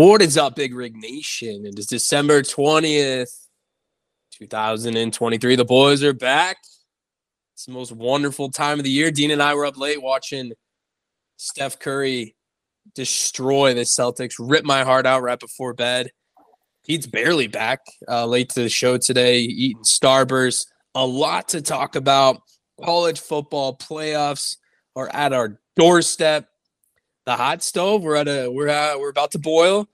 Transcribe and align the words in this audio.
What 0.00 0.22
is 0.22 0.38
up, 0.38 0.56
Big 0.56 0.74
Rig 0.74 0.96
Nation? 0.96 1.66
It 1.66 1.78
is 1.78 1.84
December 1.84 2.40
20th, 2.40 3.28
2023. 4.32 5.56
The 5.56 5.64
boys 5.66 6.02
are 6.02 6.14
back. 6.14 6.56
It's 7.52 7.66
the 7.66 7.72
most 7.72 7.92
wonderful 7.92 8.50
time 8.50 8.78
of 8.78 8.84
the 8.84 8.90
year. 8.90 9.10
Dean 9.10 9.30
and 9.30 9.42
I 9.42 9.54
were 9.54 9.66
up 9.66 9.76
late 9.76 10.00
watching 10.00 10.52
Steph 11.36 11.78
Curry 11.78 12.34
destroy 12.94 13.74
the 13.74 13.82
Celtics, 13.82 14.36
rip 14.38 14.64
my 14.64 14.84
heart 14.84 15.04
out 15.04 15.20
right 15.20 15.38
before 15.38 15.74
bed. 15.74 16.08
Pete's 16.86 17.06
barely 17.06 17.46
back 17.46 17.80
uh, 18.08 18.24
late 18.24 18.48
to 18.48 18.62
the 18.62 18.70
show 18.70 18.96
today, 18.96 19.40
eating 19.40 19.82
Starburst. 19.82 20.64
A 20.94 21.04
lot 21.04 21.48
to 21.48 21.60
talk 21.60 21.94
about. 21.94 22.40
College 22.82 23.20
football 23.20 23.76
playoffs 23.76 24.56
are 24.96 25.10
at 25.12 25.34
our 25.34 25.60
doorstep. 25.76 26.48
The 27.30 27.36
hot 27.36 27.62
stove, 27.62 28.02
we're 28.02 28.16
at 28.16 28.26
a 28.26 28.50
we're 28.50 28.66
at, 28.66 28.98
we're 28.98 29.08
about 29.08 29.30
to 29.30 29.38
boil, 29.38 29.86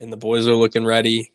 and 0.00 0.10
the 0.10 0.16
boys 0.16 0.46
are 0.48 0.54
looking 0.54 0.82
ready. 0.82 1.30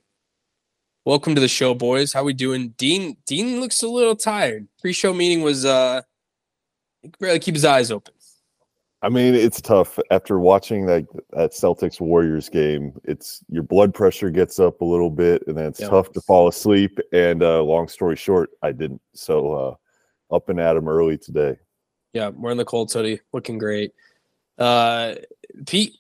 Welcome 1.06 1.36
to 1.36 1.40
the 1.42 1.48
show, 1.48 1.76
boys. 1.76 2.12
How 2.14 2.24
we 2.24 2.34
doing? 2.34 2.70
Dean 2.80 3.16
Dean 3.28 3.62
looks 3.62 3.84
a 3.84 3.88
little 3.88 4.16
tired. 4.16 4.68
Pre-show 4.82 5.14
meeting 5.14 5.44
was 5.44 5.66
uh 5.66 6.02
he 7.04 7.10
could 7.10 7.20
barely 7.20 7.38
keep 7.38 7.54
his 7.54 7.64
eyes 7.64 7.92
open. 7.92 8.16
I 9.04 9.10
mean, 9.10 9.36
it's 9.36 9.62
tough 9.62 10.00
after 10.10 10.40
watching 10.40 10.88
that 10.88 11.06
that 11.34 11.52
Celtics 11.52 12.02
Warriors 12.02 12.50
game. 12.50 13.00
It's 13.04 13.44
your 13.50 13.62
blood 13.62 13.94
pressure 13.94 14.32
gets 14.32 14.60
up 14.60 14.82
a 14.82 14.86
little 14.86 15.12
bit, 15.12 15.44
and 15.46 15.56
then 15.56 15.66
it's 15.68 15.80
Yeah. 15.80 15.90
tough 15.90 16.12
to 16.14 16.22
fall 16.22 16.48
asleep. 16.48 16.98
And 17.14 17.44
uh, 17.44 17.62
long 17.62 17.88
story 17.88 18.16
short, 18.16 18.50
I 18.64 18.72
didn't. 18.72 19.04
So 19.14 19.54
uh, 20.32 20.36
up 20.36 20.50
and 20.50 20.60
at 20.60 20.76
'em 20.76 20.88
early 20.88 21.20
today. 21.20 21.56
Yeah, 22.14 22.30
we're 22.30 22.50
in 22.50 22.58
the 22.58 22.66
cold 22.66 22.92
hoodie, 22.92 23.22
looking 23.32 23.60
great. 23.60 23.92
Uh, 24.58 25.16
Pete, 25.66 25.94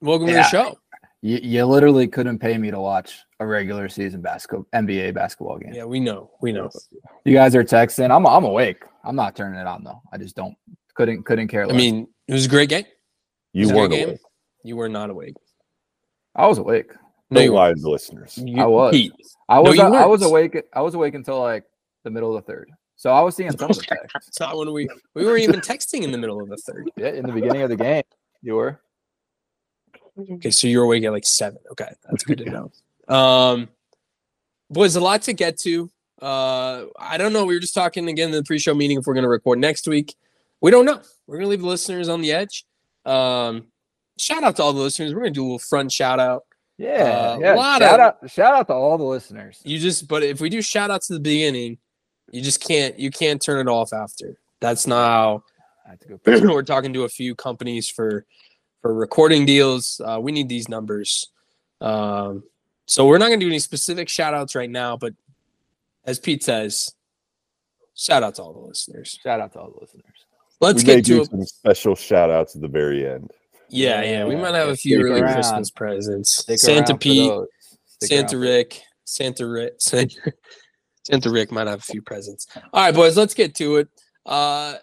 welcome 0.00 0.26
to 0.28 0.32
the 0.34 0.42
show. 0.44 0.78
You, 1.22 1.38
you 1.42 1.64
literally 1.66 2.08
couldn't 2.08 2.38
pay 2.38 2.56
me 2.56 2.70
to 2.70 2.80
watch 2.80 3.18
a 3.40 3.46
regular 3.46 3.88
season 3.88 4.22
basketball 4.22 4.66
NBA 4.74 5.12
basketball 5.14 5.58
game. 5.58 5.74
Yeah, 5.74 5.84
we 5.84 6.00
know, 6.00 6.30
we 6.40 6.52
know. 6.52 6.70
You 7.24 7.34
guys 7.34 7.54
are 7.54 7.64
texting. 7.64 8.10
I'm 8.14 8.26
I'm 8.26 8.44
awake. 8.44 8.82
I'm 9.04 9.16
not 9.16 9.36
turning 9.36 9.60
it 9.60 9.66
on 9.66 9.84
though. 9.84 10.00
I 10.12 10.18
just 10.18 10.34
don't 10.36 10.54
couldn't 10.94 11.24
couldn't 11.24 11.48
care 11.48 11.66
less. 11.66 11.74
I 11.74 11.78
mean, 11.78 12.06
it 12.26 12.32
was 12.32 12.46
a 12.46 12.48
great 12.48 12.68
game. 12.70 12.84
You 13.52 13.62
Was 13.62 13.70
it 13.70 13.74
a 13.74 13.76
weren't 13.76 13.90
great 13.90 13.98
game? 13.98 14.08
awake. 14.10 14.20
You 14.64 14.76
were 14.76 14.88
not 14.88 15.10
awake. 15.10 15.34
I 16.34 16.46
was 16.46 16.58
awake. 16.58 16.92
No, 17.30 17.40
Don't 17.40 17.44
you 17.44 17.52
lie 17.54 17.66
weren't. 17.68 17.76
to 17.78 17.82
the 17.82 17.90
listeners. 17.90 18.38
You- 18.38 18.62
I 18.62 18.66
was. 18.66 18.92
Pete, 18.92 19.12
I 19.48 19.58
was 19.60 19.76
you 19.76 19.82
I 19.82 20.06
was 20.06 20.22
awake. 20.22 20.56
I 20.72 20.80
was 20.80 20.94
awake 20.94 21.14
until 21.14 21.40
like 21.40 21.64
the 22.04 22.10
middle 22.10 22.34
of 22.36 22.44
the 22.44 22.50
third. 22.52 22.70
So 23.00 23.10
I 23.10 23.22
was 23.22 23.34
seeing 23.34 23.50
some 23.50 23.70
of 23.70 23.76
the 23.78 23.82
texts. 23.82 24.12
That's 24.12 24.40
not 24.40 24.58
when 24.58 24.70
we 24.74 24.86
we 25.14 25.24
were 25.24 25.38
even 25.38 25.60
texting 25.60 26.02
in 26.02 26.12
the 26.12 26.18
middle 26.18 26.38
of 26.42 26.50
the 26.50 26.58
third. 26.58 26.90
Yeah, 26.98 27.08
in 27.08 27.24
the 27.24 27.32
beginning 27.32 27.62
of 27.62 27.70
the 27.70 27.76
game, 27.76 28.02
you 28.42 28.56
were. 28.56 28.78
Okay, 30.32 30.50
so 30.50 30.66
you're 30.68 30.84
awake 30.84 31.02
at 31.04 31.10
like 31.12 31.24
seven. 31.24 31.60
Okay, 31.72 31.88
that's 32.10 32.24
good 32.24 32.36
to 32.38 32.44
know. 33.08 33.14
Um, 33.14 33.70
boys, 34.68 34.96
a 34.96 35.00
lot 35.00 35.22
to 35.22 35.32
get 35.32 35.56
to. 35.60 35.90
Uh, 36.20 36.84
I 36.98 37.16
don't 37.16 37.32
know. 37.32 37.46
We 37.46 37.54
were 37.54 37.60
just 37.60 37.72
talking 37.72 38.06
again 38.10 38.26
in 38.28 38.32
the 38.34 38.42
pre-show 38.42 38.74
meeting 38.74 38.98
if 38.98 39.06
we're 39.06 39.14
going 39.14 39.22
to 39.24 39.30
record 39.30 39.58
next 39.58 39.88
week. 39.88 40.14
We 40.60 40.70
don't 40.70 40.84
know. 40.84 41.00
We're 41.26 41.36
going 41.36 41.46
to 41.46 41.50
leave 41.52 41.62
the 41.62 41.68
listeners 41.68 42.10
on 42.10 42.20
the 42.20 42.32
edge. 42.32 42.66
Um, 43.06 43.68
shout 44.18 44.44
out 44.44 44.56
to 44.56 44.62
all 44.62 44.74
the 44.74 44.80
listeners. 44.82 45.14
We're 45.14 45.20
going 45.22 45.32
to 45.32 45.38
do 45.38 45.42
a 45.42 45.44
little 45.44 45.58
front 45.58 45.90
shout 45.90 46.20
out. 46.20 46.44
Yeah, 46.76 46.90
Uh, 47.36 47.38
yeah. 47.40 47.54
Shout 47.56 47.82
of- 47.82 48.00
out, 48.00 48.30
shout 48.30 48.54
out 48.54 48.66
to 48.66 48.74
all 48.74 48.98
the 48.98 49.04
listeners. 49.04 49.58
You 49.64 49.78
just, 49.78 50.06
but 50.06 50.22
if 50.22 50.42
we 50.42 50.50
do 50.50 50.60
shout 50.60 50.90
outs 50.90 51.06
to 51.06 51.14
the 51.14 51.20
beginning, 51.20 51.78
you 52.30 52.42
just 52.42 52.66
can't. 52.66 52.98
You 52.98 53.10
can't 53.10 53.40
turn 53.40 53.66
it 53.66 53.70
off 53.70 53.92
after. 53.92 54.38
That's 54.60 54.86
not 54.86 55.06
how 55.06 55.44
I 55.86 55.90
have 55.90 56.00
to 56.00 56.08
go. 56.08 56.20
we're 56.54 56.62
talking 56.62 56.92
to 56.92 57.04
a 57.04 57.08
few 57.08 57.34
companies 57.34 57.88
for 57.88 58.24
for 58.80 58.94
recording 58.94 59.44
deals. 59.46 60.00
Uh, 60.04 60.18
we 60.20 60.32
need 60.32 60.48
these 60.48 60.68
numbers. 60.68 61.28
Um, 61.80 62.44
so 62.86 63.06
we're 63.06 63.18
not 63.18 63.28
going 63.28 63.40
to 63.40 63.46
do 63.46 63.50
any 63.50 63.58
specific 63.58 64.08
shout 64.08 64.34
outs 64.34 64.54
right 64.54 64.68
now, 64.70 64.96
but 64.96 65.14
as 66.04 66.18
Pete 66.18 66.42
says, 66.42 66.92
shout 67.94 68.22
out 68.22 68.34
to 68.36 68.42
all 68.42 68.52
the 68.52 68.60
listeners. 68.60 69.18
Shout 69.22 69.40
out 69.40 69.52
to 69.52 69.60
all 69.60 69.70
the 69.70 69.80
listeners. 69.80 70.04
Let's 70.60 70.82
we 70.82 70.86
get 70.86 70.96
to 70.96 71.02
do 71.02 71.22
it. 71.22 71.30
some 71.30 71.44
special 71.44 71.94
shout 71.94 72.30
outs 72.30 72.54
at 72.54 72.62
the 72.62 72.68
very 72.68 73.08
end. 73.08 73.30
Yeah, 73.68 74.02
yeah, 74.02 74.24
we 74.24 74.34
Yeah, 74.34 74.40
might 74.42 74.54
have 74.54 74.66
yeah, 74.66 74.72
a 74.72 74.76
few 74.76 74.96
stick 74.96 75.04
really 75.04 75.20
around. 75.20 75.34
Christmas 75.34 75.70
presents. 75.70 76.36
Stick 76.38 76.58
Santa 76.58 76.96
Pete, 76.98 77.30
those. 77.30 77.48
Stick 77.86 78.08
Santa 78.08 78.38
Rick, 78.38 78.82
Santa 79.04 79.46
Rick, 79.48 79.74
Santa, 79.78 80.32
Santa 81.10 81.30
Rick 81.30 81.50
might 81.52 81.66
have 81.66 81.80
a 81.80 81.82
few 81.82 82.02
presents. 82.02 82.46
All 82.72 82.84
right, 82.84 82.94
boys, 82.94 83.16
let's 83.16 83.34
get 83.34 83.54
to 83.56 83.76
it. 83.76 83.88
Uh, 84.26 84.74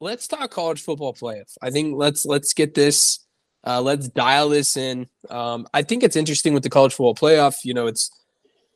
let's 0.00 0.26
talk 0.26 0.50
college 0.50 0.82
football 0.82 1.14
playoff. 1.14 1.56
I 1.62 1.70
think 1.70 1.96
let's 1.96 2.24
let's 2.24 2.52
get 2.52 2.74
this. 2.74 3.20
Uh, 3.66 3.80
let's 3.80 4.08
dial 4.08 4.48
this 4.48 4.76
in. 4.76 5.06
Um, 5.30 5.66
I 5.74 5.82
think 5.82 6.02
it's 6.02 6.16
interesting 6.16 6.54
with 6.54 6.62
the 6.62 6.70
college 6.70 6.94
football 6.94 7.14
playoff. 7.14 7.56
You 7.64 7.74
know, 7.74 7.86
it's 7.86 8.10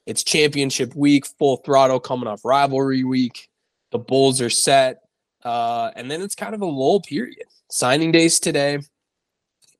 it's 0.06 0.24
championship 0.24 0.94
week, 0.94 1.26
full 1.38 1.58
throttle, 1.58 2.00
coming 2.00 2.26
off 2.26 2.44
rivalry 2.44 3.04
week. 3.04 3.48
The 3.90 3.98
Bulls 3.98 4.40
are 4.40 4.50
set, 4.50 5.02
uh, 5.44 5.90
and 5.94 6.10
then 6.10 6.22
it's 6.22 6.34
kind 6.34 6.54
of 6.54 6.62
a 6.62 6.66
lull 6.66 7.00
period. 7.00 7.44
Signing 7.70 8.12
days 8.12 8.38
today, 8.40 8.80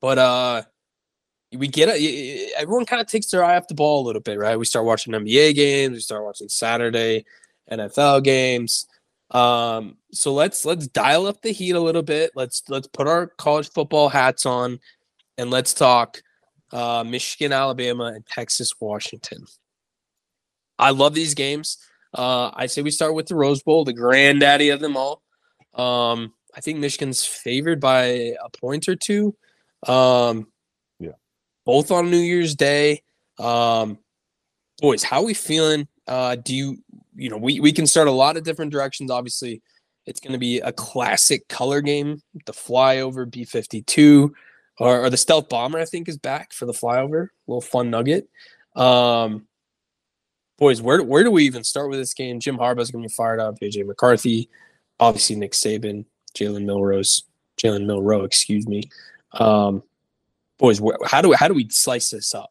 but 0.01 0.19
uh, 0.19 0.63
we 1.57 1.69
get. 1.69 1.89
Everyone 2.57 2.87
kind 2.87 3.01
of 3.01 3.07
takes 3.07 3.27
their 3.27 3.45
eye 3.45 3.57
off 3.57 3.69
the 3.69 3.75
ball 3.75 4.03
a 4.03 4.07
little 4.07 4.23
bit, 4.23 4.39
right? 4.39 4.59
We 4.59 4.65
start 4.65 4.85
watching 4.85 5.13
NBA 5.13 5.55
games. 5.55 5.95
We 5.95 6.01
start 6.01 6.25
watching 6.25 6.49
Saturday 6.49 7.25
NFL 7.71 8.25
games. 8.25 8.87
Um, 9.31 9.97
so 10.13 10.33
let's 10.33 10.65
let's 10.65 10.87
dial 10.87 11.27
up 11.27 11.41
the 11.43 11.53
heat 11.53 11.73
a 11.73 11.81
little 11.81 12.03
bit. 12.03 12.33
Let's 12.35 12.63
let's 12.69 12.87
put 12.87 13.07
our 13.09 13.29
college 13.39 13.71
football 13.71 14.09
hats 14.09 14.47
on, 14.47 14.79
and 15.39 15.51
let's 15.51 15.75
talk 15.75 16.23
uh, 16.73 17.05
Michigan, 17.07 17.53
Alabama, 17.53 18.13
and 18.15 18.27
Texas, 18.27 18.75
Washington. 18.81 19.47
I 20.79 20.91
love 20.91 21.15
these 21.15 21.35
games. 21.35 21.79
Uh, 22.15 22.51
I 22.55 22.67
say 22.67 22.83
we 22.83 22.91
start 22.91 23.15
with 23.15 23.27
the 23.27 23.35
Rose 23.35 23.63
Bowl, 23.63 23.85
the 23.85 23.93
granddaddy 23.93 24.69
of 24.69 24.81
them 24.81 24.97
all. 24.97 25.23
Um, 25.75 26.35
I 26.55 26.61
think 26.61 26.79
Michigan's 26.79 27.25
favored 27.25 27.81
by 27.81 28.05
a 28.43 28.51
point 28.61 28.89
or 28.89 28.97
two. 28.97 29.35
Um. 29.87 30.49
Both 31.65 31.91
on 31.91 32.11
New 32.11 32.19
Year's 32.19 32.55
Day. 32.55 33.03
Um, 33.39 33.99
boys, 34.81 35.03
how 35.03 35.21
are 35.21 35.25
we 35.25 35.35
feeling? 35.35 35.87
Uh, 36.07 36.37
do 36.37 36.55
you, 36.55 36.79
you 37.15 37.31
know, 37.31 37.37
we, 37.37 37.61
we 37.61 37.73
can 37.73 37.87
start 37.87 38.09
a 38.09 38.13
lot 38.13 38.37
of 38.37 38.45
different 38.45 38.73
directions. 38.73 39.11
Obviously, 39.11 39.63
it's 40.07 40.21
going 40.21 40.33
to 40.33 40.39
be 40.39 40.59
a 40.59 40.73
classic 40.73 41.47
color 41.49 41.81
game. 41.81 42.23
The 42.47 42.53
flyover 42.53 43.31
B 43.31 43.45
52 43.45 44.35
or, 44.79 45.05
or 45.05 45.11
the 45.11 45.17
stealth 45.17 45.49
bomber, 45.49 45.79
I 45.79 45.85
think, 45.85 46.09
is 46.09 46.19
back 46.19 46.53
for 46.53 46.67
the 46.67 46.73
flyover. 46.73 47.25
A 47.25 47.31
little 47.47 47.61
fun 47.61 47.91
nugget. 47.91 48.29
Um, 48.75 49.47
boys, 50.59 50.83
where, 50.83 51.03
where 51.03 51.23
do 51.23 51.31
we 51.31 51.45
even 51.45 51.65
start 51.65 51.91
with 51.91 51.99
this 51.99 52.15
game? 52.15 52.41
Jim 52.41 52.57
Harbaugh's 52.57 52.91
going 52.91 53.03
to 53.03 53.09
be 53.09 53.15
fired 53.15 53.41
up. 53.41 53.61
JJ 53.61 53.87
McCarthy, 53.87 54.49
obviously, 54.99 55.37
Nick 55.37 55.53
Saban, 55.53 56.05
Jalen 56.35 56.65
Milrose, 56.65 57.23
Jalen 57.63 57.87
Milroe, 57.87 58.25
excuse 58.25 58.67
me. 58.67 58.83
Um, 59.33 59.83
boys, 60.63 60.81
how 61.05 61.21
do 61.21 61.31
we, 61.31 61.35
how 61.35 61.49
do 61.49 61.55
we 61.55 61.69
slice 61.69 62.11
this 62.11 62.35
up? 62.35 62.51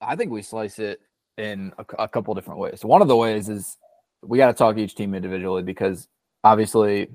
I 0.00 0.16
think 0.16 0.32
we 0.32 0.40
slice 0.40 0.78
it 0.78 1.00
in 1.36 1.72
a, 1.78 1.84
a 2.04 2.08
couple 2.08 2.34
different 2.34 2.58
ways. 2.58 2.84
One 2.84 3.02
of 3.02 3.08
the 3.08 3.16
ways 3.16 3.50
is 3.50 3.76
we 4.22 4.38
got 4.38 4.46
to 4.46 4.54
talk 4.54 4.78
each 4.78 4.94
team 4.94 5.14
individually 5.14 5.62
because 5.62 6.08
obviously 6.42 7.10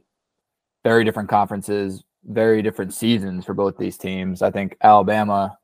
very 0.83 1.03
different 1.03 1.27
conferences, 1.27 2.03
very 2.23 2.61
different 2.61 2.93
seasons 2.93 3.45
for 3.45 3.55
both 3.55 3.77
these 3.77 3.97
teams. 3.97 4.43
I 4.43 4.51
think 4.51 4.77
Alabama 4.81 5.57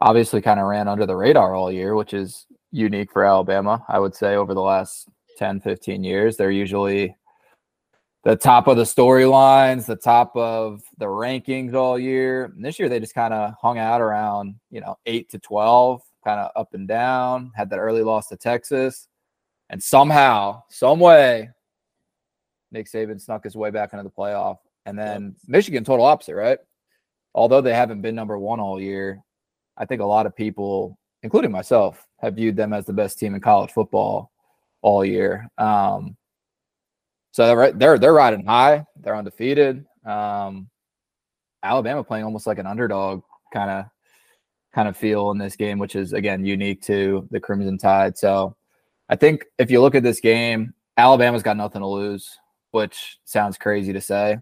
obviously 0.00 0.40
kind 0.40 0.60
of 0.60 0.66
ran 0.66 0.88
under 0.88 1.06
the 1.06 1.16
radar 1.16 1.54
all 1.54 1.72
year, 1.72 1.96
which 1.96 2.14
is 2.14 2.46
unique 2.70 3.12
for 3.12 3.24
Alabama, 3.24 3.84
I 3.88 3.98
would 3.98 4.14
say, 4.14 4.36
over 4.36 4.54
the 4.54 4.60
last 4.60 5.08
10, 5.38 5.60
15 5.60 6.04
years. 6.04 6.36
They're 6.36 6.50
usually 6.52 7.16
the 8.24 8.36
top 8.36 8.68
of 8.68 8.76
the 8.76 8.84
storylines, 8.84 9.86
the 9.86 9.96
top 9.96 10.36
of 10.36 10.82
the 10.98 11.06
rankings 11.06 11.74
all 11.74 11.98
year. 11.98 12.44
And 12.44 12.64
this 12.64 12.78
year 12.78 12.88
they 12.88 13.00
just 13.00 13.14
kind 13.14 13.34
of 13.34 13.54
hung 13.60 13.78
out 13.78 14.00
around, 14.00 14.54
you 14.70 14.80
know, 14.80 14.96
eight 15.06 15.30
to 15.30 15.38
12, 15.38 16.02
kind 16.24 16.40
of 16.40 16.50
up 16.54 16.74
and 16.74 16.86
down, 16.86 17.50
had 17.54 17.70
that 17.70 17.78
early 17.78 18.02
loss 18.02 18.28
to 18.28 18.36
Texas. 18.36 19.08
And 19.70 19.82
somehow, 19.82 20.62
some 20.70 21.00
way, 21.00 21.50
Nick 22.70 22.86
Saban 22.86 23.20
snuck 23.20 23.44
his 23.44 23.56
way 23.56 23.70
back 23.70 23.92
into 23.92 24.04
the 24.04 24.10
playoff. 24.10 24.58
And 24.86 24.98
then 24.98 25.34
Michigan, 25.46 25.84
total 25.84 26.06
opposite, 26.06 26.34
right? 26.34 26.58
Although 27.34 27.60
they 27.60 27.74
haven't 27.74 28.02
been 28.02 28.14
number 28.14 28.38
one 28.38 28.60
all 28.60 28.80
year, 28.80 29.22
I 29.76 29.84
think 29.84 30.00
a 30.00 30.06
lot 30.06 30.26
of 30.26 30.36
people, 30.36 30.98
including 31.22 31.50
myself, 31.50 32.06
have 32.18 32.34
viewed 32.34 32.56
them 32.56 32.72
as 32.72 32.84
the 32.84 32.92
best 32.92 33.18
team 33.18 33.34
in 33.34 33.40
college 33.40 33.70
football 33.72 34.30
all 34.82 35.04
year. 35.04 35.48
Um, 35.58 36.16
so 37.32 37.46
they're 37.46 37.72
they're 37.72 37.98
they're 37.98 38.12
riding 38.12 38.46
high. 38.46 38.86
They're 39.00 39.16
undefeated. 39.16 39.86
Um, 40.06 40.68
Alabama 41.62 42.04
playing 42.04 42.24
almost 42.24 42.46
like 42.46 42.58
an 42.58 42.66
underdog 42.66 43.22
kind 43.52 43.70
of 43.70 43.84
kind 44.74 44.88
of 44.88 44.96
feel 44.96 45.30
in 45.30 45.38
this 45.38 45.56
game, 45.56 45.78
which 45.78 45.96
is 45.96 46.12
again 46.12 46.44
unique 46.44 46.82
to 46.82 47.26
the 47.30 47.40
Crimson 47.40 47.78
Tide. 47.78 48.16
So 48.16 48.54
I 49.08 49.16
think 49.16 49.46
if 49.58 49.70
you 49.70 49.80
look 49.80 49.94
at 49.94 50.02
this 50.02 50.20
game, 50.20 50.74
Alabama's 50.96 51.42
got 51.42 51.56
nothing 51.56 51.80
to 51.80 51.86
lose, 51.86 52.38
which 52.70 53.18
sounds 53.24 53.58
crazy 53.58 53.92
to 53.92 54.00
say. 54.00 54.38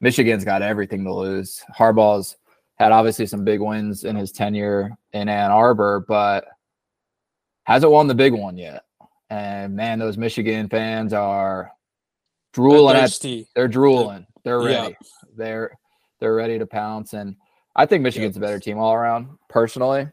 Michigan's 0.00 0.44
got 0.44 0.62
everything 0.62 1.04
to 1.04 1.14
lose. 1.14 1.62
Harbaugh's 1.76 2.36
had 2.76 2.90
obviously 2.90 3.26
some 3.26 3.44
big 3.44 3.60
wins 3.60 4.02
in 4.02 4.16
his 4.16 4.32
tenure 4.32 4.96
in 5.12 5.28
Ann 5.28 5.52
Arbor, 5.52 6.04
but 6.08 6.44
hasn't 7.64 7.92
won 7.92 8.08
the 8.08 8.14
big 8.14 8.32
one 8.32 8.56
yet. 8.56 8.82
And 9.30 9.76
man, 9.76 10.00
those 10.00 10.18
Michigan 10.18 10.68
fans 10.68 11.12
are 11.12 11.70
drooling 12.52 12.96
at 12.96 13.18
they're 13.54 13.68
drooling. 13.68 14.26
They're 14.44 14.62
Yeah. 14.68 14.82
ready. 14.82 14.96
They're 15.36 15.70
they're 16.20 16.34
ready 16.34 16.58
to 16.58 16.66
pounce. 16.66 17.14
And 17.14 17.36
I 17.74 17.86
think 17.86 18.02
Michigan's 18.02 18.36
a 18.36 18.40
better 18.40 18.60
team 18.60 18.78
all 18.78 18.92
around, 18.92 19.28
personally. 19.48 20.08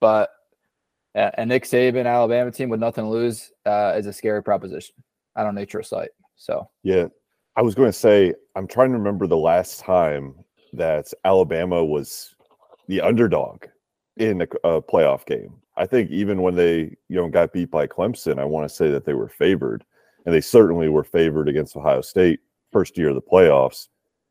But 0.00 0.30
a 1.14 1.30
a 1.38 1.46
Nick 1.46 1.64
Saban 1.64 2.06
Alabama 2.06 2.50
team 2.50 2.68
with 2.68 2.80
nothing 2.80 3.04
to 3.04 3.10
lose 3.10 3.52
uh, 3.66 3.94
is 3.96 4.06
a 4.06 4.12
scary 4.12 4.42
proposition. 4.42 4.94
I 5.36 5.42
don't 5.42 5.54
nature 5.54 5.80
a 5.80 5.84
sight. 5.84 6.10
So 6.36 6.68
Yeah. 6.82 7.06
I 7.56 7.62
was 7.62 7.76
going 7.76 7.88
to 7.88 7.92
say, 7.92 8.34
I'm 8.56 8.66
trying 8.66 8.90
to 8.90 8.98
remember 8.98 9.28
the 9.28 9.36
last 9.36 9.78
time 9.78 10.34
that 10.72 11.12
Alabama 11.24 11.84
was 11.84 12.34
the 12.88 13.00
underdog 13.00 13.66
in 14.16 14.42
a, 14.42 14.48
a 14.64 14.82
playoff 14.82 15.24
game. 15.24 15.54
I 15.76 15.86
think 15.86 16.10
even 16.10 16.42
when 16.42 16.56
they, 16.56 16.96
you 17.08 17.16
know, 17.16 17.28
got 17.28 17.52
beat 17.52 17.70
by 17.70 17.86
Clemson, 17.86 18.40
I 18.40 18.44
want 18.44 18.68
to 18.68 18.74
say 18.74 18.90
that 18.90 19.04
they 19.04 19.14
were 19.14 19.28
favored, 19.28 19.84
and 20.24 20.34
they 20.34 20.40
certainly 20.40 20.88
were 20.88 21.04
favored 21.04 21.48
against 21.48 21.76
Ohio 21.76 22.00
State 22.00 22.40
first 22.72 22.96
year 22.98 23.10
of 23.10 23.14
the 23.14 23.20
playoffs. 23.22 23.88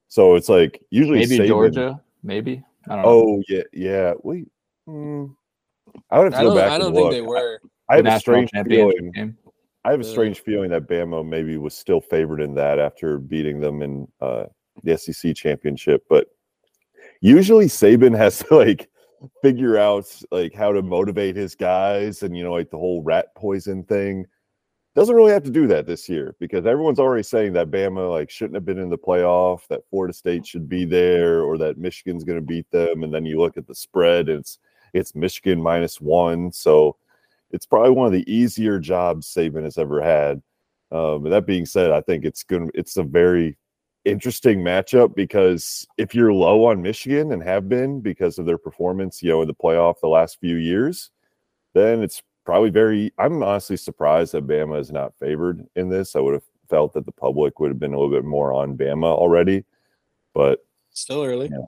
So 0.07 0.35
it's 0.35 0.49
like 0.49 0.81
usually 0.89 1.19
maybe 1.19 1.39
Saban- 1.39 1.47
Georgia, 1.47 2.01
maybe. 2.23 2.63
I 2.89 2.95
don't 2.95 3.03
know. 3.03 3.09
Oh 3.09 3.43
yeah, 3.47 3.63
yeah. 3.71 4.13
We, 4.23 4.45
mm, 4.87 5.33
I 6.11 6.19
would 6.19 6.25
have 6.25 6.33
to 6.33 6.37
I 6.39 6.41
go 6.43 6.47
don't, 6.49 6.57
back. 6.57 6.71
I 6.71 6.77
don't 6.77 6.93
think 6.93 7.03
look. 7.05 7.11
they 7.13 7.21
were. 7.21 7.59
I, 7.89 7.95
I 7.97 8.01
The 8.01 8.09
have 8.11 8.17
a 8.17 8.19
strange 8.19 8.49
feeling. 8.67 9.11
game. 9.11 9.37
I 9.85 9.91
have 9.91 9.99
a 9.99 10.05
strange 10.05 10.39
feeling 10.41 10.69
that 10.69 10.87
Bama 10.87 11.27
maybe 11.27 11.57
was 11.57 11.73
still 11.75 11.99
favored 11.99 12.39
in 12.39 12.53
that 12.55 12.79
after 12.79 13.17
beating 13.19 13.59
them 13.59 13.81
in 13.81 14.07
uh, 14.21 14.45
the 14.83 14.97
SEC 14.97 15.35
championship. 15.35 16.05
But 16.09 16.27
usually 17.19 17.65
Saban 17.65 18.15
has 18.17 18.39
to 18.39 18.55
like 18.55 18.89
figure 19.41 19.77
out 19.77 20.05
like 20.31 20.53
how 20.53 20.71
to 20.71 20.81
motivate 20.81 21.35
his 21.35 21.55
guys 21.55 22.23
and 22.23 22.35
you 22.35 22.43
know 22.43 22.53
like 22.53 22.69
the 22.69 22.77
whole 22.77 23.03
rat 23.03 23.35
poison 23.35 23.83
thing. 23.83 24.25
Doesn't 24.95 25.15
really 25.15 25.31
have 25.31 25.43
to 25.43 25.49
do 25.49 25.65
that 25.67 25.87
this 25.87 26.07
year 26.07 26.35
because 26.39 26.67
everyone's 26.67 26.99
already 26.99 27.23
saying 27.23 27.53
that 27.53 27.71
Bama 27.71 28.11
like 28.11 28.29
shouldn't 28.29 28.53
have 28.53 28.65
been 28.65 28.77
in 28.77 28.89
the 28.89 28.97
playoff, 28.97 29.65
that 29.67 29.87
Florida 29.89 30.13
State 30.13 30.45
should 30.45 30.69
be 30.69 30.85
there, 30.85 31.41
or 31.41 31.57
that 31.57 31.79
Michigan's 31.79 32.23
going 32.23 32.37
to 32.37 32.45
beat 32.45 32.69
them. 32.69 33.03
And 33.03 33.11
then 33.11 33.25
you 33.25 33.39
look 33.39 33.57
at 33.57 33.65
the 33.65 33.73
spread, 33.73 34.29
and 34.29 34.39
it's 34.39 34.59
it's 34.93 35.15
Michigan 35.15 35.61
minus 35.61 35.99
one. 35.99 36.51
So 36.51 36.95
it's 37.49 37.65
probably 37.65 37.91
one 37.91 38.05
of 38.05 38.13
the 38.13 38.31
easier 38.31 38.79
jobs 38.79 39.27
Saban 39.27 39.63
has 39.63 39.79
ever 39.79 39.99
had. 39.99 40.43
Um, 40.91 41.23
that 41.23 41.47
being 41.47 41.65
said, 41.65 41.91
I 41.91 42.01
think 42.01 42.23
it's 42.23 42.43
going 42.43 42.67
to 42.67 42.79
it's 42.79 42.97
a 42.97 43.03
very 43.03 43.57
interesting 44.05 44.59
matchup 44.59 45.15
because 45.15 45.87
if 45.97 46.13
you're 46.13 46.33
low 46.33 46.65
on 46.65 46.83
Michigan 46.83 47.31
and 47.31 47.41
have 47.41 47.67
been 47.67 47.99
because 47.99 48.37
of 48.37 48.45
their 48.45 48.59
performance, 48.59 49.23
you 49.23 49.29
know, 49.29 49.41
in 49.41 49.47
the 49.47 49.55
playoff 49.55 49.95
the 50.01 50.07
last 50.07 50.39
few 50.39 50.57
years, 50.57 51.09
then 51.73 52.03
it's 52.03 52.21
probably 52.45 52.69
very. 52.69 53.11
I'm 53.17 53.41
honestly 53.43 53.77
surprised 53.77 54.33
that 54.33 54.47
Bama 54.47 54.79
is 54.79 54.91
not 54.91 55.13
favored 55.19 55.65
in 55.75 55.89
this. 55.89 56.15
I 56.15 56.19
would 56.19 56.33
have 56.33 56.43
felt 56.69 56.93
that 56.93 57.05
the 57.05 57.11
public 57.11 57.59
would 57.59 57.69
have 57.69 57.79
been 57.79 57.93
a 57.93 57.99
little 57.99 58.13
bit 58.13 58.25
more 58.25 58.53
on 58.53 58.77
Bama 58.77 59.05
already, 59.05 59.63
but 60.33 60.59
Still 60.91 61.23
early. 61.23 61.49
Yeah. 61.51 61.65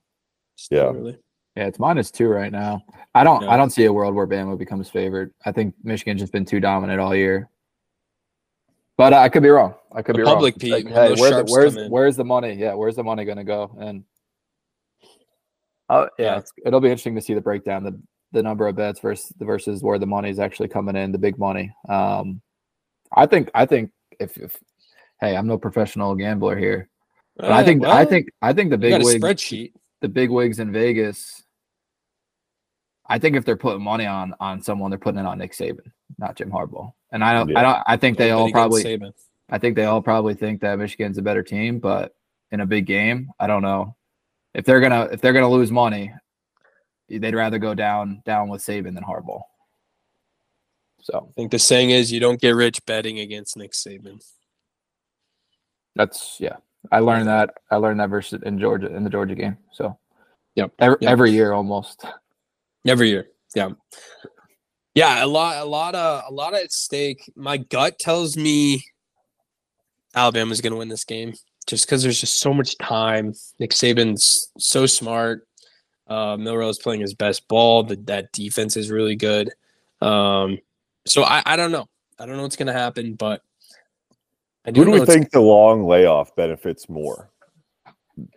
Still 0.56 0.84
Yeah. 0.94 1.00
early. 1.00 1.18
Yeah, 1.56 1.68
it's 1.68 1.80
minus 1.80 2.12
two 2.12 2.28
right 2.28 2.52
now. 2.52 2.84
I 3.16 3.24
don't 3.24 3.42
Yeah. 3.44 3.50
I 3.52 3.58
don't 3.58 3.70
see 3.72 3.86
a 3.86 3.94
world 3.94 4.14
where 4.14 4.28
Bama 4.28 4.58
becomes 4.58 4.90
favored. 4.90 5.34
I 5.46 5.52
think 5.52 5.74
Michigan's 5.84 6.22
just 6.22 6.34
been 6.34 6.46
too 6.46 6.60
dominant 6.60 7.00
all 7.00 7.16
year. 7.16 7.50
But 8.98 9.14
I 9.14 9.28
could 9.30 9.44
be 9.44 9.50
wrong. 9.50 9.74
I 9.92 10.02
could 10.02 10.16
The 10.16 10.20
be 10.20 10.26
public, 10.26 10.56
wrong. 10.56 10.60
Pete, 10.60 10.72
Like, 10.72 10.88
hey, 10.88 11.10
those 11.10 11.20
where 11.20 11.44
the, 11.44 11.52
where's 11.52 11.76
where's 11.90 12.16
the 12.16 12.24
money? 12.24 12.54
Yeah, 12.54 12.74
where's 12.76 12.96
the 12.96 13.04
money 13.04 13.26
going 13.26 13.38
to 13.38 13.44
go? 13.44 13.76
And 13.80 14.04
oh 15.90 16.08
yeah, 16.18 16.26
Yeah. 16.26 16.38
It's, 16.40 16.54
it'll 16.66 16.80
be 16.82 16.90
interesting 16.90 17.16
to 17.16 17.22
see 17.22 17.34
the 17.34 17.42
breakdown, 17.42 17.84
the 17.84 18.00
the 18.36 18.44
number 18.44 18.68
of 18.68 18.76
bets 18.76 19.00
versus 19.00 19.34
versus 19.40 19.82
where 19.82 19.98
the 19.98 20.06
money 20.06 20.30
is 20.30 20.40
actually 20.40 20.68
coming 20.68 20.96
in, 20.96 21.12
the 21.12 21.18
big 21.18 21.40
money. 21.40 21.74
Um, 21.90 22.42
I 23.16 23.26
think 23.26 23.50
I 23.56 23.66
think 23.66 23.92
if, 24.20 24.38
if 24.38 24.56
hey, 25.22 25.36
I'm 25.36 25.48
no 25.48 25.58
professional 25.58 26.14
gambler 26.16 26.58
here, 26.58 26.90
but 27.38 27.52
I 27.52 27.62
Uh, 27.62 27.66
think 27.66 27.86
I 27.86 28.06
think 28.06 28.30
I 28.42 28.54
think 28.54 28.70
the 28.70 28.78
big 28.78 28.94
a 28.94 29.04
wig 29.04 29.22
spreadsheet. 29.22 29.74
the 30.02 30.10
big 30.10 30.30
wigs 30.30 30.60
in 30.60 30.72
Vegas. 30.72 31.42
I 33.08 33.20
think 33.20 33.36
if 33.36 33.46
they're 33.46 33.56
putting 33.56 33.84
money 33.84 34.06
on 34.06 34.34
on 34.40 34.62
someone, 34.62 34.92
they're 34.92 35.00
putting 35.00 35.20
it 35.20 35.26
on 35.26 35.38
Nick 35.38 35.54
Saban, 35.54 35.92
not 36.18 36.36
Jim 36.36 36.52
Harbaugh. 36.52 36.92
And 37.12 37.24
I 37.24 37.34
don't, 37.34 37.50
Yeah. 37.50 37.60
I 37.60 37.62
don't, 37.64 37.84
I 37.88 37.98
think 37.98 38.18
they 38.18 38.32
all 38.32 38.52
probably, 38.52 38.84
Saban. 38.84 39.14
I 39.50 39.58
think 39.60 39.76
they 39.76 39.86
all 39.86 40.02
probably 40.02 40.34
think 40.34 40.62
that 40.62 40.78
Michigan's 40.80 41.18
a 41.18 41.22
better 41.22 41.44
team, 41.44 41.80
but 41.80 42.14
in 42.52 42.60
a 42.60 42.66
big 42.66 42.86
game, 42.86 43.30
I 43.40 43.48
don't 43.48 43.62
know 43.62 43.96
if 44.54 44.66
they're 44.66 44.82
gonna 44.82 45.04
if 45.12 45.22
they're 45.22 45.34
gonna 45.34 45.50
lose 45.50 45.72
money, 45.72 46.12
they'd 47.10 47.36
rather 47.36 47.60
go 47.60 47.74
down 47.74 48.22
down 48.26 48.50
with 48.50 48.62
Saban 48.62 48.94
than 48.96 49.04
Harbaugh. 49.04 49.42
So 51.02 51.28
I 51.30 51.34
think 51.34 51.52
the 51.52 51.60
saying 51.60 51.92
is 51.92 52.12
you 52.12 52.20
don't 52.20 52.42
get 52.42 52.52
rich 52.52 52.84
betting 52.86 53.20
against 53.20 53.58
Nick 53.58 53.74
Saban. 53.74 54.24
that's 55.96 56.38
yeah. 56.40 56.58
I 56.92 57.00
learned 57.00 57.28
that 57.28 57.56
I 57.72 57.78
learned 57.78 58.00
that 58.00 58.10
versus 58.10 58.42
in 58.44 58.60
Georgia 58.60 58.96
in 58.96 59.04
the 59.04 59.10
Georgia 59.10 59.36
game. 59.36 59.58
So 59.72 59.98
Yep, 60.56 60.72
every, 60.80 60.98
yep. 61.02 61.12
every 61.12 61.32
year 61.32 61.52
almost. 61.52 62.06
Every 62.88 63.10
year. 63.10 63.28
Yeah. 63.56 63.70
Yeah, 64.94 65.24
a 65.24 65.28
lot 65.28 65.62
a 65.62 65.66
lot 65.66 65.94
of 65.94 66.24
a 66.30 66.34
lot 66.34 66.54
at 66.54 66.72
stake. 66.72 67.30
My 67.36 67.58
gut 67.58 68.00
tells 68.00 68.38
me 68.38 68.86
Alabama's 70.16 70.62
gonna 70.62 70.78
win 70.78 70.88
this 70.88 71.04
game 71.04 71.34
just 71.68 71.86
because 71.86 72.02
there's 72.02 72.22
just 72.22 72.40
so 72.40 72.54
much 72.54 72.78
time. 72.78 73.34
Nick 73.60 73.72
Saban's 73.72 74.50
so 74.58 74.86
smart. 74.86 75.46
Uh 76.08 76.38
Milrose 76.38 76.82
playing 76.82 77.02
his 77.02 77.14
best 77.14 77.48
ball. 77.48 77.84
That 77.84 78.06
that 78.08 78.32
defense 78.32 78.78
is 78.78 78.92
really 78.92 79.16
good. 79.16 79.52
Um 80.02 80.60
so 81.08 81.24
I, 81.24 81.44
I 81.46 81.56
don't 81.56 81.72
know. 81.72 81.88
I 82.20 82.26
don't 82.26 82.38
know 82.38 82.44
what's 82.44 82.56
gonna 82.56 82.74
happen, 82.74 83.14
but 83.14 83.42
I 84.66 84.70
who 84.70 84.86
do 84.86 84.86
know 84.86 85.00
we 85.00 85.06
think 85.06 85.32
the 85.32 85.42
long 85.42 85.86
layoff 85.86 86.36
benefits 86.36 86.90
more? 86.90 87.30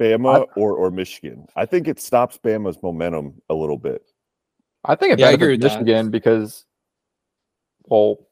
Bama 0.01 0.47
or, 0.57 0.75
or 0.75 0.91
Michigan? 0.91 1.47
I 1.57 1.65
think 1.65 1.89
it 1.89 2.01
stops 2.01 2.39
Bama's 2.39 2.83
momentum 2.83 3.41
a 3.49 3.55
little 3.55 3.79
bit. 3.79 4.03
I 4.85 4.95
think 4.95 5.13
it 5.13 5.19
Yeah, 5.19 5.29
I 5.29 5.37
benefits 5.37 5.43
agree 5.43 5.53
with 5.55 5.61
that. 5.63 5.83
Michigan 5.83 6.11
because, 6.11 6.65
well, 7.85 8.27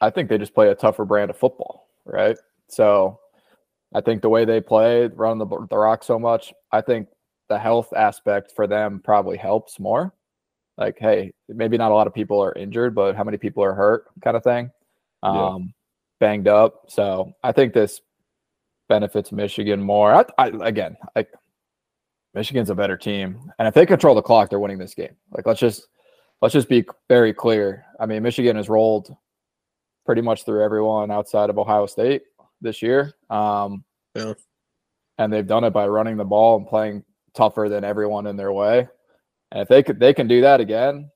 I 0.00 0.10
think 0.10 0.28
they 0.28 0.38
just 0.38 0.54
play 0.54 0.68
a 0.68 0.74
tougher 0.74 1.04
brand 1.04 1.30
of 1.30 1.38
football, 1.38 1.88
right? 2.04 2.36
So, 2.68 3.20
I 3.94 4.00
think 4.00 4.20
the 4.20 4.28
way 4.28 4.44
they 4.44 4.60
play, 4.60 5.06
run 5.06 5.38
the 5.38 5.46
the 5.46 5.78
rock 5.78 6.04
so 6.04 6.18
much, 6.18 6.52
I 6.72 6.80
think 6.80 7.08
the 7.48 7.58
health 7.58 7.92
aspect 7.94 8.52
for 8.54 8.66
them 8.66 9.00
probably 9.04 9.36
helps 9.36 9.78
more. 9.78 10.12
Like, 10.78 10.98
hey, 10.98 11.32
maybe 11.48 11.78
not 11.78 11.90
a 11.90 11.94
lot 11.94 12.06
of 12.06 12.14
people 12.14 12.38
are 12.42 12.52
injured, 12.54 12.94
but 12.94 13.16
how 13.16 13.24
many 13.24 13.38
people 13.38 13.62
are 13.64 13.72
hurt, 13.74 14.06
kind 14.22 14.36
of 14.36 14.42
thing, 14.44 14.70
Yeah. 15.22 15.46
um, 15.46 15.72
banged 16.20 16.48
up. 16.48 16.84
So, 16.88 17.32
I 17.42 17.52
think 17.52 17.72
this 17.72 18.00
benefits 18.88 19.32
Michigan 19.32 19.80
more. 19.80 20.14
I, 20.14 20.24
I 20.38 20.46
again, 20.68 20.96
like 21.14 21.28
Michigan's 22.34 22.70
a 22.70 22.74
better 22.74 22.96
team, 22.96 23.50
and 23.58 23.66
if 23.66 23.74
they 23.74 23.86
control 23.86 24.14
the 24.14 24.22
clock, 24.22 24.50
they're 24.50 24.60
winning 24.60 24.78
this 24.78 24.94
game. 24.94 25.16
Like 25.30 25.46
let's 25.46 25.60
just 25.60 25.88
let's 26.42 26.52
just 26.52 26.68
be 26.68 26.84
very 27.08 27.32
clear. 27.32 27.84
I 27.98 28.04
mean, 28.06 28.22
Michigan 28.22 28.56
has 28.56 28.68
rolled 28.68 29.16
pretty 30.04 30.20
much 30.22 30.44
through 30.44 30.62
everyone 30.62 31.10
outside 31.10 31.48
of 31.50 31.58
Ohio 31.58 31.86
State 31.86 32.22
this 32.60 32.82
year, 32.82 33.14
um, 33.30 33.82
Yeah. 34.14 34.34
and 35.18 35.32
they've 35.32 35.46
done 35.46 35.64
it 35.64 35.70
by 35.70 35.88
running 35.88 36.16
the 36.18 36.24
ball 36.24 36.58
and 36.58 36.66
playing 36.68 37.02
tougher 37.36 37.68
than 37.68 37.84
everyone 37.84 38.26
in 38.26 38.36
their 38.36 38.52
way. 38.52 38.88
And 39.52 39.62
if 39.62 39.68
they 39.68 39.82
could, 39.82 40.00
they 40.00 40.12
can 40.12 40.26
do 40.26 40.40
that 40.40 40.60
again. 40.60 41.10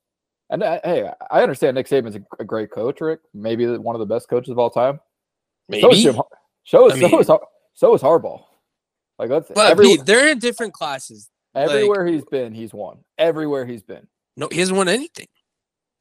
And 0.49 0.63
uh, 0.63 0.79
hey, 0.83 1.09
I 1.29 1.41
understand 1.41 1.75
Nick 1.75 1.87
Saban's 1.87 2.15
a, 2.15 2.21
a 2.39 2.45
great 2.45 2.71
coach, 2.71 3.01
Rick. 3.01 3.19
Maybe 3.33 3.65
one 3.77 3.95
of 3.95 3.99
the 3.99 4.05
best 4.05 4.29
coaches 4.29 4.49
of 4.49 4.59
all 4.59 4.69
time. 4.69 4.99
So 5.71 5.77
is 5.77 5.83
maybe. 5.83 6.01
Jim, 6.03 6.21
so 6.65 6.87
is, 6.87 6.93
I 6.93 6.99
so 6.99 7.07
mean- 7.07 7.19
is 7.19 7.31
so 7.73 7.95
is 7.95 8.01
Harbaugh. 8.01 8.43
Like 9.17 9.29
let's 9.29 9.51
But 9.53 9.71
every, 9.71 9.85
Pete, 9.85 10.05
they're 10.05 10.29
in 10.29 10.39
different 10.39 10.73
classes. 10.73 11.29
everywhere 11.55 12.05
he's 12.07 12.25
been, 12.25 12.53
he's 12.53 12.73
won. 12.73 12.97
Everywhere 13.17 13.65
he's 13.65 13.83
been. 13.83 14.07
No, 14.35 14.47
he 14.51 14.59
hasn't 14.59 14.77
won 14.77 14.89
anything. 14.89 15.27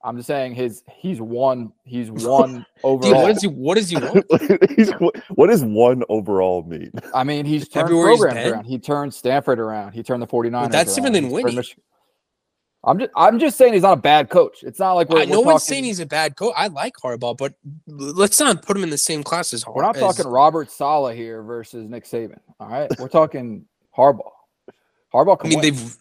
I'm 0.02 0.16
just 0.16 0.26
saying 0.26 0.54
his 0.54 0.82
he's 0.90 1.20
won 1.20 1.72
he's 1.84 2.10
won 2.10 2.54
Dude, 2.54 2.64
overall. 2.84 3.22
what 3.22 3.32
does 3.34 3.42
he 3.42 3.48
what 3.48 3.74
does 3.76 3.90
he 3.90 3.96
want? 3.96 4.24
He's- 4.76 4.90
what 5.34 5.46
does 5.48 5.62
one 5.64 6.02
overall 6.08 6.62
mean? 6.62 6.90
I 7.14 7.22
mean, 7.24 7.44
he's 7.44 7.68
turned 7.68 7.84
Everywhere 7.84 8.10
he's 8.10 8.20
programs 8.20 8.44
been? 8.44 8.52
around. 8.54 8.64
He 8.64 8.78
turned 8.78 9.12
Stanford 9.14 9.58
around. 9.60 9.92
He 9.92 10.02
turned 10.02 10.22
the 10.22 10.26
49ers 10.26 10.70
that's 10.70 10.94
different 10.94 11.14
around. 11.16 11.22
than 11.24 11.24
He's 11.24 11.32
winning. 11.32 11.56
Mich- 11.56 11.76
I'm 12.82 12.98
just 12.98 13.10
I'm 13.14 13.38
just 13.38 13.58
saying 13.58 13.74
he's 13.74 13.82
not 13.82 13.98
a 13.98 14.00
bad 14.00 14.30
coach. 14.30 14.62
It's 14.62 14.78
not 14.78 14.94
like 14.94 15.10
we're, 15.10 15.20
I, 15.20 15.24
no 15.26 15.40
we're 15.40 15.46
one's 15.48 15.62
talking, 15.64 15.74
saying 15.74 15.84
he's 15.84 16.00
a 16.00 16.06
bad 16.06 16.34
coach. 16.36 16.54
I 16.56 16.68
like 16.68 16.94
Harbaugh, 16.96 17.36
but 17.36 17.52
let's 17.86 18.40
not 18.40 18.62
put 18.62 18.74
him 18.74 18.82
in 18.82 18.88
the 18.88 18.96
same 18.96 19.22
class 19.22 19.52
as 19.52 19.62
Harbaugh. 19.64 19.74
we're 19.76 19.82
not 19.82 19.96
talking 19.96 20.26
Robert 20.26 20.70
Saleh 20.70 21.14
here 21.14 21.42
versus 21.42 21.90
Nick 21.90 22.04
Saban. 22.06 22.38
All 22.58 22.68
right. 22.70 22.90
We're 22.98 23.08
talking 23.08 23.66
Harbaugh. 23.94 24.30
Harbaugh 25.12 25.36
I 25.44 25.48
mean, 25.48 25.58
win. 25.58 25.74
they've 25.74 25.96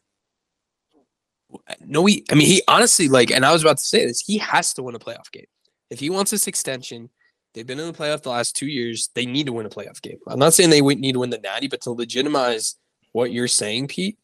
no. 1.85 2.05
He. 2.05 2.25
I 2.31 2.35
mean, 2.35 2.47
he 2.47 2.61
honestly 2.67 3.07
like, 3.07 3.31
and 3.31 3.45
I 3.45 3.51
was 3.51 3.61
about 3.61 3.77
to 3.77 3.83
say 3.83 4.05
this. 4.05 4.21
He 4.21 4.37
has 4.39 4.73
to 4.75 4.83
win 4.83 4.95
a 4.95 4.99
playoff 4.99 5.31
game 5.31 5.45
if 5.89 5.99
he 5.99 6.09
wants 6.09 6.31
this 6.31 6.47
extension. 6.47 7.09
They've 7.53 7.65
been 7.65 7.79
in 7.79 7.87
the 7.87 7.97
playoff 7.97 8.21
the 8.21 8.29
last 8.29 8.55
two 8.55 8.67
years. 8.67 9.09
They 9.15 9.25
need 9.25 9.47
to 9.47 9.53
win 9.53 9.65
a 9.65 9.69
playoff 9.69 10.01
game. 10.01 10.19
I'm 10.27 10.37
not 10.37 10.53
saying 10.53 10.69
they 10.69 10.81
need 10.81 11.13
to 11.13 11.19
win 11.19 11.31
the 11.31 11.39
Natty, 11.39 11.67
but 11.67 11.81
to 11.81 11.91
legitimize 11.91 12.75
what 13.11 13.31
you're 13.31 13.47
saying, 13.47 13.87
Pete, 13.87 14.19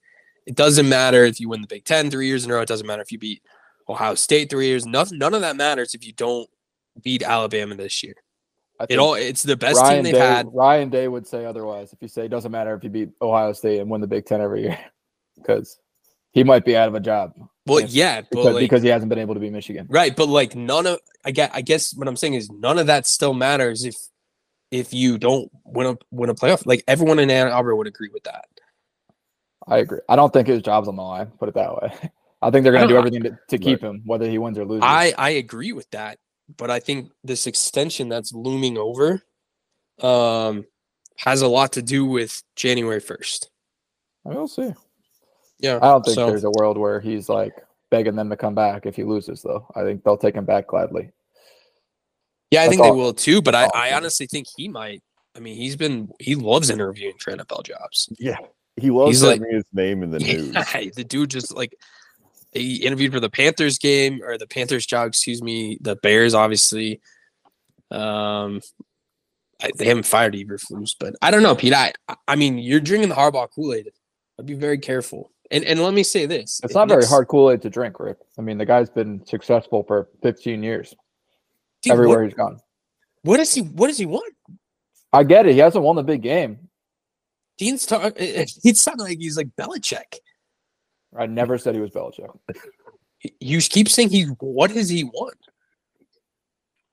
It 0.46 0.55
doesn't 0.55 0.88
matter 0.88 1.24
if 1.24 1.39
you 1.39 1.50
win 1.50 1.62
the 1.62 1.67
Big 1.67 1.86
Ten 1.86 2.12
three 2.12 2.27
years 2.27 2.46
in 2.46 2.51
a 2.51 2.53
row. 2.53 2.62
It 2.62 2.67
doesn't 2.67 2.86
matter 2.86 3.01
if 3.01 3.12
you 3.12 3.17
beat 3.17 3.41
Ohio 3.89 4.15
State 4.15 4.50
three 4.50 4.67
years. 4.67 4.86
Nothing, 4.86 5.17
none 5.17 5.34
of 5.34 5.41
that 5.41 5.55
matters 5.55 5.96
if 5.96 6.05
you 6.05 6.13
don't 6.13 6.48
beat 7.01 7.24
Alabama 7.24 7.75
this 7.75 8.03
year. 8.03 8.15
It 8.89 9.00
all 9.00 9.15
it's 9.15 9.41
the 9.41 9.55
best 9.55 9.79
Ryan 9.79 9.96
team 9.96 10.03
they've 10.03 10.13
Day, 10.13 10.20
had. 10.20 10.48
Ryan 10.53 10.89
Day 10.89 11.08
would 11.08 11.25
say 11.25 11.46
otherwise 11.46 11.94
if 11.94 12.01
you 12.01 12.10
say 12.10 12.25
it 12.25 12.29
doesn't 12.29 12.51
matter 12.51 12.75
if 12.75 12.84
you 12.84 12.89
beat 12.89 13.10
Ohio 13.22 13.53
State 13.53 13.79
and 13.79 13.89
win 13.89 14.01
the 14.01 14.08
Big 14.08 14.25
Ten 14.25 14.41
every 14.41 14.63
year, 14.63 14.77
because 15.38 15.79
he 16.36 16.44
might 16.44 16.63
be 16.65 16.77
out 16.77 16.88
of 16.88 16.94
a 16.94 17.00
job 17.00 17.34
Well, 17.65 17.80
Yes, 17.80 17.94
yeah, 17.94 18.22
but 18.22 18.30
because, 18.30 18.54
like, 18.54 18.60
because 18.60 18.84
he 18.84 18.89
hasn't 18.89 19.10
been 19.10 19.18
able 19.18 19.34
to 19.34 19.39
be 19.39 19.50
Michigan. 19.50 19.88
right, 19.89 20.15
but 20.15 20.30
like 20.30 20.56
none 20.56 20.86
of 20.86 21.00
I 21.24 21.32
get 21.32 21.50
I 21.54 21.62
guess 21.62 21.96
what 21.96 22.08
I'm 22.08 22.15
saying 22.15 22.36
is 22.36 22.51
none 22.51 22.77
of 22.77 22.86
that 22.88 23.08
still 23.08 23.34
matters 23.34 23.84
if 23.84 23.96
if 24.70 24.94
you 24.94 25.18
don't 25.18 25.50
win 25.63 25.88
a 25.88 25.98
win 26.12 26.30
a 26.30 26.36
playoff. 26.36 26.65
Like 26.68 26.84
everyone 26.88 27.18
in 27.18 27.32
Ann 27.32 27.48
Arbor 27.48 27.75
would 27.75 27.88
agree 27.88 28.10
with 28.13 28.24
that. 28.25 28.46
I 29.68 29.77
agree. 29.77 30.01
I 30.08 30.15
don't 30.15 30.32
think 30.32 30.48
his 30.48 30.62
job's 30.62 30.88
on 30.88 30.96
the 30.96 31.01
line. 31.01 31.27
Put 31.39 31.50
it 31.50 31.56
that 31.56 31.74
way. 31.74 31.92
I 32.42 32.51
think 32.51 32.63
they're 32.63 32.74
going 32.74 32.88
to 32.88 32.94
do 32.94 32.98
everything 32.98 33.24
to, 33.24 33.39
to 33.50 33.58
keep 33.58 33.82
him, 33.82 34.04
whether 34.06 34.30
he 34.30 34.38
wins 34.38 34.60
or 34.60 34.65
loses. 34.65 34.84
I 34.84 35.13
I 35.18 35.30
agree 35.32 35.72
with 35.72 35.89
that, 35.92 36.20
but 36.58 36.70
I 36.70 36.80
think 36.80 37.12
this 37.24 37.48
extension 37.48 38.10
that's 38.10 38.32
looming 38.34 38.77
over 38.77 39.24
um 40.01 40.65
has 41.18 41.42
a 41.42 41.48
lot 41.48 41.72
to 41.74 41.82
do 41.82 42.06
with 42.06 42.44
January 42.56 43.01
1st. 43.01 43.48
I 44.25 44.30
will 44.34 44.48
see. 44.50 44.74
Yeah. 45.65 45.79
I 45.81 45.88
don't 45.89 46.03
think 46.05 46.15
so- 46.15 46.27
there's 46.27 46.43
a 46.43 46.51
world 46.51 46.77
where 46.77 47.00
he's 47.00 47.27
like 47.29 47.53
begging 47.91 48.15
them 48.15 48.29
to 48.29 48.38
come 48.38 48.55
back 48.55 48.86
if 48.86 48.95
he 48.95 49.03
loses, 49.03 49.41
though. 49.41 49.67
I 49.75 49.84
think 49.84 50.03
they'll 50.03 50.17
take 50.17 50.36
him 50.36 50.45
back 50.45 50.67
gladly. 50.67 51.12
Yeah, 52.51 52.62
I 52.62 52.65
That's 52.65 52.77
think 52.77 52.84
they 52.84 52.91
will 52.91 53.13
too, 53.13 53.41
but 53.41 53.55
I, 53.55 53.63
I'm 53.63 53.69
I 53.74 53.84
saying. 53.86 53.93
honestly 53.95 54.27
think 54.27 54.48
he 54.55 54.67
might. 54.67 55.01
I 55.36 55.39
mean, 55.39 55.55
he's 55.57 55.75
been 55.75 56.10
he 56.19 56.36
loves 56.36 56.69
interviewing 56.69 57.15
for 57.19 57.31
NFL 57.36 57.63
jobs. 57.65 58.07
Yeah, 58.19 58.38
he 58.77 58.89
loves 58.91 59.12
He's 59.12 59.24
like- 59.24 59.41
his 59.50 59.65
name 59.74 60.03
in 60.03 60.12
the 60.12 60.19
news. 60.27 60.53
Yeah, 60.53 60.89
the 60.95 61.03
dude 61.03 61.29
just 61.31 61.53
like 61.55 61.75
he 62.51 62.77
interviewed 62.86 63.12
for 63.12 63.19
the 63.19 63.29
Panthers 63.29 63.77
game 63.77 64.22
or 64.24 64.38
the 64.38 64.48
Panthers 64.48 64.86
job, 64.86 65.07
excuse 65.07 65.41
me, 65.41 65.77
the 65.81 65.95
Bears 65.98 66.34
obviously. 66.34 67.01
Um 67.91 68.62
I, 69.62 69.72
they 69.77 69.86
haven't 69.86 70.05
fired 70.05 70.34
Eberflus, 70.34 70.95
but 71.00 71.15
I 71.22 71.31
don't 71.31 71.43
know, 71.43 71.55
Pete. 71.55 71.74
I 71.74 71.93
I 72.27 72.36
mean, 72.36 72.57
you're 72.57 72.79
drinking 72.81 73.10
the 73.10 73.15
Harbaugh 73.15 73.50
Kool-Aid. 73.53 73.89
I'd 74.39 74.45
be 74.45 74.53
very 74.53 74.77
careful. 74.77 75.31
And 75.52 75.64
and 75.64 75.82
let 75.82 75.94
me 75.94 76.04
say 76.04 76.25
this. 76.25 76.60
It's 76.64 76.74
not 76.74 76.88
very 76.88 77.06
hard 77.06 77.28
Kool 77.28 77.52
Aid 77.52 77.62
to 77.64 77.70
drink, 77.70 78.00
Rick. 78.00 78.18
I 78.38 78.42
mean, 78.42 78.58
the 78.58 78.66
guy's 78.66 78.90
been 78.90 79.25
successful 79.25 79.84
for 79.84 80.10
15 80.24 80.64
years 80.64 80.96
Dude, 81.82 81.94
everywhere 81.94 82.20
What, 82.20 82.25
he's 82.25 82.34
gone. 82.34 82.60
what 83.24 83.38
does 83.38 83.54
he 83.54 83.62
what 83.62 83.88
does 83.88 83.98
he 83.98 84.06
want? 84.06 84.34
I 85.14 85.24
get 85.24 85.46
it. 85.46 85.54
He 85.54 85.60
hasn't 85.60 85.84
won 85.84 85.96
the 85.96 86.04
big 86.04 86.22
game. 86.22 86.70
Dean's 87.58 87.86
talk, 87.86 88.14
it 88.18 88.78
sounded 88.78 89.04
like 89.04 89.20
he's 89.20 89.38
like 89.38 89.50
Belichick. 89.56 90.18
I 91.18 91.25
never 91.25 91.58
said 91.58 91.75
he 91.75 91.82
was 91.82 91.92
Belichick. 91.92 92.30
You 93.40 93.60
keep 93.60 93.90
saying 93.90 94.10
he 94.10 94.24
what 94.40 94.74
does 94.74 94.90
he 94.90 95.04
want? 95.04 95.38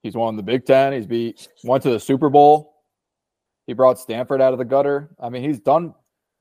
He's 0.02 0.14
won 0.14 0.36
the 0.36 0.42
Big 0.42 0.66
Ten. 0.66 0.92
He's 0.92 1.06
beat 1.06 1.48
went 1.64 1.82
to 1.84 1.90
the 1.90 2.00
Super 2.00 2.28
Bowl. 2.28 2.74
He 3.66 3.72
brought 3.72 3.98
Stanford 3.98 4.40
out 4.40 4.52
of 4.52 4.58
the 4.58 4.64
gutter. 4.64 5.10
I 5.20 5.28
mean, 5.28 5.42
he's 5.42 5.60
done. 5.60 5.94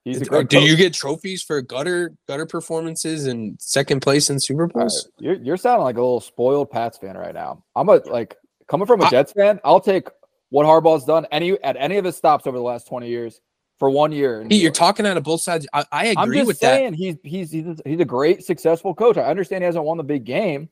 He's 0.04 0.18
a 0.18 0.22
Do 0.22 0.30
great. 0.30 0.50
do 0.50 0.58
coach. 0.60 0.68
you 0.70 0.76
get 0.76 0.94
trophies 0.94 1.44
for 1.44 1.62
gutter 1.62 2.14
gutter 2.28 2.46
performances 2.46 3.28
and 3.28 3.56
second 3.60 4.02
place 4.02 4.30
in 4.30 4.40
Super 4.40 4.68
Bowls? 4.68 5.10
you're, 5.20 5.36
you're 5.36 5.58
sounding 5.58 5.84
like 5.84 5.98
a 5.98 6.02
little 6.02 6.20
spoiled 6.22 6.72
Pats 6.72 6.98
fan 6.98 7.16
right 7.18 7.34
now. 7.36 7.64
I'm 7.76 7.88
a 7.90 7.98
like 8.08 8.36
coming 8.68 8.88
from 8.88 9.02
a 9.02 9.06
I- 9.06 9.10
Jets 9.10 9.34
fan. 9.34 9.60
I'll 9.64 9.80
take 9.80 10.08
what 10.50 10.66
Harbaugh's 10.66 11.06
done 11.06 11.28
any 11.32 11.52
at 11.64 11.78
any 11.78 11.98
of 11.98 12.06
his 12.06 12.18
stops 12.18 12.48
over 12.48 12.58
the 12.58 12.64
last 12.64 12.88
20 12.88 13.08
years 13.08 13.40
for 13.80 13.90
one 13.90 14.12
year. 14.12 14.46
you're 14.50 14.72
talking 14.72 15.06
out 15.08 15.18
of 15.18 15.24
both 15.24 15.42
sides. 15.42 15.68
I, 15.74 15.86
I 15.92 16.06
agree 16.08 16.16
I'm 16.18 16.34
just 16.34 16.48
with 16.48 16.60
that. 16.62 16.76
saying 16.78 16.94
he's 16.94 17.16
he's 17.24 17.52
he's 17.52 17.68
a, 17.68 17.76
he's 17.86 18.00
a 18.00 18.06
great 18.06 18.44
successful 18.44 18.94
coach. 18.96 19.18
I 19.18 19.24
understand 19.24 19.62
he 19.64 19.66
hasn't 19.66 19.86
won 19.86 19.98
the 19.98 20.04
big 20.04 20.24
game, 20.26 20.70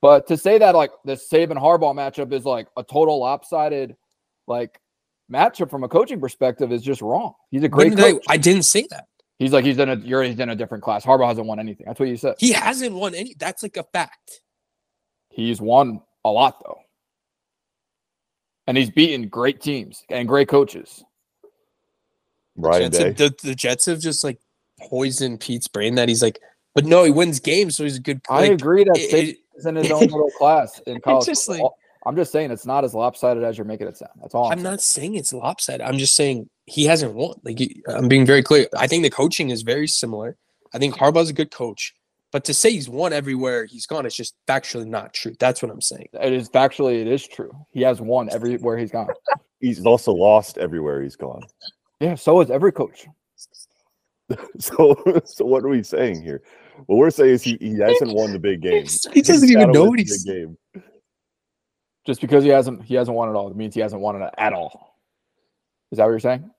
but 0.00 0.26
to 0.28 0.36
say 0.36 0.58
that 0.58 0.74
like 0.76 0.90
the 1.04 1.12
Saban 1.14 1.58
Harbaugh 1.60 1.94
matchup 1.94 2.32
is 2.32 2.44
like 2.44 2.68
a 2.76 2.82
total 2.84 3.18
lopsided 3.20 3.96
like 4.46 4.80
matchup 5.32 5.70
from 5.70 5.84
a 5.84 5.88
coaching 5.88 6.20
perspective 6.20 6.72
is 6.72 6.82
just 6.82 7.00
wrong. 7.02 7.34
He's 7.50 7.62
a 7.62 7.68
great 7.68 7.90
did 7.96 8.00
I, 8.00 8.12
coach. 8.12 8.24
I 8.28 8.36
didn't 8.36 8.64
say 8.64 8.86
that. 8.90 9.06
he's 9.38 9.52
like 9.52 9.64
he's 9.64 9.78
in 9.78 9.88
a 9.88 9.96
you're 9.96 10.22
he's 10.22 10.38
in 10.38 10.50
a 10.50 10.56
different 10.56 10.82
class. 10.84 11.04
Harbaugh 11.04 11.28
hasn't 11.28 11.46
won 11.46 11.58
anything. 11.60 11.86
That's 11.86 12.00
what 12.00 12.08
you 12.08 12.16
said. 12.16 12.34
He 12.38 12.52
hasn't 12.52 12.94
won 12.94 13.14
any. 13.14 13.34
That's 13.38 13.62
like 13.62 13.76
a 13.76 13.84
fact. 13.84 14.40
He's 15.30 15.60
won 15.60 16.00
a 16.24 16.30
lot 16.30 16.60
though. 16.64 16.78
And 18.66 18.76
he's 18.76 18.90
beaten 18.90 19.28
great 19.28 19.60
teams 19.60 20.04
and 20.10 20.28
great 20.28 20.48
coaches. 20.48 21.04
Right. 22.56 22.82
Jets 22.82 22.98
Day. 22.98 23.04
have, 23.06 23.16
the, 23.16 23.34
the 23.42 23.54
Jets 23.54 23.86
have 23.86 24.00
just 24.00 24.22
like 24.22 24.38
poisoned 24.88 25.40
Pete's 25.40 25.68
brain 25.68 25.94
that 25.96 26.08
he's 26.08 26.22
like, 26.22 26.38
but 26.74 26.84
no, 26.84 27.04
he 27.04 27.10
wins 27.10 27.40
games, 27.40 27.76
so 27.76 27.84
he's 27.84 27.96
a 27.96 28.00
good. 28.00 28.20
I 28.28 28.44
agree 28.46 28.84
that 28.84 28.96
it- 28.96 29.10
Saban 29.10 29.28
it- 29.28 29.36
is 29.56 29.66
in 29.66 29.76
his 29.76 29.90
own 29.90 30.00
little 30.02 30.30
class 30.38 30.78
in 30.86 31.00
college. 31.04 31.26
just 31.26 31.48
like- 31.48 31.56
football. 31.58 31.76
I'm 32.06 32.16
just 32.16 32.32
saying 32.32 32.50
it's 32.50 32.66
not 32.66 32.84
as 32.84 32.94
lopsided 32.94 33.44
as 33.44 33.58
you're 33.58 33.66
making 33.66 33.88
it 33.88 33.96
sound. 33.96 34.12
That's 34.20 34.34
all. 34.34 34.46
I'm, 34.46 34.58
I'm 34.58 34.62
not 34.62 34.80
saying 34.80 35.16
it's 35.16 35.32
lopsided. 35.32 35.82
I'm 35.82 35.98
just 35.98 36.16
saying 36.16 36.48
he 36.66 36.84
hasn't 36.86 37.14
won. 37.14 37.34
Like 37.44 37.60
I'm 37.88 38.08
being 38.08 38.24
very 38.24 38.42
clear. 38.42 38.66
I 38.76 38.86
think 38.86 39.02
the 39.02 39.10
coaching 39.10 39.50
is 39.50 39.62
very 39.62 39.86
similar. 39.86 40.36
I 40.72 40.78
think 40.78 40.94
Harbaugh's 40.94 41.30
a 41.30 41.34
good 41.34 41.50
coach, 41.50 41.94
but 42.32 42.44
to 42.44 42.54
say 42.54 42.70
he's 42.70 42.88
won 42.88 43.12
everywhere 43.12 43.66
he's 43.66 43.86
gone 43.86 44.06
is 44.06 44.14
just 44.14 44.34
factually 44.46 44.86
not 44.86 45.12
true. 45.12 45.34
That's 45.38 45.62
what 45.62 45.70
I'm 45.70 45.80
saying. 45.80 46.08
It 46.14 46.32
is 46.32 46.48
factually, 46.48 47.00
it 47.00 47.08
is 47.08 47.26
true. 47.26 47.50
He 47.72 47.82
has 47.82 48.00
won 48.00 48.30
everywhere 48.32 48.78
he's 48.78 48.90
gone. 48.92 49.08
He's 49.60 49.84
also 49.84 50.12
lost 50.12 50.56
everywhere 50.56 51.02
he's 51.02 51.16
gone. 51.16 51.42
Yeah, 52.00 52.14
so 52.14 52.40
is 52.40 52.50
every 52.50 52.72
coach. 52.72 53.06
So, 54.58 54.96
so 55.26 55.44
what 55.44 55.64
are 55.64 55.68
we 55.68 55.82
saying 55.82 56.22
here? 56.22 56.40
What 56.86 56.96
we're 56.96 57.10
saying 57.10 57.30
is 57.30 57.42
he, 57.42 57.58
he 57.60 57.78
hasn't 57.78 58.14
won 58.14 58.32
the 58.32 58.38
big 58.38 58.62
game. 58.62 58.86
He 59.12 59.20
doesn't 59.22 59.48
He's 59.48 59.56
even 59.56 59.72
know 59.72 59.86
what 59.86 59.96
the 59.96 60.02
he's. 60.04 60.24
big 60.24 60.34
game. 60.34 60.56
Just 62.06 62.20
because 62.20 62.44
he 62.44 62.50
hasn't 62.50 62.82
he 62.84 62.94
hasn't 62.94 63.16
won 63.16 63.28
it 63.28 63.32
all, 63.32 63.50
it 63.50 63.56
means 63.56 63.74
he 63.74 63.80
hasn't 63.80 64.00
won 64.00 64.20
it 64.20 64.30
at 64.38 64.52
all. 64.52 64.96
Is 65.92 65.98
that 65.98 66.04
what 66.04 66.10
you're 66.10 66.20
saying? 66.20 66.50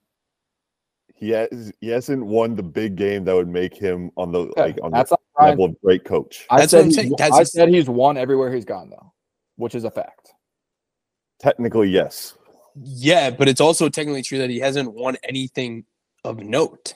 He 1.16 1.30
has 1.32 1.72
he 1.82 1.88
hasn't 1.90 2.26
won 2.26 2.56
the 2.56 2.64
big 2.64 2.96
game 2.96 3.24
that 3.26 3.34
would 3.36 3.48
make 3.48 3.76
him 3.76 4.12
on 4.18 4.32
the 4.32 4.52
Yeah, 4.58 4.64
like 4.64 4.80
on 4.84 4.92
the 4.92 4.98
that's 4.98 5.12
not 5.12 5.22
Ryan. 5.40 5.50
level 5.52 5.66
of 5.66 5.82
great 5.82 6.04
coach. 6.04 6.46
I 6.50 6.58
That's 6.60 6.74
what 6.74 6.78
said, 6.78 6.80
I'm 6.80 6.86
he's, 6.88 6.96
saying. 6.96 7.10
won- 7.10 7.16
That's 7.18 7.36
I 7.38 7.44
said 7.44 7.70
he's 7.70 7.90
won 7.90 8.18
everywhere 8.18 8.54
he's 8.54 8.66
gone 8.66 8.90
though, 8.90 9.14
which 9.56 9.76
is 9.76 9.84
a 9.84 9.92
fact. 9.92 10.32
Technically, 11.40 11.90
yes. 11.90 12.36
Yeah, 12.76 13.30
but 13.32 13.50
it's 13.50 13.62
also 13.62 13.90
technically 13.90 14.22
true 14.22 14.38
that 14.40 14.50
he 14.50 14.60
hasn't 14.60 14.94
won 14.94 15.18
anything 15.24 15.86
of 16.24 16.40
note. 16.40 16.94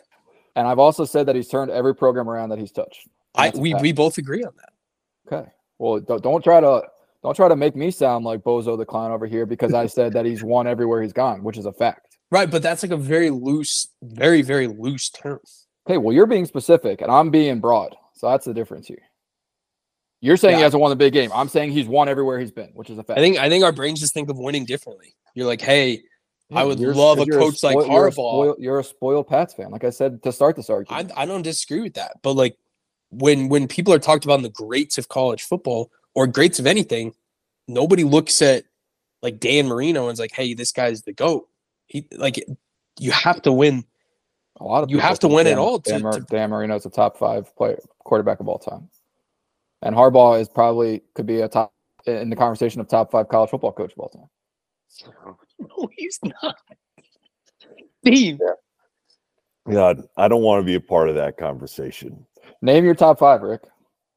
And 0.55 0.67
I've 0.67 0.79
also 0.79 1.03
said 1.03 1.25
that 1.25 1.35
he's 1.35 1.47
turned 1.49 1.69
every 1.71 1.93
program 1.95 2.29
around 2.29 2.49
that 2.49 2.59
he's 2.59 2.71
touched. 2.71 3.07
I 3.35 3.51
we, 3.55 3.73
we 3.75 3.91
both 3.91 4.17
agree 4.17 4.43
on 4.43 4.53
that. 4.57 4.69
Okay. 5.41 5.49
Well, 5.79 5.99
don't, 5.99 6.23
don't 6.23 6.43
try 6.43 6.61
to 6.61 6.83
don't 7.25 7.33
try 7.35 7.47
to 7.47 7.55
make 7.55 7.75
me 7.75 7.89
sound 7.89 8.23
like 8.23 8.41
Bozo 8.41 8.77
the 8.77 8.85
clown 8.85 9.11
over 9.11 9.25
here 9.25 9.45
because 9.47 9.73
I 9.73 9.87
said 9.87 10.13
that 10.13 10.25
he's 10.25 10.43
won 10.43 10.67
everywhere 10.67 11.01
he's 11.01 11.11
gone, 11.13 11.43
which 11.43 11.57
is 11.57 11.65
a 11.65 11.73
fact. 11.73 12.17
Right, 12.29 12.49
but 12.49 12.61
that's 12.61 12.83
like 12.83 12.91
a 12.91 12.97
very 12.97 13.31
loose, 13.31 13.87
very 14.03 14.41
very 14.43 14.67
loose 14.67 15.09
term. 15.09 15.39
Okay, 15.87 15.97
well, 15.97 16.13
you're 16.13 16.27
being 16.27 16.45
specific 16.45 17.01
and 17.01 17.11
I'm 17.11 17.31
being 17.31 17.59
broad. 17.59 17.95
So 18.13 18.29
that's 18.29 18.45
the 18.45 18.53
difference 18.53 18.87
here. 18.87 19.01
You're 20.21 20.37
saying 20.37 20.57
he 20.57 20.61
hasn't 20.61 20.81
won 20.81 20.89
the 20.91 20.95
big 20.95 21.13
game. 21.13 21.31
I'm 21.33 21.49
saying 21.49 21.71
he's 21.71 21.87
won 21.87 22.07
everywhere 22.09 22.39
he's 22.39 22.51
been, 22.51 22.69
which 22.73 22.89
is 22.89 22.97
a 22.97 23.03
fact. 23.03 23.19
I 23.19 23.21
think 23.21 23.37
I 23.37 23.49
think 23.49 23.63
our 23.63 23.71
brains 23.71 23.99
just 23.99 24.13
think 24.13 24.29
of 24.29 24.37
winning 24.37 24.65
differently. 24.65 25.15
You're 25.33 25.47
like, 25.47 25.61
hey, 25.61 26.03
I 26.53 26.63
would 26.63 26.79
You're- 26.79 26.93
love 26.95 27.19
a 27.19 27.25
coach 27.25 27.63
like 27.63 27.73
spoil- 27.73 27.87
you're 27.87 28.07
a 28.07 28.11
Harbaugh. 28.11 28.13
spoil- 28.13 28.55
You're 28.59 28.79
a 28.79 28.83
spoiled 28.83 29.27
Pats 29.27 29.55
fan, 29.55 29.71
like 29.71 29.83
I 29.83 29.89
said 29.89 30.21
to 30.23 30.31
start 30.31 30.55
this 30.55 30.69
I, 30.69 30.73
argument. 30.73 31.11
I 31.17 31.25
don't 31.25 31.41
disagree 31.41 31.81
with 31.81 31.95
that, 31.95 32.17
but 32.21 32.33
like 32.33 32.55
when 33.09 33.49
when 33.49 33.67
people 33.67 33.93
are 33.93 33.99
talked 33.99 34.25
about 34.25 34.35
in 34.35 34.43
the 34.43 34.49
greats 34.49 34.97
of 34.99 35.09
college 35.09 35.41
football 35.43 35.89
or 36.15 36.27
greats 36.27 36.59
of 36.59 36.65
anything, 36.65 37.13
nobody 37.67 38.03
looks 38.03 38.41
at 38.41 38.63
like 39.21 39.39
Dan 39.39 39.67
Marino 39.67 40.05
and 40.07 40.13
is 40.13 40.19
like, 40.19 40.31
hey, 40.33 40.53
this 40.53 40.71
guy's 40.71 41.03
the 41.03 41.13
goat. 41.13 41.47
He 41.87 42.07
like 42.17 42.43
you 42.99 43.11
have 43.11 43.41
to 43.43 43.51
win. 43.51 43.83
a 44.59 44.63
lot 44.63 44.83
of 44.83 44.89
you 44.89 44.99
have 44.99 45.19
to 45.19 45.27
think 45.27 45.35
win 45.35 45.47
it 45.47 45.51
Dan- 45.51 45.59
all 45.59 45.79
to- 45.79 45.91
Dan, 45.91 46.01
Mar- 46.01 46.13
to- 46.13 46.21
Dan 46.21 46.49
Marino's 46.49 46.85
a 46.85 46.89
top 46.89 47.17
five 47.17 47.55
player 47.55 47.79
quarterback 47.99 48.39
of 48.39 48.47
all 48.47 48.59
time, 48.59 48.89
and 49.81 49.95
Harbaugh 49.95 50.39
is 50.39 50.49
probably 50.49 51.03
could 51.13 51.25
be 51.25 51.41
a 51.41 51.47
top 51.47 51.73
in 52.05 52.29
the 52.29 52.35
conversation 52.35 52.81
of 52.81 52.87
top 52.87 53.11
five 53.11 53.27
college 53.27 53.49
football 53.49 53.71
coach 53.71 53.91
of 53.93 53.99
all 53.99 54.09
time. 54.09 54.29
No, 55.59 55.89
he's 55.95 56.19
not. 56.41 56.55
Steve, 58.05 58.39
God, 59.71 60.03
I 60.15 60.27
don't 60.27 60.43
want 60.43 60.61
to 60.61 60.65
be 60.65 60.75
a 60.75 60.79
part 60.79 61.09
of 61.09 61.15
that 61.15 61.37
conversation. 61.37 62.25
Name 62.61 62.85
your 62.85 62.93
top 62.93 63.17
five, 63.19 63.41
Rick. 63.41 63.63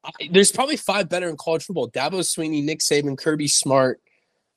I, 0.03 0.11
there's 0.31 0.51
probably 0.51 0.77
five 0.77 1.09
better 1.09 1.29
in 1.29 1.37
college 1.37 1.65
football: 1.65 1.89
Dabo 1.89 2.19
Swinney, 2.21 2.63
Nick 2.63 2.79
Saban, 2.79 3.17
Kirby 3.17 3.47
Smart. 3.47 4.01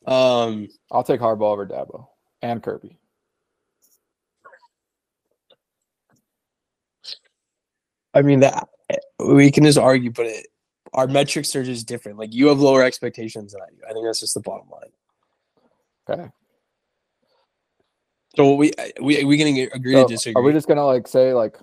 Um, 0.07 0.69
I'll 0.91 1.05
take 1.05 1.21
Harbaugh 1.21 1.53
over 1.53 1.67
Dabo 1.67 2.07
and 2.43 2.63
Kirby. 2.63 2.99
I 8.15 8.23
mean 8.23 8.41
that 8.41 8.69
we 9.19 9.51
can 9.51 9.65
just 9.65 9.79
argue, 9.79 10.11
but 10.11 10.27
it, 10.27 10.47
our 10.93 11.07
metrics 11.07 11.57
are 11.57 11.65
just 11.65 11.89
different. 11.89 12.19
Like 12.19 12.35
you 12.35 12.49
have 12.49 12.61
lower 12.61 12.85
expectations 12.85 13.53
than 13.53 13.63
I 13.63 13.71
do. 13.71 13.79
I 13.89 13.93
think 13.93 14.05
that's 14.05 14.21
just 14.21 14.35
the 14.35 14.41
bottom 14.41 14.69
line. 14.71 14.91
Okay. 16.11 16.31
So 18.37 18.55
we 18.55 18.73
we 19.01 19.25
we 19.25 19.39
can 19.39 19.47
agree 19.75 19.95
So 19.95 20.07
to 20.07 20.15
disagree. 20.15 20.41
are 20.41 20.45
we 20.45 20.53
just 20.53 20.69
gonna 20.69 20.85
like 20.85 21.07
say 21.07 21.33
like 21.33 21.57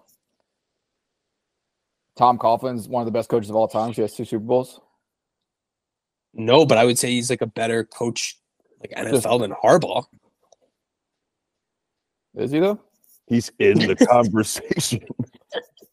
Tom 2.19 2.37
Coughlin's 2.37 2.89
one 2.89 3.01
of 3.01 3.05
the 3.05 3.17
best 3.17 3.29
coaches 3.29 3.49
of 3.49 3.55
all 3.55 3.69
time. 3.69 3.93
He 3.93 4.01
has 4.01 4.13
two 4.13 4.25
Super 4.25 4.43
Bowls. 4.43 4.81
No, 6.33 6.65
but 6.65 6.77
I 6.77 6.83
would 6.83 6.99
say 6.99 7.11
he's 7.11 7.29
like 7.29 7.41
a 7.41 7.47
better 7.47 7.85
coach, 7.85 8.37
like 8.81 8.91
NFL 8.91 9.39
than 9.39 9.53
Harbaugh. 9.53 10.03
Is 12.35 12.51
he 12.51 12.59
though? 12.59 12.77
He's 13.27 13.49
in 13.59 13.79
the 13.79 13.95
conversation. 14.11 15.05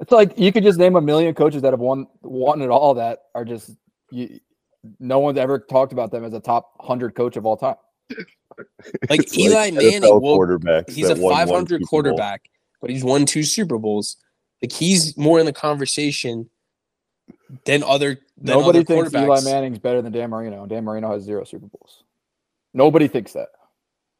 It's 0.00 0.10
like 0.10 0.36
you 0.36 0.50
could 0.50 0.64
just 0.64 0.80
name 0.80 0.96
a 0.96 1.00
million 1.00 1.32
coaches 1.32 1.62
that 1.62 1.72
have 1.72 1.78
won 1.78 2.08
won 2.22 2.60
it 2.60 2.70
all 2.70 2.94
that 2.94 3.20
are 3.36 3.44
just 3.44 3.70
you, 4.10 4.40
no 4.98 5.20
one's 5.20 5.38
ever 5.38 5.60
talked 5.60 5.92
about 5.92 6.10
them 6.10 6.24
as 6.24 6.32
a 6.32 6.40
top 6.40 6.72
hundred 6.80 7.14
coach 7.14 7.36
of 7.36 7.46
all 7.46 7.56
time. 7.56 7.76
Like 9.10 9.20
It's 9.20 9.36
Eli 9.36 9.70
NFL 9.70 9.74
Manning, 9.74 10.00
well, 10.00 10.38
quarterbacks 10.38 10.90
he's 10.90 11.10
a 11.10 11.14
that 11.14 11.20
won 11.20 11.32
one 11.34 11.46
500 11.46 11.82
quarterback, 11.86 12.48
but 12.80 12.88
he's 12.88 13.04
won 13.04 13.26
two 13.26 13.42
Super 13.42 13.76
Bowls. 13.76 14.16
Like 14.62 14.72
he's 14.72 15.16
more 15.16 15.38
in 15.38 15.46
the 15.46 15.52
conversation 15.52 16.48
than 17.64 17.82
other 17.82 18.18
than 18.38 18.58
Nobody 18.58 18.78
other 18.80 18.84
thinks 18.84 19.14
Eli. 19.14 19.40
Manning's 19.42 19.78
better 19.78 20.02
than 20.02 20.12
Dan 20.12 20.30
Marino. 20.30 20.66
Dan 20.66 20.84
Marino 20.84 21.12
has 21.12 21.22
zero 21.22 21.44
Super 21.44 21.66
Bowls. 21.66 22.04
Nobody 22.74 23.08
thinks 23.08 23.32
that. 23.34 23.48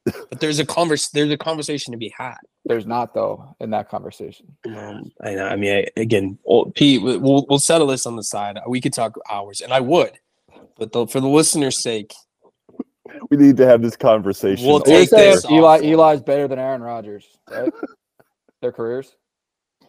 But 0.31 0.39
there's 0.41 0.59
a 0.61 0.65
converse. 0.67 1.09
There's 1.09 1.31
a 1.31 1.37
conversation 1.37 1.91
to 1.93 1.99
be 1.99 2.15
had. 2.17 2.37
There's 2.65 2.87
not 2.87 3.13
though 3.15 3.57
in 3.61 3.71
that 3.71 3.89
conversation. 3.89 4.57
Um, 4.65 5.11
I 5.23 5.35
know. 5.35 5.47
I 5.47 5.57
mean, 5.57 5.73
I, 5.79 6.01
again, 6.01 6.39
well, 6.45 6.67
Pete, 6.75 7.03
we- 7.03 7.17
we'll 7.17 7.45
we'll 7.49 7.59
settle 7.59 7.89
this 7.89 8.07
on 8.07 8.15
the 8.17 8.23
side. 8.23 8.59
We 8.69 8.81
could 8.81 8.93
talk 8.93 9.19
hours, 9.29 9.61
and 9.61 9.73
I 9.73 9.81
would, 9.81 10.13
but 10.79 10.93
the, 10.93 11.07
for 11.09 11.21
the 11.21 11.27
listener's 11.29 11.83
sake, 11.83 12.15
We 13.31 13.37
need 13.37 13.57
to 13.57 13.67
have 13.67 13.83
this 13.83 13.97
conversation. 13.97 14.67
We'll 14.67 14.81
take 14.81 15.11
this. 15.11 15.45
Eli 15.51 15.79
off. 15.79 15.83
Eli's 15.83 16.21
better 16.21 16.47
than 16.47 16.59
Aaron 16.61 16.83
Rodgers, 16.83 17.27
right? 17.51 17.73
Their 18.63 18.73
careers, 18.73 19.15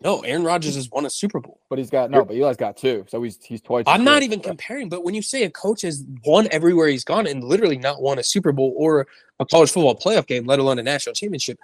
no. 0.03 0.21
Aaron 0.21 0.43
Rodgers 0.43 0.75
has 0.75 0.89
won 0.91 1.05
a 1.05 1.09
Super 1.09 1.39
Bowl. 1.39 1.59
but 1.69 1.77
he's 1.79 1.89
got 1.89 2.09
no. 2.11 2.23
But 2.25 2.35
Eli's 2.35 2.57
got 2.57 2.77
two, 2.77 3.05
so 3.07 3.21
he's 3.23 3.37
he's 3.43 3.61
twice. 3.61 3.83
I'm 3.87 4.03
not 4.03 4.23
even 4.23 4.39
comparing, 4.39 4.89
but 4.89 5.03
when 5.03 5.13
you 5.15 5.21
say 5.21 5.43
a 5.43 5.49
coach 5.49 5.81
has 5.83 6.03
won 6.25 6.47
everywhere 6.51 6.87
he's 6.87 7.03
gone 7.03 7.27
and 7.27 7.43
literally 7.43 7.77
not 7.77 8.01
won 8.01 8.19
a 8.19 8.23
Super 8.23 8.51
Bowl 8.51 8.73
or 8.77 9.07
a 9.39 9.45
college 9.45 9.71
football 9.71 9.95
playoff 9.95 10.27
game, 10.27 10.45
let 10.45 10.59
alone 10.59 10.79
a 10.79 10.83
national 10.83 11.13
championship, 11.13 11.57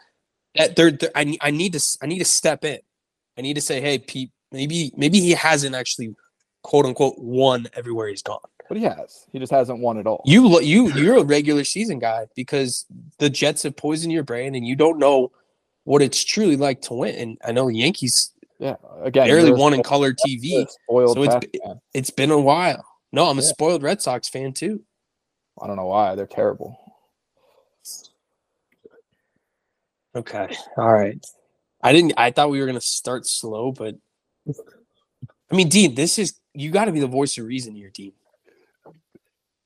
that 0.55 0.75
they're, 0.75 0.91
they're- 0.91 1.11
I, 1.15 1.23
need- 1.23 1.39
I 1.41 1.51
need 1.51 1.73
to 1.73 1.97
I 2.01 2.05
need 2.07 2.19
to 2.19 2.25
step 2.25 2.63
in. 2.65 2.79
I 3.37 3.41
need 3.41 3.55
to 3.55 3.61
say, 3.61 3.81
hey, 3.81 3.97
Pete, 3.99 4.31
maybe 4.51 4.91
maybe 4.95 5.19
he 5.19 5.31
hasn't 5.31 5.73
actually 5.75 6.15
quote 6.63 6.85
unquote 6.85 7.15
won 7.17 7.67
everywhere 7.73 8.07
he's 8.07 8.21
gone. 8.21 8.39
But 8.69 8.77
he 8.77 8.83
has. 8.85 9.25
He 9.33 9.39
just 9.39 9.51
hasn't 9.51 9.79
won 9.79 9.97
at 9.97 10.07
all. 10.07 10.21
You 10.25 10.59
you 10.61 10.89
you're 10.93 11.17
a 11.17 11.23
regular 11.23 11.63
season 11.65 11.99
guy 11.99 12.27
because 12.35 12.85
the 13.19 13.29
Jets 13.29 13.63
have 13.63 13.75
poisoned 13.75 14.13
your 14.13 14.23
brain 14.23 14.55
and 14.55 14.65
you 14.65 14.75
don't 14.75 14.99
know 14.99 15.31
what 15.85 16.01
it's 16.01 16.23
truly 16.23 16.55
like 16.57 16.81
to 16.83 16.93
win. 16.93 17.15
And 17.15 17.37
I 17.45 17.51
know 17.51 17.67
Yankees 17.67 18.31
yeah. 18.59 18.75
Again, 19.01 19.27
barely 19.27 19.51
won 19.51 19.73
in 19.73 19.83
color 19.83 20.13
TV. 20.13 20.65
So 20.89 21.23
it's 21.23 21.33
fan. 21.65 21.81
It's 21.93 22.09
been 22.11 22.31
a 22.31 22.39
while. 22.39 22.85
No, 23.11 23.29
I'm 23.29 23.37
a 23.37 23.41
Yeah. 23.41 23.47
spoiled 23.47 23.83
Red 23.83 24.01
Sox 24.01 24.29
fan 24.29 24.53
too. 24.53 24.81
I 25.61 25.67
don't 25.67 25.75
know 25.75 25.87
why 25.87 26.15
they're 26.15 26.25
terrible. 26.27 26.79
Okay. 30.15 30.55
All 30.77 30.91
right. 30.93 31.23
I 31.81 31.91
didn't 31.91 32.13
I 32.17 32.31
thought 32.31 32.49
we 32.51 32.59
were 32.59 32.65
gonna 32.65 32.79
start 32.81 33.25
slow, 33.25 33.71
but 33.71 33.95
I 35.51 35.55
mean, 35.55 35.69
Dean, 35.69 35.95
this 35.95 36.17
is 36.17 36.39
you 36.53 36.71
gotta 36.71 36.91
be 36.91 36.99
the 36.99 37.07
voice 37.07 37.37
of 37.37 37.45
reason 37.45 37.75
here, 37.75 37.91
Dean. 37.93 38.13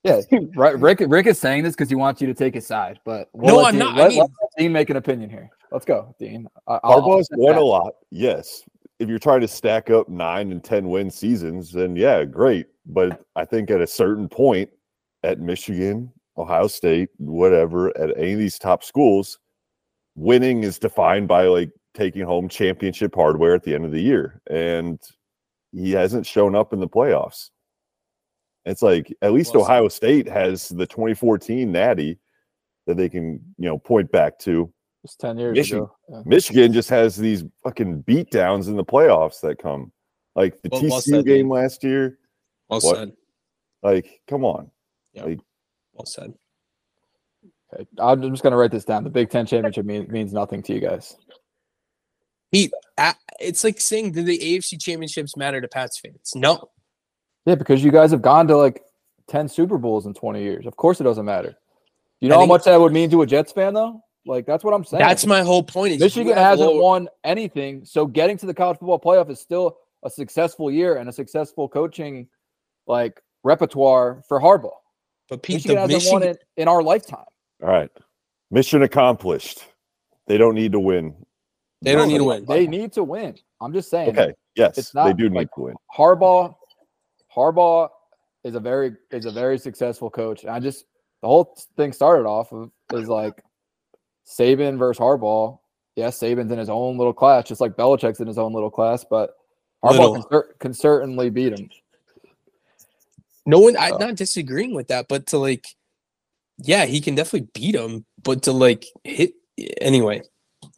Yeah, 0.03 0.21
right. 0.55 0.79
Rick 0.79 1.03
Rick 1.07 1.27
is 1.27 1.37
saying 1.37 1.63
this 1.63 1.75
because 1.75 1.89
he 1.89 1.95
wants 1.95 2.21
you 2.21 2.27
to 2.27 2.33
take 2.33 2.55
his 2.55 2.65
side, 2.65 2.99
but 3.05 3.29
we'll 3.33 3.55
No, 3.55 3.61
let 3.61 3.67
I'm 3.67 3.71
Dean, 3.73 3.79
not. 3.79 3.99
I 3.99 4.07
mean- 4.09 4.19
let 4.19 4.29
Dean 4.57 4.71
make 4.71 4.89
an 4.89 4.97
opinion 4.97 5.29
here. 5.29 5.49
Let's 5.71 5.85
go, 5.85 6.15
Dean. 6.19 6.47
I- 6.67 6.79
Harbaugh's 6.83 7.29
won 7.31 7.55
a 7.55 7.61
lot, 7.61 7.93
yes. 8.11 8.63
If 8.99 9.09
you're 9.09 9.19
trying 9.19 9.41
to 9.41 9.47
stack 9.47 9.89
up 9.89 10.09
nine 10.09 10.51
and 10.51 10.63
ten 10.63 10.89
win 10.89 11.11
seasons, 11.11 11.71
then 11.71 11.95
yeah, 11.95 12.23
great. 12.23 12.67
But 12.85 13.21
I 13.35 13.45
think 13.45 13.69
at 13.69 13.81
a 13.81 13.87
certain 13.87 14.27
point, 14.27 14.69
at 15.23 15.39
Michigan, 15.39 16.11
Ohio 16.37 16.67
State, 16.67 17.09
whatever, 17.17 17.95
at 17.97 18.17
any 18.17 18.33
of 18.33 18.39
these 18.39 18.57
top 18.57 18.83
schools, 18.83 19.39
winning 20.15 20.63
is 20.63 20.79
defined 20.79 21.27
by 21.27 21.43
like 21.43 21.71
taking 21.93 22.23
home 22.23 22.47
championship 22.47 23.13
hardware 23.13 23.53
at 23.53 23.63
the 23.63 23.75
end 23.75 23.85
of 23.85 23.91
the 23.91 24.01
year. 24.01 24.41
And 24.49 24.99
he 25.71 25.91
hasn't 25.91 26.25
shown 26.25 26.55
up 26.55 26.73
in 26.73 26.79
the 26.79 26.87
playoffs. 26.87 27.49
It's 28.65 28.81
like 28.81 29.15
at 29.21 29.33
least. 29.33 29.55
Ohio 29.55 29.87
State 29.87 30.27
has 30.27 30.69
the 30.69 30.85
2014 30.85 31.71
Natty 31.71 32.19
that 32.85 32.97
they 32.97 33.09
can, 33.09 33.39
you 33.57 33.67
know, 33.67 33.77
point 33.77 34.11
back 34.11 34.39
to. 34.39 34.71
It's 35.03 35.15
ten 35.15 35.37
years 35.37 35.55
Michigan. 35.55 35.83
ago. 35.83 35.95
Yeah. 36.09 36.21
Michigan 36.25 36.73
just 36.73 36.89
has 36.89 37.15
these 37.15 37.43
fucking 37.63 38.03
beatdowns 38.03 38.67
in 38.67 38.75
the 38.75 38.83
playoffs 38.85 39.39
that 39.41 39.59
come. 39.59 39.91
Like 40.35 40.61
the 40.61 40.69
Well- 40.71 40.81
TCU 40.81 40.89
well 40.89 41.01
said, 41.01 41.25
game 41.25 41.45
Dave. 41.45 41.47
last 41.47 41.83
year. 41.83 42.19
Well 42.69 42.79
What? 42.81 42.95
said. 42.97 43.13
Like, 43.83 44.21
come 44.27 44.43
on. 44.43 44.69
Yeah. 45.13 45.35
Well 45.93 46.05
said. 46.05 46.33
Okay. 47.73 47.85
I'm 47.99 48.21
just 48.31 48.43
gonna 48.43 48.57
write 48.57 48.71
this 48.71 48.85
down. 48.85 49.03
The 49.03 49.09
Big 49.09 49.29
Ten 49.29 49.45
championship 49.45 49.85
mean, 49.85 50.07
means 50.09 50.33
nothing 50.33 50.61
to 50.63 50.73
you 50.73 50.79
guys. 50.79 51.15
A- 52.99 53.13
It's 53.39 53.63
like 53.63 53.79
saying, 53.79 54.13
do 54.13 54.23
the 54.23 54.39
AFC 54.39 54.77
championships 54.81 55.37
matter 55.37 55.61
to 55.61 55.67
Pats 55.67 55.99
fans? 55.99 56.33
No. 56.35 56.69
Yeah, 57.45 57.55
because 57.55 57.83
you 57.83 57.91
guys 57.91 58.09
have 58.11 58.21
gone 58.21 58.47
to 58.47 58.57
like 58.57 58.83
ten 59.27 59.47
Super 59.47 59.77
Bowls 59.77 60.05
in 60.05 60.13
twenty 60.13 60.41
years. 60.43 60.65
Of 60.65 60.75
course, 60.75 60.99
it 60.99 61.03
doesn't 61.03 61.25
matter. 61.25 61.55
You 62.19 62.29
know 62.29 62.39
how 62.39 62.45
much 62.47 62.63
that 62.63 62.79
would 62.79 62.91
mean 62.93 63.09
to 63.11 63.21
a 63.21 63.27
Jets 63.27 63.51
fan, 63.51 63.73
though. 63.75 64.01
Like 64.27 64.45
that's 64.45 64.63
what 64.63 64.73
I'm 64.73 64.83
saying. 64.83 64.99
That's 65.01 65.25
my 65.25 65.41
whole 65.41 65.63
point. 65.63 65.93
Is 65.93 65.99
Michigan 65.99 66.33
hasn't 66.35 66.69
lower- 66.69 66.81
won 66.81 67.09
anything, 67.23 67.85
so 67.85 68.05
getting 68.05 68.37
to 68.37 68.45
the 68.45 68.53
college 68.53 68.77
football 68.79 68.99
playoff 68.99 69.29
is 69.29 69.39
still 69.39 69.77
a 70.03 70.09
successful 70.09 70.69
year 70.69 70.97
and 70.97 71.09
a 71.09 71.11
successful 71.13 71.67
coaching 71.67 72.27
like 72.85 73.21
repertoire 73.43 74.21
for 74.27 74.39
Harbaugh. 74.39 74.71
But 75.29 75.43
Pete, 75.43 75.55
Michigan 75.57 75.77
hasn't 75.77 75.93
Michigan, 75.93 76.13
won 76.19 76.23
it 76.23 76.43
in 76.57 76.67
our 76.67 76.81
lifetime. 76.83 77.25
All 77.61 77.69
right. 77.69 77.89
Mission 78.51 78.81
accomplished. 78.83 79.63
They 80.27 80.37
don't 80.37 80.55
need 80.55 80.71
to 80.73 80.79
win. 80.79 81.15
They 81.81 81.93
don't 81.93 82.07
No, 82.07 82.13
need 82.13 82.17
to 82.19 82.23
win. 82.23 82.45
They 82.45 82.67
need 82.67 82.93
to 82.93 83.03
win. 83.03 83.35
I'm 83.61 83.73
just 83.73 83.89
saying. 83.89 84.09
Okay. 84.09 84.33
Yes, 84.55 84.77
It's 84.77 84.91
they 84.91 85.13
do 85.13 85.29
need 85.29 85.35
like- 85.35 85.53
to 85.55 85.61
win. 85.61 85.75
Harbaugh, 85.95 86.55
Harbaugh 87.35 87.89
is 88.43 88.55
a 88.55 88.59
very 88.59 88.95
is 89.11 89.25
a 89.25 89.31
very 89.31 89.57
successful 89.57 90.09
coach. 90.09 90.43
And 90.43 90.51
I 90.51 90.59
just 90.59 90.85
the 91.21 91.27
whole 91.27 91.55
thing 91.75 91.91
started 91.93 92.27
off 92.27 92.51
of 92.53 92.71
is 92.93 93.09
like 93.09 93.41
Saban 94.27 94.77
versus 94.77 94.99
Harbaugh. 94.99 95.57
Yes, 95.95 96.19
Saban's 96.19 96.51
in 96.51 96.59
his 96.59 96.69
own 96.69 96.97
little 96.97 97.13
class, 97.13 97.47
just 97.47 97.61
like 97.61 97.75
Belichick's 97.75 98.19
in 98.19 98.27
his 98.27 98.37
own 98.37 98.53
little 98.53 98.69
class, 98.69 99.03
but 99.09 99.35
Harbaugh 99.83 100.13
can, 100.15 100.23
cer- 100.31 100.55
can 100.59 100.73
certainly 100.73 101.29
beat 101.29 101.53
him. 101.53 101.69
No 103.45 103.59
one, 103.59 103.77
I'm 103.77 103.93
Uh, 103.93 103.97
not 103.97 104.15
disagreeing 104.15 104.73
with 104.75 104.89
that, 104.89 105.07
but 105.07 105.27
to 105.27 105.37
like, 105.37 105.65
yeah, 106.57 106.85
he 106.85 106.99
can 107.01 107.15
definitely 107.15 107.47
beat 107.53 107.75
him, 107.75 108.05
but 108.21 108.43
to 108.43 108.51
like 108.51 108.85
hit 109.03 109.33
anyway. 109.81 110.21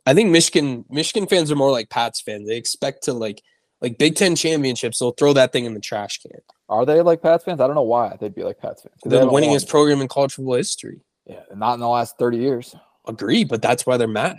I 0.06 0.14
think 0.14 0.30
Michigan 0.30 0.86
Michigan 0.90 1.28
fans 1.28 1.52
are 1.52 1.56
more 1.56 1.72
like 1.72 1.90
Pats 1.90 2.22
fans. 2.22 2.48
They 2.48 2.58
expect 2.58 3.04
to 3.04 3.14
like 3.14 3.42
like 3.82 3.98
Big 3.98 4.16
Ten 4.16 4.36
championships. 4.36 5.00
They'll 5.00 5.12
throw 5.12 5.34
that 5.34 5.52
thing 5.52 5.66
in 5.66 5.74
the 5.74 5.80
trash 5.80 6.20
can. 6.20 6.32
Are 6.68 6.86
they 6.86 7.02
like 7.02 7.22
Pats 7.22 7.44
fans? 7.44 7.60
I 7.62 7.66
don't 7.68 7.76
know 7.76 7.82
why 7.82 8.16
they'd 8.20 8.36
be 8.36 8.44
like 8.44 8.60
Pats 8.60 8.84
fans. 8.84 8.96
they 9.04 9.10
They're 9.10 9.20
the 9.22 9.26
haven't 9.32 9.42
winningest 9.50 9.68
program 9.70 10.02
in 10.02 10.08
college 10.08 10.34
football 10.34 10.56
history. 10.56 11.00
Yeah, 11.26 11.42
not 11.56 11.76
in 11.76 11.80
the 11.80 11.88
last 11.88 12.18
30 12.18 12.38
years. 12.38 12.76
Agree, 13.08 13.44
but 13.44 13.62
that's 13.62 13.86
why 13.86 13.98
they're 13.98 14.08
mad. 14.08 14.38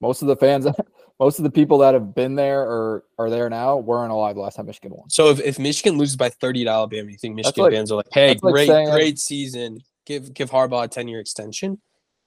Most 0.00 0.22
of 0.22 0.28
the 0.28 0.36
fans, 0.36 0.66
most 1.20 1.38
of 1.38 1.44
the 1.44 1.50
people 1.50 1.78
that 1.78 1.94
have 1.94 2.14
been 2.14 2.34
there 2.34 2.62
or 2.62 3.04
are 3.18 3.30
there 3.30 3.48
now 3.50 3.76
weren't 3.76 4.12
alive 4.12 4.36
last 4.36 4.56
time 4.56 4.66
Michigan 4.66 4.92
won. 4.94 5.10
So 5.10 5.30
if, 5.30 5.40
if 5.40 5.58
Michigan 5.58 5.98
loses 5.98 6.16
by 6.16 6.28
thirty 6.28 6.64
to 6.64 6.70
Alabama, 6.70 7.10
you 7.10 7.18
think 7.18 7.34
Michigan 7.34 7.64
like- 7.64 7.72
fans 7.72 7.90
are 7.90 7.96
like, 7.96 8.06
"Hey, 8.12 8.28
like 8.28 8.40
great, 8.40 8.68
saying- 8.68 8.90
great 8.90 9.18
season. 9.18 9.80
Give 10.06 10.32
give 10.32 10.50
Harbaugh 10.50 10.84
a 10.84 10.88
ten 10.88 11.08
year 11.08 11.20
extension." 11.20 11.80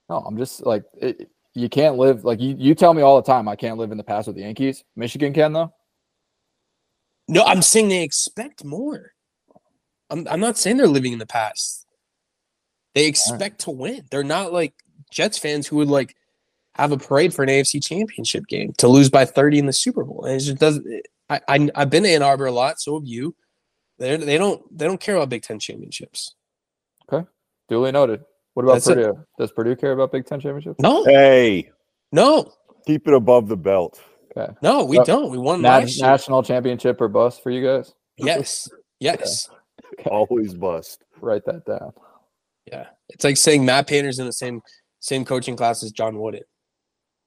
No, 0.10 0.18
I'm 0.18 0.38
just 0.38 0.66
like 0.66 0.84
it, 0.94 1.30
you 1.54 1.70
can't 1.70 1.98
live 1.98 2.24
like 2.24 2.40
you. 2.40 2.56
You 2.58 2.76
tell 2.76 2.94
me 2.94 3.02
all 3.02 3.22
the 3.22 3.26
time 3.26 3.48
I 3.48 3.56
can't 3.56 3.78
live 3.78 3.92
in 3.92 3.98
the 3.98 4.04
past 4.04 4.28
with 4.28 4.36
the 4.36 4.44
Yankees. 4.44 4.84
Michigan 4.96 5.34
can 5.34 5.54
though. 5.54 5.74
No, 7.28 7.44
I'm 7.44 7.62
saying 7.62 7.90
they 7.90 8.04
expect 8.04 8.66
more. 8.66 9.14
I'm 10.10 10.28
I'm 10.30 10.40
not 10.40 10.58
saying 10.58 10.78
they're 10.78 10.88
living 10.88 11.14
in 11.14 11.20
the 11.20 11.26
past. 11.26 11.86
They 12.94 13.06
expect 13.06 13.62
to 13.62 13.72
win. 13.72 14.06
They're 14.12 14.24
not 14.24 14.52
like 14.52 14.74
Jets 15.12 15.38
fans 15.38 15.68
who 15.68 15.76
would 15.78 15.90
like 15.90 16.16
have 16.76 16.92
a 16.92 16.98
parade 16.98 17.34
for 17.34 17.44
an 17.44 17.50
AFC 17.50 17.84
championship 17.84 18.48
game 18.48 18.74
to 18.78 18.88
lose 18.88 19.10
by 19.10 19.26
30 19.26 19.60
in 19.60 19.66
the 19.66 19.74
Super 19.74 20.04
Bowl. 20.04 20.24
And 20.26 20.36
it 20.36 20.40
just 20.46 20.58
doesn't 20.58 20.86
I, 21.30 21.40
I 21.48 21.70
I've 21.76 21.90
been 21.90 22.04
to 22.04 22.10
Ann 22.10 22.24
Arbor 22.24 22.46
a 22.48 22.52
lot, 22.52 22.80
so 22.82 22.98
have 23.00 23.08
you. 23.08 23.36
They 24.00 24.16
they 24.18 24.38
don't 24.38 24.62
they 24.78 24.86
don't 24.86 25.00
care 25.00 25.16
about 25.16 25.30
Big 25.30 25.44
Ten 25.44 25.60
championships. 25.60 26.36
Okay. 27.12 27.26
Duly 27.70 27.92
noted. 27.92 28.22
What 28.54 28.64
about 28.64 28.74
That's 28.74 28.88
it. 28.90 28.96
Purdue? 28.96 29.26
Does 29.38 29.52
Purdue 29.52 29.76
care 29.76 29.92
about 29.94 30.12
Big 30.12 30.26
Ten 30.26 30.40
championships? 30.40 30.80
No, 30.80 31.04
Hey, 31.06 31.70
no, 32.12 32.52
keep 32.86 33.08
it 33.08 33.14
above 33.14 33.48
the 33.48 33.56
belt. 33.58 34.02
Okay. 34.36 34.52
no, 34.62 34.84
we 34.86 34.98
Uh, 34.98 35.04
don't. 35.04 35.30
We 35.32 35.38
won 35.38 35.62
Na- 35.62 35.78
last 35.80 35.98
year. 35.98 36.08
national 36.08 36.42
championship 36.44 37.00
or 37.00 37.08
bust 37.08 37.44
for 37.44 37.52
you 37.52 37.66
guys? 37.66 37.94
Yes. 38.18 38.70
Yes. 39.00 39.50
Always 40.06 40.54
bust. 40.54 41.04
Write 41.20 41.46
that 41.46 41.66
down. 41.66 41.92
Yeah. 42.66 42.88
It's 43.10 43.24
like 43.24 43.38
saying 43.38 43.66
Matt 43.66 43.88
Painter's 43.88 44.20
in 44.20 44.26
the 44.26 44.34
same 44.34 44.62
same 45.02 45.26
coaching 45.26 45.56
class 45.58 45.84
as 45.84 45.92
John 45.92 46.18
Wooden. 46.20 46.42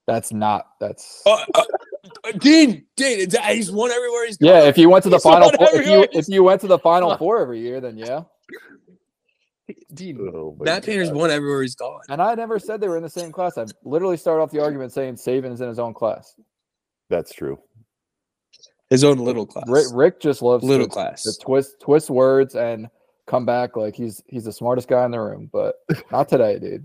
That's 0.07 0.33
not. 0.33 0.67
That's 0.81 1.23
Uh, 1.27 1.45
uh, 1.55 1.63
Dean, 2.39 2.85
Dean, 2.97 3.29
he's 3.49 3.71
won 3.71 3.91
everywhere 3.91 4.27
he's 4.27 4.39
Yeah, 4.41 4.61
gone. 4.61 4.69
if 4.69 4.79
you 4.79 4.89
went 4.91 5.03
to 5.05 5.11
the 5.11 5.17
He's 5.17 5.23
final 5.23 5.51
four, 5.51 5.69
if 5.73 5.87
you 5.87 6.07
if 6.13 6.29
you 6.29 6.43
went 6.43 6.61
to 6.63 6.67
the 6.67 6.79
final 6.79 7.17
four 7.17 7.41
every 7.41 7.61
year, 7.61 7.81
then 7.81 7.97
yeah. 7.99 8.23
Dean, 9.95 10.19
Oh 10.35 10.55
my 10.59 10.65
Matt 10.65 10.85
Painter's 10.85 11.11
won 11.11 11.31
everywhere 11.31 11.63
he's 11.63 11.75
gone. 11.75 12.01
And 12.11 12.21
I 12.21 12.35
never 12.35 12.59
said 12.59 12.81
they 12.81 12.89
were 12.89 12.99
in 12.99 13.03
the 13.03 13.09
same 13.09 13.33
class. 13.33 13.57
I 13.57 13.65
literally 13.85 14.19
started 14.19 14.43
off 14.43 14.51
the 14.51 14.61
argument 14.63 14.93
saying 14.93 15.15
Saban's 15.15 15.61
in 15.63 15.69
his 15.69 15.79
own 15.79 15.95
class. 15.95 16.35
That's 17.09 17.33
true. 17.33 17.59
His 18.91 19.05
own 19.05 19.17
little 19.19 19.47
class. 19.47 19.65
Rick, 19.69 19.87
Rick 19.95 20.21
just 20.21 20.43
loves 20.43 20.63
little 20.65 20.87
to, 20.87 20.93
class. 20.93 21.23
to 21.23 21.33
twist 21.41 21.77
twist 21.81 22.11
words 22.11 22.55
and 22.55 22.89
come 23.27 23.47
back 23.47 23.75
like 23.77 23.97
he's 23.97 24.23
he's 24.27 24.45
the 24.45 24.53
smartest 24.53 24.89
guy 24.89 25.05
in 25.07 25.11
the 25.11 25.21
room, 25.21 25.49
but 25.51 25.77
not 26.13 26.29
today, 26.29 26.59
dude. 26.59 26.85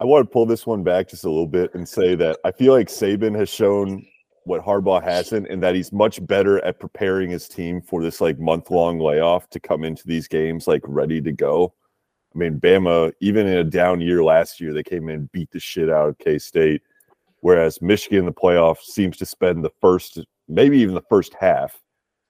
I 0.00 0.04
want 0.04 0.24
to 0.24 0.32
pull 0.32 0.46
this 0.46 0.66
one 0.66 0.84
back 0.84 1.08
just 1.08 1.24
a 1.24 1.30
little 1.30 1.46
bit 1.46 1.74
and 1.74 1.88
say 1.88 2.14
that 2.14 2.38
I 2.44 2.52
feel 2.52 2.72
like 2.72 2.88
Saban 2.88 3.36
has 3.36 3.48
shown 3.48 4.06
what 4.44 4.64
Harbaugh 4.64 5.02
hasn't, 5.02 5.48
and 5.48 5.62
that 5.62 5.74
he's 5.74 5.92
much 5.92 6.24
better 6.26 6.64
at 6.64 6.80
preparing 6.80 7.30
his 7.30 7.48
team 7.48 7.82
for 7.82 8.02
this 8.02 8.20
like 8.20 8.38
month 8.38 8.70
long 8.70 8.98
layoff 8.98 9.50
to 9.50 9.60
come 9.60 9.84
into 9.84 10.06
these 10.06 10.26
games 10.28 10.66
like 10.66 10.82
ready 10.86 11.20
to 11.20 11.32
go. 11.32 11.74
I 12.34 12.38
mean, 12.38 12.60
Bama, 12.60 13.12
even 13.20 13.46
in 13.46 13.58
a 13.58 13.64
down 13.64 14.00
year 14.00 14.22
last 14.22 14.60
year, 14.60 14.72
they 14.72 14.82
came 14.82 15.08
in 15.08 15.14
and 15.16 15.32
beat 15.32 15.50
the 15.50 15.60
shit 15.60 15.90
out 15.90 16.08
of 16.08 16.18
K 16.18 16.38
State. 16.38 16.82
Whereas 17.40 17.82
Michigan 17.82 18.20
in 18.20 18.24
the 18.26 18.32
playoff 18.32 18.78
seems 18.78 19.16
to 19.18 19.26
spend 19.26 19.64
the 19.64 19.72
first, 19.80 20.18
maybe 20.48 20.78
even 20.78 20.94
the 20.94 21.02
first 21.08 21.34
half, 21.38 21.78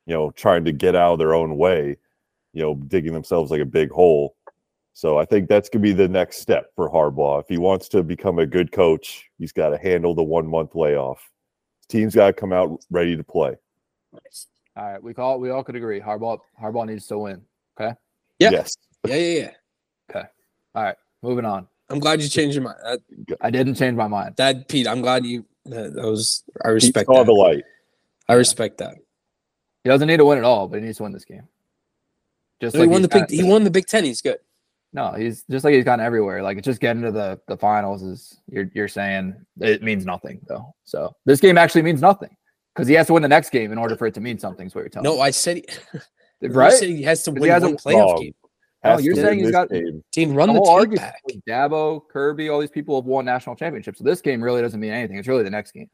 you 0.07 0.15
know, 0.15 0.31
trying 0.33 0.65
to 0.65 0.73
get 0.73 0.97
out 0.97 1.15
of 1.15 1.19
their 1.19 1.35
own 1.35 1.57
way, 1.57 1.97
you 2.53 2.63
know, 2.63 2.75
digging 2.75 3.13
themselves 3.13 3.51
like 3.51 3.61
a 3.61 3.67
big 3.67 3.91
hole. 3.91 4.35
So 4.99 5.17
I 5.17 5.25
think 5.25 5.49
that's 5.49 5.69
going 5.69 5.81
to 5.81 5.89
be 5.89 5.93
the 5.93 6.09
next 6.09 6.39
step 6.39 6.73
for 6.75 6.91
Harbaugh. 6.91 7.41
If 7.41 7.47
he 7.49 7.57
wants 7.57 7.89
to 7.91 8.03
become 8.03 8.41
a 8.41 8.47
good 8.47 8.73
coach, 8.73 9.31
he's 9.39 9.53
got 9.53 9.69
to 9.69 9.79
handle 9.79 10.13
the 10.13 10.25
one 10.25 10.45
month 10.45 10.75
layoff. 10.75 11.21
Team's 11.89 12.17
got 12.17 12.27
to 12.27 12.33
come 12.33 12.53
out 12.53 12.81
ready 12.91 13.17
to 13.17 13.23
play. 13.23 13.55
All 14.77 14.93
right, 14.93 15.01
we 15.01 15.15
call 15.15 15.39
we 15.39 15.51
all 15.51 15.63
could 15.63 15.77
agree. 15.77 16.01
Harbaugh 16.01 16.41
Harbaugh 16.61 16.85
needs 16.85 17.07
to 17.07 17.19
win. 17.19 17.43
Okay. 17.81 17.95
Yeah. 18.41 18.51
Yes. 18.51 18.77
Yeah, 19.07 19.15
yeah, 19.15 19.39
yeah. 19.39 19.51
Okay. 20.11 20.29
All 20.75 20.83
right, 20.83 20.97
moving 21.23 21.45
on. 21.45 21.69
I'm 21.91 22.01
glad 22.01 22.21
you 22.21 22.29
changed 22.29 22.57
your 22.57 22.65
mind. 22.65 22.79
That, 22.83 22.99
I 23.41 23.51
didn't 23.53 23.77
change 23.77 23.95
my 23.97 24.09
mind. 24.09 24.35
that 24.39 24.67
Pete, 24.67 24.89
I'm 24.89 25.01
glad 25.01 25.25
you. 25.25 25.45
That, 25.67 25.95
that 25.95 26.03
was. 26.03 26.43
I 26.65 26.71
He 26.71 26.75
respect 26.75 27.07
saw 27.07 27.19
that. 27.19 27.27
the 27.27 27.33
light. 27.35 27.63
I 28.29 28.33
respect 28.35 28.79
that. 28.79 28.97
He 29.85 29.91
doesn't 29.91 30.09
need 30.09 30.17
to 30.17 30.25
win 30.25 30.39
at 30.39 30.45
all, 30.45 30.67
but 30.67 30.81
he 30.81 30.87
needs 30.87 30.97
to 30.97 31.05
win 31.05 31.13
this 31.13 31.25
game. 31.25 31.47
Just 32.61 32.75
he 32.75 32.83
like 32.83 32.91
won 32.91 33.03
the 33.03 33.09
big. 33.09 33.21
got- 33.21 33.31
He 33.31 33.45
won 33.45 33.63
the 33.63 33.71
Big 33.71 33.87
Ten. 33.87 34.03
He's 34.05 34.21
good. 34.21 34.39
No, 34.93 35.13
he's 35.13 35.45
just 35.51 35.65
like 35.65 35.75
he's 35.75 35.85
gotten 35.85 36.05
everywhere. 36.05 36.43
Like 36.43 36.57
it's 36.59 36.65
just 36.65 36.81
getting 36.81 37.03
to 37.03 37.13
the 37.13 37.39
the 37.47 37.57
finals 37.57 38.03
is 38.03 38.41
you're 38.49 38.71
you're 38.75 38.89
saying 38.89 39.35
it 39.61 39.83
means 39.83 40.07
nothing 40.07 40.41
though. 40.49 40.75
So 40.85 41.15
this 41.27 41.41
game 41.41 41.59
actually 41.59 41.83
means 41.83 42.01
nothing 42.01 42.35
because 42.75 42.89
he 42.89 42.95
has 42.95 43.07
to 43.09 43.13
win 43.13 43.23
the 43.23 43.29
next 43.29 43.51
game 43.51 43.71
in 43.71 43.79
order 43.79 43.97
for 43.97 44.07
it 44.07 44.15
to 44.15 44.21
mean 44.21 44.39
something. 44.39 44.67
Is 44.67 44.75
what 44.75 44.81
you're 44.83 44.89
telling 44.89 45.05
No, 45.05 45.21
I 45.21 45.31
said. 45.31 45.63
He, 46.41 46.47
right? 46.49 46.73
said 46.73 46.89
he 46.89 47.03
has 47.03 47.23
to 47.25 47.31
win 47.33 47.43
he 47.43 47.49
one 47.51 47.61
hasn't- 47.61 47.81
playoff 47.83 48.15
Oh, 48.17 48.21
game. 48.23 48.35
No, 48.85 48.91
Has 48.93 49.05
you're 49.05 49.17
saying 49.17 49.41
he's 49.41 49.51
got- 49.51 49.69
game. 49.71 50.03
Dean, 50.13 50.33
run 50.33 50.49
the 50.49 50.55
the, 50.55 50.61
whole 50.61 50.85
tape 50.87 50.95
back. 50.95 51.21
Dabo, 51.49 52.01
Kirby, 52.11 52.49
all 52.49 52.61
these 52.61 52.71
people 52.71 52.95
have 53.01 53.07
won 53.07 53.25
national 53.25 53.57
championships. 53.57 53.99
So 53.99 54.05
this 54.05 54.21
game 54.23 54.41
really 54.41 54.63
doesn't 54.63 54.79
mean 54.79 54.93
anything. 54.93 55.19
It's 55.19 55.27
really 55.27 55.43
the 55.43 55.51
next 55.51 55.73
game. 55.73 55.91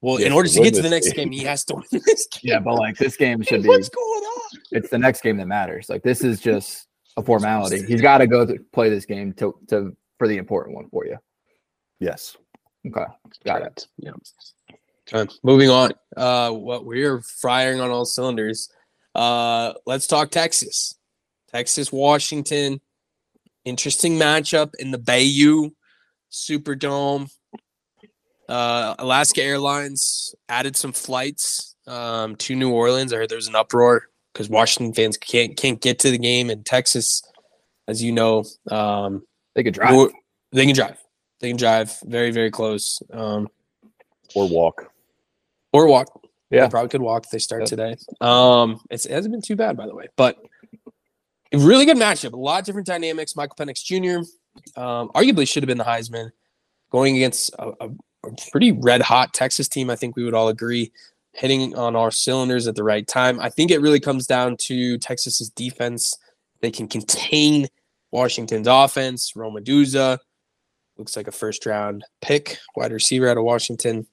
Well, 0.00 0.16
in 0.16 0.32
order 0.32 0.48
to 0.48 0.54
to 0.54 0.62
get 0.62 0.74
to 0.74 0.82
the 0.82 0.88
next 0.90 1.12
game. 1.12 1.28
game, 1.28 1.32
he 1.38 1.44
has 1.44 1.64
to 1.66 1.74
win 1.74 1.84
this 1.92 2.26
game. 2.28 2.40
Yeah, 2.44 2.58
but 2.60 2.74
like 2.76 2.96
this 2.96 3.16
game 3.16 3.42
should 3.46 3.62
be. 3.62 3.68
What's 3.68 3.88
going 3.90 4.24
on? 4.24 4.60
It's 4.72 4.88
the 4.88 4.98
next 4.98 5.20
game 5.22 5.36
that 5.36 5.46
matters. 5.48 5.88
Like 5.90 6.02
this 6.02 6.24
is 6.24 6.40
just 6.40 6.86
a 7.16 7.22
formality. 7.22 7.84
He's 7.84 8.02
got 8.02 8.18
to 8.18 8.26
go 8.26 8.44
to 8.44 8.58
play 8.72 8.90
this 8.90 9.06
game 9.06 9.32
to 9.34 9.54
to 9.68 9.96
for 10.18 10.28
the 10.28 10.36
important 10.36 10.76
one 10.76 10.88
for 10.90 11.06
you. 11.06 11.18
Yes. 12.00 12.36
Okay, 12.86 13.04
got 13.44 13.62
it. 13.62 13.86
Yeah. 13.98 14.12
Okay, 15.12 15.32
moving 15.42 15.70
on. 15.70 15.92
Uh, 16.16 16.50
what 16.50 16.84
we're 16.84 17.20
firing 17.20 17.80
on 17.80 17.90
all 17.90 18.04
cylinders. 18.04 18.68
Uh, 19.14 19.72
let's 19.86 20.06
talk 20.06 20.30
Texas. 20.30 20.94
Texas, 21.50 21.92
Washington. 21.92 22.80
Interesting 23.64 24.18
matchup 24.18 24.72
in 24.78 24.90
the 24.90 24.98
Bayou 24.98 25.70
Superdome. 26.30 27.30
Uh, 28.48 28.94
Alaska 28.98 29.42
Airlines 29.42 30.34
added 30.48 30.76
some 30.76 30.92
flights 30.92 31.74
um, 31.86 32.36
to 32.36 32.54
New 32.54 32.70
Orleans. 32.70 33.12
I 33.12 33.16
heard 33.16 33.28
there 33.28 33.36
was 33.36 33.48
an 33.48 33.56
uproar 33.56 34.08
because 34.36 34.50
Washington 34.50 34.92
fans 34.92 35.16
can't 35.16 35.56
can't 35.56 35.80
get 35.80 35.98
to 36.00 36.10
the 36.10 36.18
game 36.18 36.50
in 36.50 36.62
Texas, 36.62 37.22
as 37.88 38.02
you 38.02 38.12
know. 38.12 38.44
Um, 38.70 39.26
They 39.54 39.62
could 39.64 39.72
drive. 39.72 40.10
They 40.52 40.66
can 40.66 40.74
drive. 40.74 40.98
They 41.40 41.48
can 41.48 41.56
drive 41.56 41.96
very 42.04 42.30
very 42.30 42.50
close. 42.50 43.00
Um, 43.10 43.48
Or 44.34 44.46
walk. 44.46 44.92
or 45.72 45.86
walk. 45.86 46.08
Yeah. 46.50 46.64
they 46.66 46.70
probably 46.70 46.90
could 46.90 47.00
walk 47.00 47.24
if 47.24 47.30
they 47.30 47.38
start 47.38 47.62
Yep. 47.62 47.68
today. 47.70 47.96
Um, 48.20 48.78
it's, 48.90 49.04
it 49.06 49.12
hasn't 49.12 49.32
been 49.32 49.40
too 49.42 49.56
bad 49.56 49.76
by 49.76 49.86
the 49.86 49.94
way, 49.94 50.06
but 50.16 50.36
a 51.52 51.58
really 51.58 51.86
good 51.86 51.96
matchup. 51.96 52.32
A 52.34 52.36
lot 52.36 52.60
of 52.60 52.66
different 52.66 52.86
dynamics. 52.86 53.34
Michael 53.36 53.56
Penix 53.56 53.82
Jr. 53.82 54.28
Um, 54.80 55.08
arguably 55.14 55.48
should 55.48 55.62
have 55.62 55.68
been 55.68 55.78
the 55.78 55.84
Heisman 55.84 56.30
going 56.92 57.16
against 57.16 57.50
a, 57.58 57.68
a, 57.80 57.88
a 58.26 58.30
pretty 58.52 58.72
red 58.72 59.00
hot 59.00 59.32
Texas 59.32 59.66
team. 59.68 59.88
I 59.90 59.96
think 59.96 60.14
we 60.14 60.24
would 60.24 60.34
all 60.34 60.48
agree 60.48 60.92
hitting 61.36 61.76
on 61.76 61.94
our 61.94 62.10
cylinders 62.10 62.66
at 62.66 62.74
the 62.74 62.84
right 62.84 63.06
time. 63.06 63.40
I 63.40 63.50
think 63.50 63.70
it 63.70 63.80
really 63.80 64.00
comes 64.00 64.26
down 64.26 64.56
to 64.58 64.98
Texas's 64.98 65.50
defense. 65.50 66.16
They 66.60 66.70
can 66.70 66.88
contain 66.88 67.68
Washington's 68.10 68.66
offense. 68.68 69.34
Rome 69.36 69.56
Odunze 69.56 70.18
looks 70.96 71.16
like 71.16 71.28
a 71.28 71.32
first 71.32 71.66
round 71.66 72.04
pick, 72.22 72.58
wide 72.74 72.92
receiver 72.92 73.28
out 73.28 73.36
of 73.36 73.44
Washington 73.44 74.06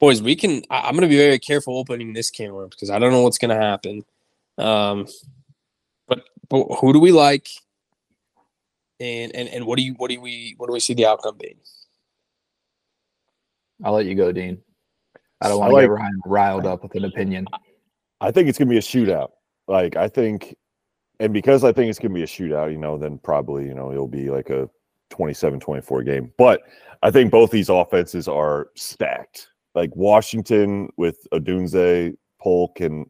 boys, 0.00 0.22
we 0.22 0.34
can. 0.34 0.62
I, 0.70 0.80
I'm 0.80 0.94
going 0.94 1.02
to 1.02 1.08
be 1.08 1.16
very 1.16 1.38
careful 1.38 1.78
opening 1.78 2.12
this 2.12 2.30
can 2.30 2.50
of 2.50 2.70
because 2.70 2.90
I 2.90 2.98
don't 2.98 3.12
know 3.12 3.22
what's 3.22 3.38
going 3.38 3.56
to 3.56 3.62
happen. 3.62 4.02
Um, 4.58 5.06
but 6.08 6.24
but 6.48 6.64
who 6.80 6.92
do 6.92 6.98
we 6.98 7.12
like? 7.12 7.48
And 8.98 9.34
and 9.34 9.48
and 9.48 9.64
what 9.66 9.78
do 9.78 9.84
you 9.84 9.94
what 9.94 10.10
do 10.10 10.20
we 10.20 10.54
what 10.56 10.66
do 10.66 10.72
we 10.72 10.80
see 10.80 10.94
the 10.94 11.06
outcome 11.06 11.36
being? 11.38 11.58
I'll 13.84 13.92
let 13.92 14.06
you 14.06 14.14
go, 14.14 14.32
Dean. 14.32 14.60
I 15.40 15.48
don't 15.48 15.58
want 15.58 15.70
to 15.70 15.74
like- 15.74 15.82
get 15.84 15.90
Ryan 15.90 16.20
riled 16.26 16.66
up 16.66 16.82
with 16.82 16.94
an 16.94 17.04
opinion. 17.04 17.46
I 18.20 18.30
think 18.30 18.48
it's 18.48 18.58
gonna 18.58 18.70
be 18.70 18.78
a 18.78 18.82
shootout. 18.82 19.30
Like 19.68 19.96
I 19.96 20.08
think, 20.08 20.54
and 21.20 21.32
because 21.32 21.64
I 21.64 21.72
think 21.72 21.88
it's 21.90 21.98
gonna 21.98 22.14
be 22.14 22.22
a 22.22 22.26
shootout, 22.26 22.70
you 22.72 22.78
know, 22.78 22.98
then 22.98 23.18
probably 23.18 23.66
you 23.66 23.74
know 23.74 23.90
it'll 23.92 24.08
be 24.08 24.30
like 24.30 24.50
a 24.50 24.68
27-24 25.10 26.04
game. 26.04 26.32
But 26.36 26.62
I 27.02 27.10
think 27.10 27.30
both 27.30 27.50
these 27.50 27.68
offenses 27.68 28.28
are 28.28 28.68
stacked. 28.76 29.48
Like 29.74 29.94
Washington 29.96 30.90
with 30.96 31.26
Odunze, 31.32 32.14
Polk, 32.40 32.80
and 32.80 33.06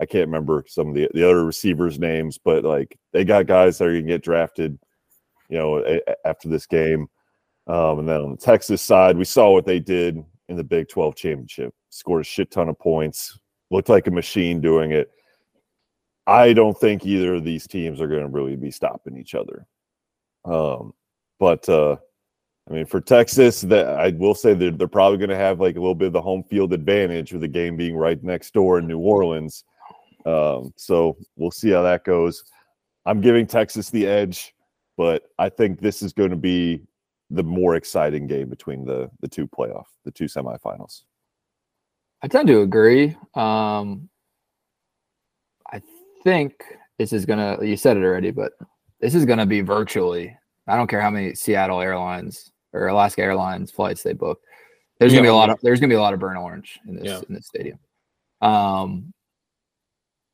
I 0.00 0.04
can't 0.06 0.26
remember 0.26 0.64
some 0.68 0.88
of 0.88 0.94
the 0.94 1.08
the 1.14 1.24
other 1.24 1.44
receivers' 1.44 1.98
names, 1.98 2.36
but 2.38 2.64
like 2.64 2.98
they 3.12 3.24
got 3.24 3.46
guys 3.46 3.78
that 3.78 3.86
are 3.88 3.92
gonna 3.92 4.02
get 4.06 4.22
drafted, 4.22 4.78
you 5.48 5.56
know, 5.58 5.78
a- 5.78 6.00
a- 6.06 6.26
after 6.26 6.48
this 6.48 6.66
game. 6.66 7.08
Um, 7.68 8.00
and 8.00 8.08
then 8.08 8.20
on 8.20 8.30
the 8.32 8.36
Texas 8.36 8.82
side, 8.82 9.16
we 9.16 9.24
saw 9.24 9.52
what 9.52 9.64
they 9.64 9.78
did 9.78 10.22
in 10.52 10.56
the 10.56 10.64
Big 10.64 10.88
12 10.88 11.16
championship. 11.16 11.74
Scored 11.90 12.20
a 12.20 12.24
shit 12.24 12.50
ton 12.50 12.68
of 12.68 12.78
points, 12.78 13.38
looked 13.70 13.88
like 13.88 14.06
a 14.06 14.10
machine 14.10 14.60
doing 14.60 14.92
it. 14.92 15.10
I 16.26 16.52
don't 16.52 16.78
think 16.78 17.04
either 17.04 17.34
of 17.34 17.44
these 17.44 17.66
teams 17.66 18.00
are 18.00 18.06
going 18.06 18.22
to 18.22 18.28
really 18.28 18.54
be 18.54 18.70
stopping 18.70 19.16
each 19.16 19.34
other. 19.34 19.66
Um, 20.44 20.92
but 21.40 21.68
uh, 21.68 21.96
I 22.70 22.72
mean, 22.72 22.86
for 22.86 23.00
Texas, 23.00 23.62
that 23.62 23.88
I 23.88 24.10
will 24.10 24.34
say 24.34 24.54
that 24.54 24.78
they're 24.78 24.86
probably 24.86 25.18
going 25.18 25.30
to 25.30 25.36
have 25.36 25.60
like 25.60 25.76
a 25.76 25.80
little 25.80 25.96
bit 25.96 26.06
of 26.06 26.12
the 26.12 26.22
home 26.22 26.44
field 26.44 26.72
advantage 26.72 27.32
with 27.32 27.40
the 27.40 27.48
game 27.48 27.76
being 27.76 27.96
right 27.96 28.22
next 28.22 28.54
door 28.54 28.78
in 28.78 28.86
New 28.86 29.00
Orleans. 29.00 29.64
Um, 30.24 30.72
so 30.76 31.16
we'll 31.36 31.50
see 31.50 31.70
how 31.70 31.82
that 31.82 32.04
goes. 32.04 32.44
I'm 33.04 33.20
giving 33.20 33.46
Texas 33.46 33.90
the 33.90 34.06
edge, 34.06 34.54
but 34.96 35.24
I 35.38 35.48
think 35.48 35.80
this 35.80 36.02
is 36.02 36.12
going 36.12 36.30
to 36.30 36.36
be 36.36 36.82
the 37.32 37.42
more 37.42 37.74
exciting 37.76 38.26
game 38.26 38.48
between 38.48 38.84
the 38.84 39.10
the 39.20 39.28
two 39.28 39.46
playoff, 39.48 39.86
the 40.04 40.10
two 40.10 40.26
semifinals. 40.26 41.02
I 42.22 42.28
tend 42.28 42.46
to 42.48 42.60
agree. 42.60 43.16
Um, 43.34 44.08
I 45.72 45.82
think 46.22 46.62
this 46.98 47.12
is 47.12 47.26
gonna. 47.26 47.58
You 47.62 47.76
said 47.76 47.96
it 47.96 48.04
already, 48.04 48.30
but 48.30 48.52
this 49.00 49.14
is 49.14 49.24
gonna 49.24 49.46
be 49.46 49.60
virtually. 49.62 50.36
I 50.68 50.76
don't 50.76 50.86
care 50.86 51.00
how 51.00 51.10
many 51.10 51.34
Seattle 51.34 51.80
Airlines 51.80 52.52
or 52.72 52.88
Alaska 52.88 53.22
Airlines 53.22 53.70
flights 53.70 54.02
they 54.02 54.12
book. 54.12 54.40
There's 55.00 55.12
gonna 55.12 55.22
be 55.22 55.28
a 55.28 55.34
lot 55.34 55.50
of. 55.50 55.58
There's 55.62 55.80
gonna 55.80 55.90
be 55.90 55.96
a 55.96 56.00
lot 56.00 56.14
of 56.14 56.20
burnt 56.20 56.38
orange 56.38 56.78
in 56.86 56.94
this 56.96 57.04
Yeah. 57.04 57.20
in 57.28 57.34
this 57.34 57.46
stadium. 57.46 57.78
Um, 58.40 59.12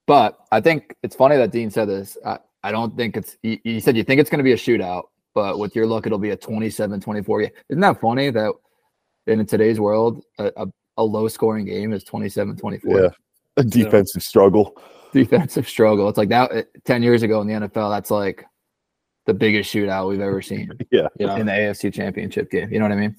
but 0.07 0.39
I 0.51 0.61
think 0.61 0.95
it's 1.03 1.15
funny 1.17 1.37
that 1.37 1.53
Dean 1.53 1.71
said 1.71 1.89
this. 1.89 2.19
I, 2.27 2.39
I 2.63 2.73
don't 2.73 2.97
think 2.97 3.17
it's. 3.17 3.37
You, 3.43 3.59
he 3.65 3.81
said 3.81 3.97
you 3.97 4.05
think 4.05 4.21
it's 4.21 4.29
gonna 4.29 4.43
be 4.43 4.53
a 4.53 4.57
shootout, 4.57 5.05
but 5.39 5.59
with 5.59 5.77
your 5.77 5.87
luck, 5.87 6.05
it'll 6.07 6.19
be 6.19 6.31
a 6.31 6.37
27-24 6.37 7.43
game. 7.43 7.51
Isn't 7.69 7.81
that 7.81 8.01
funny 8.01 8.31
that 8.31 8.53
in 9.27 9.47
today's 9.47 9.79
world, 9.79 10.25
a, 10.39 10.51
a 10.57 10.67
a 11.01 11.05
low 11.05 11.29
scoring 11.29 11.65
game 11.65 11.93
is 11.93 12.03
27 12.03 12.57
24 12.57 13.01
Yeah. 13.01 13.09
A 13.57 13.63
defensive 13.63 14.21
struggle. 14.21 14.75
defensive 15.13 15.69
struggle 15.69 16.09
it's 16.09 16.19
like 16.19 16.29
that 16.31 16.51
uh, 16.51 16.63
10 16.87 17.05
years 17.05 17.23
ago 17.23 17.41
in 17.41 17.47
the 17.47 17.55
nfl 17.69 17.89
that's 17.89 18.11
like 18.11 18.45
the 19.27 19.33
biggest 19.33 19.73
shootout 19.73 20.09
we've 20.09 20.21
ever 20.21 20.43
seen 20.43 20.69
Yeah. 20.91 21.07
Yeah. 21.21 21.37
in 21.37 21.47
the 21.47 21.53
afc 21.53 21.95
championship 21.95 22.51
game 22.51 22.69
you 22.73 22.81
know 22.81 22.85
what 22.87 22.93
i 22.93 22.97
mean 22.97 23.15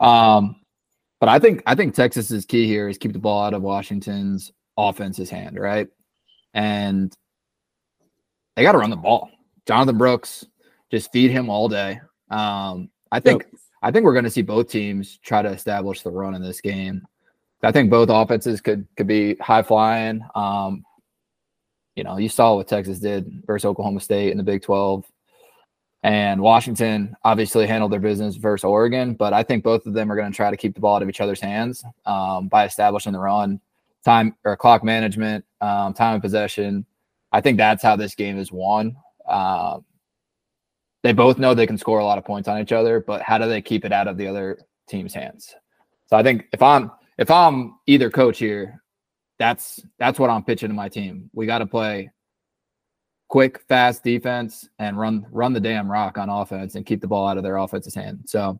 Um, 0.00 0.56
but 1.20 1.28
I 1.28 1.38
think 1.40 1.62
I 1.66 1.74
think 1.74 1.94
Texas's 1.94 2.44
key 2.46 2.66
here 2.68 2.88
is 2.88 2.98
keep 2.98 3.12
the 3.12 3.18
ball 3.18 3.42
out 3.42 3.52
of 3.54 3.62
Washington's 3.62 4.52
offense's 4.76 5.28
hand, 5.30 5.58
right? 5.58 5.88
And 6.54 7.12
they 8.54 8.62
got 8.62 8.72
to 8.72 8.78
run 8.78 8.90
the 8.90 8.96
ball. 8.96 9.28
Jonathan 9.66 9.96
Brooks, 9.98 10.44
just 10.90 11.12
feed 11.12 11.30
him 11.30 11.50
all 11.50 11.68
day. 11.68 12.00
Um, 12.30 12.90
I 13.10 13.20
think 13.20 13.42
yep. 13.42 13.60
I 13.82 13.90
think 13.90 14.04
we're 14.04 14.14
going 14.14 14.24
to 14.24 14.30
see 14.30 14.42
both 14.42 14.68
teams 14.68 15.18
try 15.18 15.42
to 15.42 15.50
establish 15.50 16.02
the 16.02 16.10
run 16.10 16.34
in 16.34 16.42
this 16.42 16.60
game. 16.60 17.06
I 17.62 17.72
think 17.72 17.90
both 17.90 18.08
offenses 18.10 18.60
could 18.60 18.86
could 18.96 19.06
be 19.06 19.36
high 19.36 19.62
flying. 19.62 20.20
Um, 20.34 20.84
you 21.96 22.04
know, 22.04 22.16
you 22.16 22.28
saw 22.28 22.56
what 22.56 22.68
Texas 22.68 22.98
did 22.98 23.42
versus 23.46 23.64
Oklahoma 23.64 24.00
State 24.00 24.32
in 24.32 24.38
the 24.38 24.42
Big 24.42 24.62
12. 24.62 25.04
And 26.02 26.42
Washington 26.42 27.16
obviously 27.24 27.66
handled 27.66 27.90
their 27.92 28.00
business 28.00 28.36
versus 28.36 28.64
Oregon, 28.64 29.14
but 29.14 29.32
I 29.32 29.42
think 29.42 29.64
both 29.64 29.86
of 29.86 29.94
them 29.94 30.12
are 30.12 30.16
going 30.16 30.30
to 30.30 30.36
try 30.36 30.50
to 30.50 30.56
keep 30.56 30.74
the 30.74 30.80
ball 30.80 30.96
out 30.96 31.02
of 31.02 31.08
each 31.08 31.22
other's 31.22 31.40
hands 31.40 31.82
um, 32.04 32.48
by 32.48 32.66
establishing 32.66 33.14
the 33.14 33.18
run, 33.18 33.58
time 34.04 34.36
or 34.44 34.54
clock 34.54 34.84
management, 34.84 35.46
um, 35.62 35.94
time 35.94 36.16
of 36.16 36.22
possession. 36.22 36.84
I 37.32 37.40
think 37.40 37.56
that's 37.56 37.82
how 37.82 37.96
this 37.96 38.14
game 38.14 38.38
is 38.38 38.52
won. 38.52 38.96
Uh, 39.26 39.78
they 41.04 41.12
both 41.12 41.38
know 41.38 41.52
they 41.52 41.66
can 41.66 41.76
score 41.76 41.98
a 41.98 42.04
lot 42.04 42.16
of 42.16 42.24
points 42.24 42.48
on 42.48 42.58
each 42.58 42.72
other, 42.72 42.98
but 42.98 43.20
how 43.20 43.36
do 43.36 43.46
they 43.46 43.60
keep 43.60 43.84
it 43.84 43.92
out 43.92 44.08
of 44.08 44.16
the 44.16 44.26
other 44.26 44.58
team's 44.88 45.12
hands? 45.12 45.54
So 46.06 46.16
I 46.16 46.22
think 46.22 46.46
if 46.52 46.62
I'm 46.62 46.90
if 47.18 47.30
I'm 47.30 47.74
either 47.86 48.10
coach 48.10 48.38
here, 48.38 48.82
that's 49.38 49.80
that's 49.98 50.18
what 50.18 50.30
I'm 50.30 50.42
pitching 50.42 50.70
to 50.70 50.74
my 50.74 50.88
team. 50.88 51.28
We 51.34 51.44
got 51.44 51.58
to 51.58 51.66
play 51.66 52.10
quick, 53.28 53.60
fast 53.68 54.02
defense 54.02 54.66
and 54.78 54.98
run 54.98 55.26
run 55.30 55.52
the 55.52 55.60
damn 55.60 55.92
rock 55.92 56.16
on 56.16 56.30
offense 56.30 56.74
and 56.74 56.86
keep 56.86 57.02
the 57.02 57.06
ball 57.06 57.28
out 57.28 57.36
of 57.36 57.42
their 57.42 57.58
offense's 57.58 57.94
hand. 57.94 58.20
So 58.24 58.58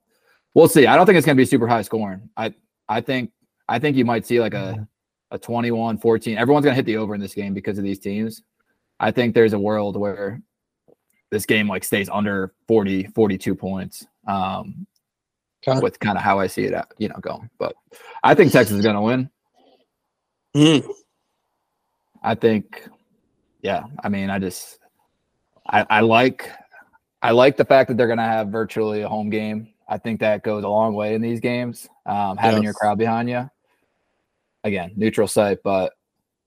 we'll 0.52 0.68
see. 0.68 0.86
I 0.86 0.96
don't 0.96 1.06
think 1.06 1.16
it's 1.16 1.26
going 1.26 1.36
to 1.36 1.40
be 1.40 1.46
super 1.46 1.66
high 1.66 1.82
scoring. 1.82 2.28
I 2.36 2.54
I 2.90 3.00
think 3.00 3.32
I 3.70 3.78
think 3.78 3.96
you 3.96 4.04
might 4.04 4.26
see 4.26 4.38
like 4.38 4.54
a 4.54 4.76
mm-hmm. 4.76 4.82
a 5.34 5.38
21 5.38 5.96
14. 5.96 6.36
Everyone's 6.36 6.64
going 6.64 6.72
to 6.72 6.76
hit 6.76 6.84
the 6.84 6.98
over 6.98 7.14
in 7.14 7.22
this 7.22 7.34
game 7.34 7.54
because 7.54 7.78
of 7.78 7.84
these 7.84 7.98
teams. 7.98 8.42
I 9.00 9.10
think 9.12 9.34
there's 9.34 9.54
a 9.54 9.58
world 9.58 9.96
where 9.96 10.42
this 11.34 11.46
game 11.46 11.68
like 11.68 11.84
stays 11.84 12.08
under 12.08 12.54
40 12.68 13.04
42 13.08 13.54
points. 13.54 14.06
Um 14.26 14.86
with 15.80 15.98
kind 15.98 16.18
of 16.18 16.24
how 16.24 16.38
I 16.38 16.46
see 16.46 16.64
it, 16.64 16.74
at, 16.74 16.88
you 16.98 17.08
know, 17.08 17.16
going. 17.20 17.48
But 17.58 17.74
I 18.22 18.34
think 18.34 18.52
Texas 18.52 18.76
is 18.76 18.84
going 18.84 18.96
to 18.96 19.00
win. 19.00 19.30
Mm. 20.54 20.86
I 22.22 22.34
think, 22.34 22.88
yeah. 23.62 23.84
I 24.02 24.08
mean, 24.08 24.30
I 24.30 24.38
just, 24.38 24.78
I, 25.66 25.86
I 25.88 26.00
like, 26.00 26.50
I 27.22 27.30
like 27.30 27.56
the 27.56 27.64
fact 27.64 27.88
that 27.88 27.96
they're 27.96 28.06
going 28.06 28.18
to 28.18 28.24
have 28.24 28.48
virtually 28.48 29.02
a 29.02 29.08
home 29.08 29.30
game. 29.30 29.70
I 29.88 29.98
think 29.98 30.20
that 30.20 30.42
goes 30.42 30.64
a 30.64 30.68
long 30.68 30.94
way 30.94 31.14
in 31.14 31.22
these 31.22 31.40
games. 31.40 31.88
Um, 32.06 32.36
having 32.36 32.62
yes. 32.62 32.64
your 32.64 32.74
crowd 32.74 32.98
behind 32.98 33.28
you. 33.28 33.50
Again, 34.64 34.92
neutral 34.96 35.28
site, 35.28 35.58
but 35.62 35.92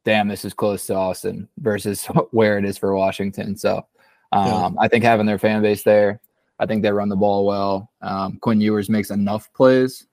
damn, 0.05 0.27
this 0.27 0.43
is 0.43 0.53
close 0.53 0.87
to 0.87 0.95
Austin 0.95 1.47
versus 1.59 2.05
where 2.31 2.57
it 2.57 2.65
is 2.65 2.77
for 2.77 2.95
Washington. 2.95 3.55
So 3.55 3.85
um, 4.31 4.45
yeah. 4.45 4.69
I 4.79 4.87
think 4.87 5.03
having 5.03 5.25
their 5.25 5.39
fan 5.39 5.61
base 5.61 5.83
there, 5.83 6.19
I 6.59 6.65
think 6.65 6.81
they 6.81 6.91
run 6.91 7.09
the 7.09 7.15
ball 7.15 7.45
well. 7.45 7.91
Um, 8.01 8.37
Quinn 8.41 8.61
Ewers 8.61 8.89
makes 8.89 9.11
enough 9.11 9.51
plays 9.53 10.07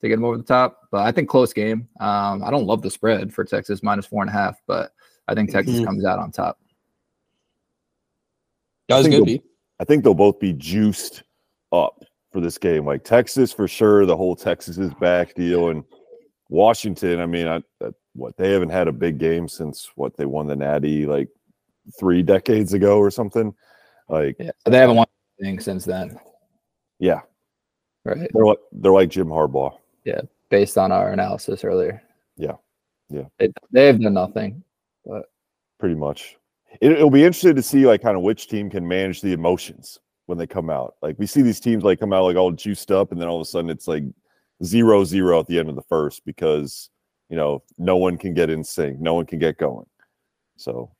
to 0.00 0.08
get 0.08 0.16
them 0.16 0.24
over 0.24 0.36
the 0.36 0.42
top, 0.42 0.88
but 0.90 1.06
I 1.06 1.12
think 1.12 1.28
close 1.28 1.52
game. 1.52 1.88
Um, 2.00 2.42
I 2.42 2.50
don't 2.50 2.66
love 2.66 2.82
the 2.82 2.90
spread 2.90 3.32
for 3.32 3.44
Texas 3.44 3.82
minus 3.82 4.06
four 4.06 4.22
and 4.22 4.30
a 4.30 4.32
half, 4.32 4.60
but 4.66 4.92
I 5.28 5.34
think 5.34 5.50
Texas 5.50 5.76
mm-hmm. 5.76 5.84
comes 5.84 6.04
out 6.04 6.18
on 6.18 6.30
top. 6.30 6.58
That 8.88 8.98
was 8.98 9.08
good. 9.08 9.40
I 9.80 9.84
think 9.84 10.04
they'll 10.04 10.14
both 10.14 10.38
be 10.38 10.52
juiced 10.52 11.22
up 11.72 12.04
for 12.32 12.40
this 12.40 12.58
game. 12.58 12.84
Like 12.84 13.04
Texas 13.04 13.52
for 13.52 13.66
sure, 13.66 14.04
the 14.04 14.16
whole 14.16 14.36
Texas 14.36 14.76
is 14.76 14.92
back 14.94 15.34
deal, 15.34 15.68
and 15.70 15.84
Washington. 16.48 17.20
I 17.20 17.26
mean, 17.26 17.46
I, 17.46 17.56
I, 17.82 17.90
what 18.14 18.36
they 18.36 18.52
haven't 18.52 18.70
had 18.70 18.88
a 18.88 18.92
big 18.92 19.18
game 19.18 19.48
since 19.48 19.90
what 19.94 20.16
they 20.16 20.26
won 20.26 20.46
the 20.46 20.56
Natty 20.56 21.06
like 21.06 21.28
three 21.98 22.22
decades 22.22 22.72
ago 22.72 22.98
or 22.98 23.10
something. 23.10 23.54
Like 24.08 24.36
yeah, 24.38 24.50
they 24.66 24.78
haven't 24.78 24.96
won 24.96 25.06
anything 25.40 25.60
since 25.60 25.84
then. 25.84 26.18
Yeah, 26.98 27.20
right. 28.04 28.28
They're 28.32 28.46
like 28.46 28.58
they're 28.72 28.92
like 28.92 29.10
Jim 29.10 29.28
Harbaugh. 29.28 29.78
Yeah, 30.04 30.20
based 30.50 30.76
on 30.78 30.92
our 30.92 31.12
analysis 31.12 31.64
earlier. 31.64 32.02
Yeah, 32.36 32.56
yeah. 33.08 33.24
It, 33.38 33.52
they 33.70 33.86
have 33.86 34.00
done 34.00 34.14
nothing, 34.14 34.62
but 35.04 35.26
pretty 35.78 35.94
much. 35.94 36.36
It, 36.80 36.92
it'll 36.92 37.10
be 37.10 37.24
interesting 37.24 37.56
to 37.56 37.62
see 37.62 37.86
like 37.86 38.02
kind 38.02 38.16
of 38.16 38.22
which 38.22 38.48
team 38.48 38.68
can 38.68 38.86
manage 38.86 39.20
the 39.20 39.32
emotions 39.32 39.98
when 40.26 40.38
they 40.38 40.46
come 40.46 40.70
out. 40.70 40.96
Like 41.02 41.18
we 41.18 41.26
see 41.26 41.42
these 41.42 41.60
teams 41.60 41.84
like 41.84 42.00
come 42.00 42.12
out 42.12 42.24
like 42.24 42.36
all 42.36 42.52
juiced 42.52 42.90
up, 42.90 43.12
and 43.12 43.20
then 43.20 43.28
all 43.28 43.40
of 43.40 43.42
a 43.42 43.50
sudden 43.50 43.70
it's 43.70 43.88
like 43.88 44.04
zero 44.62 45.04
zero 45.04 45.40
at 45.40 45.46
the 45.46 45.58
end 45.58 45.68
of 45.68 45.76
the 45.76 45.82
first 45.82 46.24
because 46.24 46.90
you 47.28 47.36
know 47.36 47.62
no 47.78 47.96
one 47.96 48.18
can 48.18 48.34
get 48.34 48.50
in 48.50 48.62
sync, 48.62 49.00
no 49.00 49.14
one 49.14 49.26
can 49.26 49.38
get 49.38 49.58
going. 49.58 49.86
So 50.56 50.90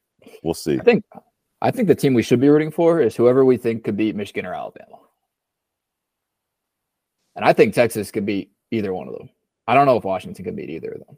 we'll 0.43 0.55
see. 0.55 0.79
I 0.79 0.83
think 0.83 1.05
I 1.61 1.71
think 1.71 1.89
the 1.89 1.95
team 1.95 2.15
we 2.15 2.23
should 2.23 2.41
be 2.41 2.49
rooting 2.49 2.71
for 2.71 3.01
is 3.01 3.17
whoever 3.17 3.45
we 3.45 3.57
think 3.57 3.85
could 3.85 3.97
beat 3.97 4.17
Michigan 4.17 4.47
or 4.47 4.55
Alabama. 4.55 4.99
And 7.37 7.45
I 7.45 7.53
think 7.53 7.75
Texas 7.75 8.11
could 8.11 8.27
beat 8.27 8.53
either 8.71 8.93
one 8.93 9.09
of 9.09 9.15
them. 9.15 9.31
I 9.67 9.75
don't 9.75 9.87
know 9.87 9.97
if 9.97 10.05
Washington 10.05 10.45
could 10.45 10.57
beat 10.57 10.71
either 10.71 10.93
of 10.93 11.07
them. 11.07 11.17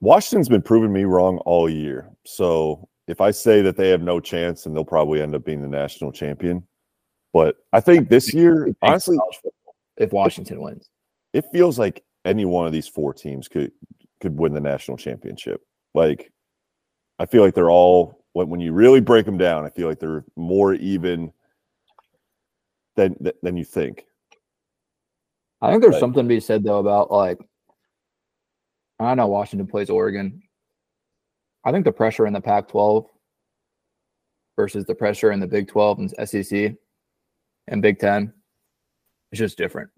Washington's 0.00 0.48
been 0.48 0.62
proving 0.62 0.92
me 0.92 1.04
wrong 1.04 1.38
all 1.38 1.68
year. 1.68 2.10
So 2.24 2.88
if 3.06 3.20
I 3.20 3.30
say 3.30 3.62
that 3.62 3.76
they 3.76 3.88
have 3.88 4.02
no 4.02 4.18
chance, 4.18 4.64
then 4.64 4.74
they'll 4.74 4.84
probably 4.84 5.20
end 5.20 5.34
up 5.34 5.44
being 5.44 5.62
the 5.62 5.68
national 5.68 6.12
champion. 6.12 6.66
But 7.32 7.56
I 7.72 7.80
think 7.80 8.08
this 8.08 8.32
year, 8.34 8.74
honestly, 8.82 9.18
if 9.96 10.12
Washington 10.12 10.60
wins, 10.60 10.88
it 11.32 11.44
feels 11.52 11.78
like 11.78 12.02
any 12.24 12.44
one 12.44 12.66
of 12.66 12.72
these 12.72 12.88
four 12.88 13.14
teams 13.14 13.48
could 13.48 13.72
could 14.20 14.36
win 14.38 14.52
the 14.52 14.60
national 14.60 14.96
championship. 14.96 15.62
Like, 15.94 16.32
I 17.20 17.26
feel 17.26 17.42
like 17.42 17.54
they're 17.54 17.70
all 17.70 18.24
when 18.32 18.48
when 18.48 18.60
you 18.60 18.72
really 18.72 19.00
break 19.00 19.26
them 19.26 19.36
down, 19.36 19.66
I 19.66 19.68
feel 19.68 19.86
like 19.86 20.00
they're 20.00 20.24
more 20.36 20.72
even 20.74 21.32
than 22.96 23.14
than 23.42 23.58
you 23.58 23.64
think. 23.64 24.06
I 25.60 25.70
think 25.70 25.82
there's 25.82 26.00
something 26.00 26.22
to 26.22 26.28
be 26.28 26.40
said 26.40 26.64
though 26.64 26.78
about 26.78 27.10
like 27.10 27.38
I 28.98 29.14
know 29.14 29.26
Washington 29.26 29.66
plays 29.66 29.90
Oregon. 29.90 30.42
I 31.62 31.72
think 31.72 31.84
the 31.84 31.92
pressure 31.92 32.26
in 32.26 32.32
the 32.32 32.40
Pac-12 32.40 33.04
versus 34.56 34.86
the 34.86 34.94
pressure 34.94 35.30
in 35.30 35.40
the 35.40 35.46
Big 35.46 35.68
12 35.68 35.98
and 35.98 36.28
SEC 36.28 36.74
and 37.68 37.82
Big 37.82 37.98
10 37.98 38.32
is 39.32 39.38
just 39.38 39.58
different. 39.58 39.90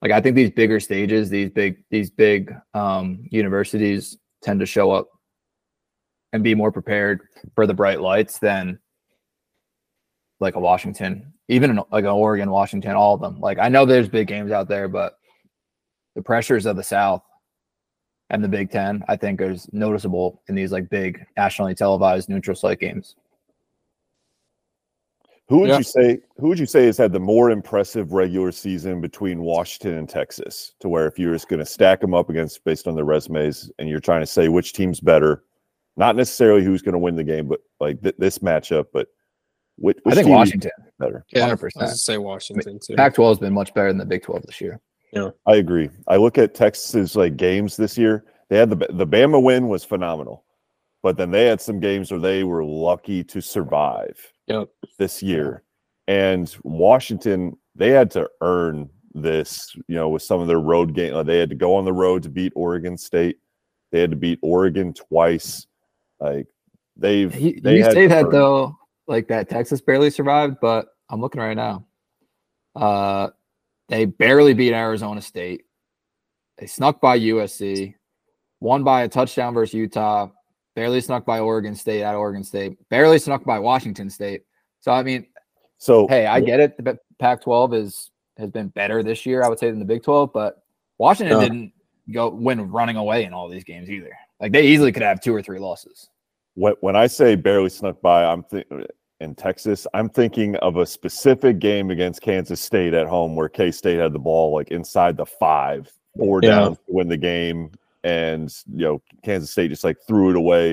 Like 0.00 0.10
I 0.10 0.22
think 0.22 0.36
these 0.36 0.50
bigger 0.50 0.80
stages, 0.80 1.28
these 1.28 1.50
big 1.50 1.84
these 1.90 2.08
big 2.08 2.54
um, 2.72 3.26
universities 3.30 4.16
tend 4.42 4.58
to 4.60 4.66
show 4.66 4.90
up 4.90 5.11
and 6.32 6.42
be 6.42 6.54
more 6.54 6.72
prepared 6.72 7.20
for 7.54 7.66
the 7.66 7.74
bright 7.74 8.00
lights 8.00 8.38
than 8.38 8.78
like 10.40 10.56
a 10.56 10.60
Washington, 10.60 11.32
even 11.48 11.76
like 11.90 12.04
an 12.04 12.10
Oregon, 12.10 12.50
Washington, 12.50 12.92
all 12.92 13.14
of 13.14 13.20
them. 13.20 13.40
Like 13.40 13.58
I 13.58 13.68
know 13.68 13.84
there's 13.84 14.08
big 14.08 14.28
games 14.28 14.50
out 14.50 14.68
there, 14.68 14.88
but 14.88 15.18
the 16.14 16.22
pressures 16.22 16.66
of 16.66 16.76
the 16.76 16.82
South 16.82 17.22
and 18.30 18.42
the 18.42 18.48
Big 18.48 18.70
Ten, 18.70 19.04
I 19.08 19.16
think, 19.16 19.40
is 19.40 19.68
noticeable 19.72 20.42
in 20.48 20.54
these 20.54 20.72
like 20.72 20.88
big 20.90 21.24
nationally 21.36 21.74
televised 21.74 22.28
neutral 22.28 22.56
site 22.56 22.80
games. 22.80 23.14
Who 25.48 25.58
would 25.58 25.68
yeah. 25.68 25.78
you 25.78 25.84
say? 25.84 26.20
Who 26.38 26.48
would 26.48 26.58
you 26.58 26.66
say 26.66 26.86
has 26.86 26.96
had 26.96 27.12
the 27.12 27.20
more 27.20 27.50
impressive 27.50 28.12
regular 28.12 28.52
season 28.52 29.02
between 29.02 29.42
Washington 29.42 29.98
and 29.98 30.08
Texas? 30.08 30.72
To 30.80 30.88
where 30.88 31.06
if 31.06 31.18
you're 31.18 31.34
just 31.34 31.48
going 31.48 31.60
to 31.60 31.66
stack 31.66 32.00
them 32.00 32.14
up 32.14 32.30
against 32.30 32.64
based 32.64 32.88
on 32.88 32.94
their 32.94 33.04
resumes, 33.04 33.70
and 33.78 33.86
you're 33.86 34.00
trying 34.00 34.22
to 34.22 34.26
say 34.26 34.48
which 34.48 34.72
team's 34.72 34.98
better, 34.98 35.44
not 35.96 36.16
necessarily 36.16 36.64
who's 36.64 36.82
going 36.82 36.94
to 36.94 36.98
win 36.98 37.16
the 37.16 37.24
game, 37.24 37.48
but 37.48 37.60
like 37.80 38.02
th- 38.02 38.14
this 38.18 38.38
matchup. 38.38 38.86
But 38.92 39.08
which, 39.76 39.98
which 40.02 40.12
I 40.12 40.16
think 40.16 40.28
Washington 40.28 40.70
better. 40.98 41.24
Yeah, 41.32 41.42
hundred 41.42 41.58
percent. 41.58 41.90
Say 41.96 42.18
Washington 42.18 42.78
too. 42.84 42.94
Pac-12 42.96 43.28
has 43.28 43.38
been 43.38 43.52
much 43.52 43.74
better 43.74 43.88
than 43.88 43.98
the 43.98 44.04
Big 44.04 44.22
12 44.22 44.42
this 44.46 44.60
year. 44.60 44.80
Yeah, 45.12 45.30
I 45.46 45.56
agree. 45.56 45.90
I 46.08 46.16
look 46.16 46.38
at 46.38 46.54
Texas's 46.54 47.16
like 47.16 47.36
games 47.36 47.76
this 47.76 47.98
year. 47.98 48.24
They 48.48 48.56
had 48.58 48.70
the 48.70 48.86
the 48.90 49.06
Bama 49.06 49.42
win 49.42 49.68
was 49.68 49.84
phenomenal, 49.84 50.44
but 51.02 51.16
then 51.16 51.30
they 51.30 51.46
had 51.46 51.60
some 51.60 51.80
games 51.80 52.10
where 52.10 52.20
they 52.20 52.44
were 52.44 52.64
lucky 52.64 53.22
to 53.24 53.40
survive. 53.40 54.18
Yep. 54.46 54.68
This 54.98 55.22
year, 55.22 55.62
and 56.08 56.54
Washington 56.62 57.56
they 57.74 57.90
had 57.90 58.10
to 58.12 58.28
earn 58.40 58.88
this. 59.14 59.74
You 59.88 59.96
know, 59.96 60.08
with 60.08 60.22
some 60.22 60.40
of 60.40 60.48
their 60.48 60.60
road 60.60 60.94
games, 60.94 61.26
they 61.26 61.38
had 61.38 61.50
to 61.50 61.56
go 61.56 61.74
on 61.74 61.84
the 61.84 61.92
road 61.92 62.22
to 62.22 62.30
beat 62.30 62.52
Oregon 62.56 62.96
State. 62.96 63.36
They 63.90 64.00
had 64.00 64.10
to 64.10 64.16
beat 64.16 64.38
Oregon 64.42 64.94
twice. 64.94 65.66
Like 66.22 66.46
they've 66.96 67.34
he, 67.34 67.58
they 67.58 67.78
you 67.78 67.84
say 67.84 68.06
that 68.06 68.30
though, 68.30 68.78
like 69.08 69.26
that 69.28 69.48
Texas 69.48 69.80
barely 69.80 70.10
survived, 70.10 70.58
but 70.60 70.86
I'm 71.10 71.20
looking 71.20 71.40
right 71.40 71.56
now. 71.56 71.84
Uh, 72.76 73.30
they 73.88 74.04
barely 74.04 74.54
beat 74.54 74.72
Arizona 74.72 75.20
State. 75.20 75.64
They 76.58 76.66
snuck 76.66 77.00
by 77.00 77.18
USC, 77.18 77.94
won 78.60 78.84
by 78.84 79.02
a 79.02 79.08
touchdown 79.08 79.52
versus 79.52 79.74
Utah, 79.74 80.28
barely 80.76 81.00
snuck 81.00 81.26
by 81.26 81.40
Oregon 81.40 81.74
State 81.74 82.02
at 82.02 82.14
Oregon 82.14 82.44
State, 82.44 82.76
barely 82.88 83.18
snuck 83.18 83.44
by 83.44 83.58
Washington 83.58 84.08
State. 84.08 84.42
So 84.80 84.92
I 84.92 85.02
mean, 85.02 85.26
so 85.78 86.06
hey, 86.06 86.26
I 86.26 86.40
get 86.40 86.60
it. 86.60 86.76
The 86.76 86.98
Pac-12 87.18 87.74
is 87.74 88.10
has 88.38 88.50
been 88.50 88.68
better 88.68 89.02
this 89.02 89.26
year, 89.26 89.42
I 89.42 89.48
would 89.48 89.58
say, 89.58 89.70
than 89.70 89.80
the 89.80 89.84
Big 89.84 90.02
12, 90.04 90.32
but 90.32 90.62
Washington 90.98 91.38
No. 91.38 91.40
didn't 91.40 91.72
go 92.12 92.28
win 92.30 92.70
running 92.70 92.96
away 92.96 93.24
in 93.24 93.32
all 93.32 93.48
these 93.48 93.64
games 93.64 93.90
either. 93.90 94.16
Like 94.42 94.52
they 94.52 94.66
easily 94.66 94.92
could 94.92 95.02
have 95.04 95.20
two 95.22 95.34
or 95.34 95.40
three 95.40 95.58
losses. 95.58 96.10
when, 96.54 96.74
when 96.80 96.96
I 96.96 97.06
say 97.06 97.34
barely 97.36 97.70
snuck 97.70 98.02
by, 98.02 98.24
I'm 98.24 98.42
thinking 98.42 98.84
in 99.20 99.34
Texas, 99.36 99.86
I'm 99.94 100.08
thinking 100.08 100.56
of 100.56 100.76
a 100.76 100.84
specific 100.84 101.60
game 101.60 101.90
against 101.92 102.20
Kansas 102.22 102.60
State 102.60 102.92
at 102.92 103.06
home 103.06 103.36
where 103.36 103.48
K 103.48 103.70
State 103.70 103.98
had 104.00 104.12
the 104.12 104.18
ball 104.18 104.52
like 104.52 104.72
inside 104.72 105.16
the 105.16 105.24
five, 105.24 105.90
four 106.18 106.40
Yeah. 106.42 106.50
down 106.50 106.74
to 106.74 106.80
win 106.88 107.08
the 107.08 107.16
game, 107.16 107.70
and 108.02 108.52
you 108.74 108.84
know 108.84 109.02
Kansas 109.24 109.52
State 109.52 109.70
just 109.70 109.84
like 109.84 109.96
threw 110.08 110.30
it 110.30 110.36
away, 110.36 110.70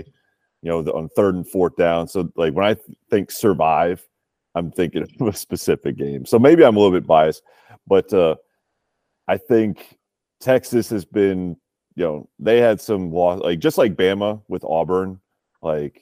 you 0.63 0.69
know, 0.69 0.81
the, 0.81 0.91
on 0.93 1.07
third 1.09 1.35
and 1.35 1.47
fourth 1.47 1.75
down. 1.75 2.07
So 2.07 2.27
like 2.35 2.53
when 2.55 2.65
I 2.65 2.73
th- 2.73 2.97
think 3.11 3.29
survive, 3.29 4.03
I'm 4.55 4.71
thinking 4.71 5.03
of 5.03 5.27
a 5.27 5.33
specific 5.33 5.95
game. 5.95 6.25
So 6.25 6.39
maybe 6.39 6.65
I'm 6.65 6.75
a 6.75 6.79
little 6.79 6.97
bit 6.99 7.05
biased, 7.05 7.43
but 7.85 8.11
uh, 8.11 8.35
I 9.27 9.37
think 9.37 9.95
Texas 10.41 10.89
has 10.89 11.05
been, 11.05 11.55
you 11.99 12.05
know, 12.05 12.29
they 12.39 12.61
had 12.61 12.79
some 12.79 13.11
loss, 13.11 13.41
like 13.41 13.59
just 13.59 13.77
like 13.77 13.95
Bama 13.95 14.41
with 14.47 14.63
Auburn, 14.63 15.19
like 15.61 16.01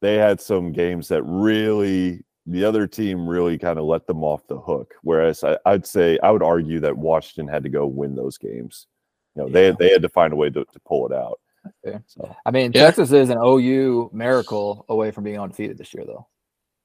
they 0.00 0.14
had 0.14 0.40
some 0.40 0.72
games 0.72 1.08
that 1.08 1.22
really 1.24 2.24
the 2.46 2.64
other 2.64 2.86
team 2.86 3.28
really 3.28 3.58
kind 3.58 3.78
of 3.78 3.84
let 3.84 4.06
them 4.06 4.24
off 4.24 4.46
the 4.46 4.58
hook. 4.58 4.94
Whereas 5.02 5.44
I, 5.44 5.58
I'd 5.66 5.84
say 5.84 6.18
I 6.22 6.30
would 6.30 6.42
argue 6.42 6.80
that 6.80 6.96
Washington 6.96 7.52
had 7.52 7.64
to 7.64 7.68
go 7.68 7.86
win 7.86 8.14
those 8.14 8.38
games. 8.38 8.86
You 9.34 9.42
know, 9.42 9.48
they 9.50 9.66
Yeah. 9.68 9.74
they 9.78 9.90
had 9.90 10.00
to 10.00 10.08
find 10.08 10.32
a 10.32 10.36
way 10.36 10.48
to, 10.48 10.64
to 10.64 10.80
pull 10.88 11.06
it 11.06 11.12
out. 11.14 11.38
fair. 11.84 12.02
So 12.06 12.34
I 12.46 12.50
mean, 12.50 12.72
Yeah. 12.74 12.84
Texas 12.86 13.12
is 13.12 13.28
an 13.28 13.36
OU 13.36 14.08
miracle 14.14 14.86
away 14.88 15.10
from 15.10 15.24
being 15.24 15.38
undefeated 15.38 15.76
this 15.76 15.92
year, 15.92 16.06
though. 16.06 16.26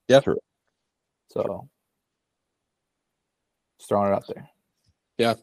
Yeah. 0.10 0.20
True. 0.20 0.40
So 1.30 1.70
just 3.80 3.88
throwing 3.88 4.12
it 4.12 4.16
out 4.16 4.26
there. 4.28 4.50
Yeah. 5.18 5.36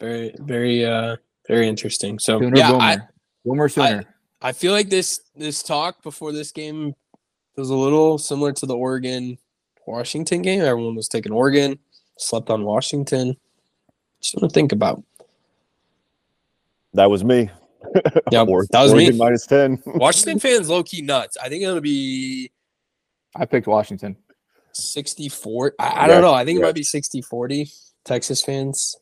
Very, 0.00 0.34
very, 0.40 0.84
uh, 0.84 1.18
very 1.48 1.66
interesting. 1.68 2.18
So 2.18 2.38
Sooner 2.40 2.56
yeah, 2.56 2.70
boomer. 2.70 2.82
I, 2.82 2.98
boomer 3.44 3.68
sooner. 3.68 4.04
I 4.40 4.52
feel 4.52 4.72
like 4.72 4.88
this 4.88 5.20
this 5.34 5.62
talk 5.62 6.02
before 6.02 6.32
this 6.32 6.52
game 6.52 6.94
was 7.56 7.70
a 7.70 7.74
little 7.74 8.18
similar 8.18 8.52
to 8.52 8.66
the 8.66 8.76
Oregon 8.76 9.36
Washington 9.86 10.42
game. 10.42 10.60
Everyone 10.60 10.94
was 10.94 11.08
taking 11.08 11.32
Oregon, 11.32 11.78
slept 12.18 12.50
on 12.50 12.64
Washington. 12.64 13.36
Just 14.20 14.36
want 14.36 14.50
to 14.50 14.54
think 14.54 14.72
about. 14.72 15.02
That 16.94 17.10
was 17.10 17.24
me. 17.24 17.50
Yeah, 18.30 18.44
that 18.44 18.82
was 18.82 18.92
me. 18.92 19.10
minus 19.12 19.46
10. 19.46 19.82
Washington 19.86 20.38
fans 20.40 20.68
low 20.68 20.82
key 20.82 21.00
nuts. 21.00 21.36
I 21.42 21.48
think 21.48 21.62
it'll 21.62 21.80
be 21.80 22.50
I 23.34 23.46
picked 23.46 23.66
Washington. 23.66 24.16
64. 24.72 25.74
I, 25.78 25.86
I 25.86 26.00
Yeah, 26.02 26.06
don't 26.08 26.22
know. 26.22 26.34
I 26.34 26.44
think 26.44 26.58
it 26.58 26.62
might 26.62 26.74
be 26.74 26.82
60 26.82 27.22
40 27.22 27.70
Texas 28.04 28.42
fans. 28.42 28.96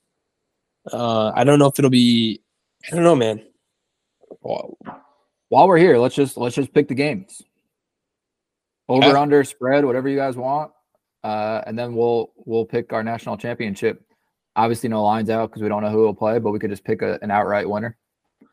Uh, 0.92 1.32
I 1.34 1.44
don't 1.44 1.58
know 1.58 1.66
if 1.66 1.78
it'll 1.78 1.90
be, 1.90 2.40
I 2.90 2.94
don't 2.94 3.04
know, 3.04 3.16
man. 3.16 3.42
Well, 4.40 4.76
While 5.48 5.68
we're 5.68 5.78
here, 5.78 5.98
let's 5.98 6.14
just 6.14 6.36
let's 6.36 6.54
just 6.54 6.72
pick 6.72 6.88
the 6.88 6.94
games. 6.94 7.42
Over 8.88 9.08
Yeah. 9.08 9.20
under 9.20 9.42
spread, 9.44 9.84
whatever 9.84 10.08
you 10.08 10.16
guys 10.16 10.36
want, 10.36 10.70
uh, 11.24 11.62
and 11.66 11.78
then 11.78 11.94
we'll 11.94 12.32
we'll 12.36 12.64
pick 12.64 12.92
our 12.92 13.02
national 13.02 13.36
championship. 13.36 14.02
Obviously, 14.54 14.88
no 14.88 15.02
lines 15.04 15.28
out 15.30 15.50
because 15.50 15.62
we 15.62 15.68
don't 15.68 15.82
know 15.82 15.90
who 15.90 15.98
will 16.02 16.14
play, 16.14 16.38
but 16.38 16.50
we 16.52 16.58
could 16.58 16.70
just 16.70 16.84
pick 16.84 17.02
a, 17.02 17.18
an 17.22 17.30
outright 17.30 17.68
winner. 17.68 17.96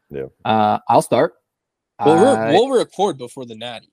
Yeah. 0.09 0.25
Uh, 0.43 0.79
I'll 0.89 1.01
start. 1.01 1.33
We'll, 2.03 2.15
re- 2.15 2.41
I- 2.41 2.51
we'll 2.51 2.69
record 2.69 3.17
before 3.17 3.45
the 3.45 3.55
Natty. 3.55 3.89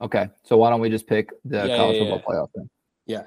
Okay, 0.00 0.28
so 0.44 0.56
why 0.56 0.70
don't 0.70 0.80
we 0.80 0.90
just 0.90 1.06
pick 1.06 1.30
the 1.44 1.66
Yeah, 1.66 1.76
college 1.76 1.96
yeah, 1.96 2.10
football 2.10 2.32
playoff 2.34 2.48
then? 2.54 2.68
Yeah. 3.06 3.22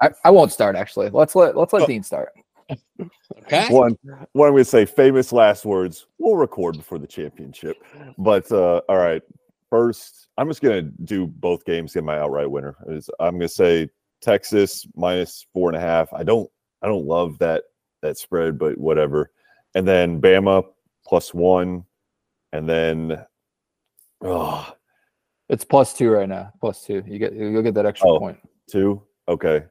I, 0.00 0.10
I 0.24 0.30
won't 0.30 0.52
start 0.52 0.74
actually. 0.76 1.10
Let's 1.10 1.34
let 1.34 1.56
let's 1.56 1.72
let 1.72 1.82
Oh. 1.82 1.86
Dean 1.86 2.02
start. 2.02 2.30
Okay. 3.42 3.66
one 3.68 3.96
one 4.32 4.48
I'm 4.48 4.54
gonna 4.54 4.64
say 4.64 4.84
famous 4.86 5.32
last 5.32 5.64
words. 5.64 6.06
We'll 6.18 6.36
record 6.36 6.76
before 6.76 6.98
the 6.98 7.06
championship. 7.06 7.76
But 8.18 8.50
uh 8.52 8.80
all 8.88 8.96
right. 8.96 9.22
First, 9.70 10.28
I'm 10.38 10.48
just 10.48 10.62
gonna 10.62 10.82
do 10.82 11.26
both 11.26 11.64
games, 11.64 11.94
get 11.94 12.04
my 12.04 12.18
outright 12.18 12.50
winner. 12.50 12.76
Is- 12.88 13.10
I'm 13.20 13.34
gonna 13.34 13.48
say 13.48 13.88
Texas 14.22 14.86
minus 14.94 15.46
four 15.52 15.68
and 15.68 15.76
a 15.76 15.80
half. 15.80 16.12
I 16.12 16.22
don't 16.22 16.48
I 16.82 16.86
don't 16.86 17.06
love 17.06 17.38
that 17.40 17.64
that 18.02 18.16
spread, 18.18 18.58
but 18.58 18.78
whatever. 18.78 19.30
And 19.74 19.86
then 19.86 20.20
Bama 20.20 20.64
plus 21.06 21.34
one, 21.34 21.84
and 22.52 22.68
then 22.68 23.24
oh 24.22 24.72
It's 25.48 25.64
plus 25.64 25.92
two 25.92 26.10
right 26.10 26.28
now. 26.28 26.52
Plus 26.60 26.84
two. 26.84 27.02
You 27.06 27.18
get 27.18 27.34
you'll 27.34 27.62
get 27.62 27.74
that 27.74 27.86
extra 27.86 28.08
Oh. 28.10 28.18
point. 28.18 28.38
two. 28.70 29.02
Okay. 29.28 29.64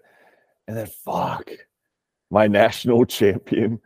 And 0.68 0.78
then 0.78 0.88
fuck 0.88 1.50
my 2.34 2.48
national 2.62 3.06
champion. 3.06 3.80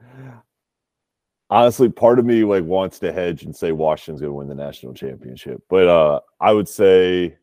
Honestly, 1.49 1.89
part 1.89 2.17
of 2.19 2.25
me 2.25 2.43
like 2.43 2.63
wants 2.63 2.99
to 2.99 3.11
hedge 3.13 3.43
and 3.43 3.55
say 3.55 3.71
Washington's 3.71 4.21
gonna 4.21 4.33
win 4.33 4.47
the 4.47 4.55
national 4.55 4.93
championship. 4.93 5.61
But 5.69 5.87
uh 5.87 6.19
I 6.41 6.51
would 6.53 6.67
say 6.67 7.37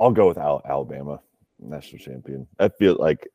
I'll 0.00 0.10
go 0.10 0.26
with 0.26 0.38
Al- 0.38 0.62
Alabama, 0.68 1.20
national 1.60 2.00
champion. 2.00 2.46
I 2.58 2.68
feel 2.68 2.96
like 2.98 3.28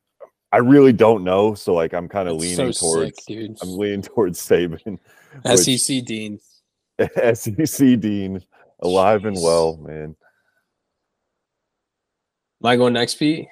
I 0.52 0.58
really 0.58 0.94
don't 0.94 1.24
know. 1.24 1.54
So 1.54 1.74
like 1.74 1.94
I'm 1.94 2.08
kind 2.10 2.28
of 2.28 2.36
leaning 2.38 2.74
so 2.74 2.88
towards 2.94 3.24
sick. 3.24 3.58
I'm 3.62 3.78
leaning 3.78 4.02
towards 4.02 4.40
Saban. 4.40 5.00
which- 5.46 5.80
SEC 5.82 6.04
Dean. 6.06 6.40
SEC 7.34 8.00
Dean, 8.00 8.44
alive 8.82 9.26
and 9.26 9.38
well, 9.42 9.78
man. 9.78 10.16
Am 12.62 12.66
I 12.68 12.76
going 12.76 12.94
next, 12.94 13.16
Pete? 13.16 13.48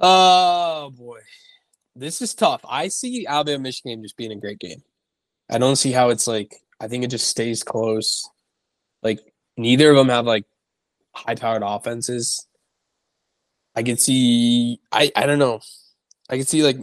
Oh 0.00 0.90
boy, 0.90 1.20
this 1.96 2.22
is 2.22 2.34
tough. 2.34 2.60
I 2.68 2.88
see 2.88 3.26
Alabama 3.26 3.64
Michigan 3.64 4.02
just 4.02 4.16
being 4.16 4.32
a 4.32 4.36
great 4.36 4.58
game. 4.58 4.82
I 5.50 5.58
don't 5.58 5.76
see 5.76 5.92
how 5.92 6.10
it's 6.10 6.26
like. 6.26 6.54
I 6.80 6.86
think 6.86 7.02
it 7.02 7.10
just 7.10 7.26
stays 7.28 7.64
close. 7.64 8.28
Like 9.02 9.20
neither 9.56 9.90
of 9.90 9.96
them 9.96 10.08
have 10.08 10.26
like 10.26 10.44
high-powered 11.12 11.62
offenses. 11.64 12.46
I 13.74 13.82
could 13.82 14.00
see. 14.00 14.80
I 14.92 15.10
I 15.16 15.26
don't 15.26 15.38
know. 15.38 15.60
I 16.30 16.36
could 16.38 16.48
see 16.48 16.62
like 16.62 16.78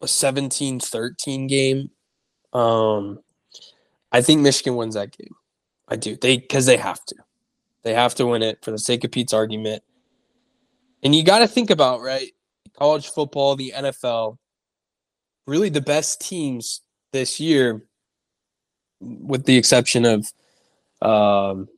a 0.00 0.06
17-13 0.06 1.48
game. 1.48 1.90
Um, 2.52 3.20
I 4.10 4.22
think 4.22 4.40
Michigan 4.40 4.76
wins 4.76 4.94
that 4.94 5.16
game. 5.16 5.34
I 5.88 5.96
do. 5.96 6.16
They 6.16 6.38
because 6.38 6.66
they 6.66 6.76
have 6.76 7.04
to. 7.06 7.16
They 7.82 7.94
have 7.94 8.14
to 8.16 8.26
win 8.26 8.42
it 8.42 8.58
for 8.62 8.70
the 8.70 8.78
sake 8.78 9.04
of 9.04 9.12
Pete's 9.12 9.32
argument. 9.32 9.82
And 11.02 11.14
you 11.14 11.24
got 11.24 11.40
to 11.40 11.48
think 11.48 11.70
about, 11.70 12.00
right? 12.00 12.30
College 12.78 13.08
football, 13.08 13.56
the 13.56 13.72
NFL, 13.76 14.38
really 15.46 15.68
the 15.68 15.80
best 15.80 16.20
teams 16.20 16.82
this 17.12 17.40
year, 17.40 17.82
with 19.00 19.44
the 19.44 19.56
exception 19.56 20.04
of 20.04 20.32
um, 21.02 21.68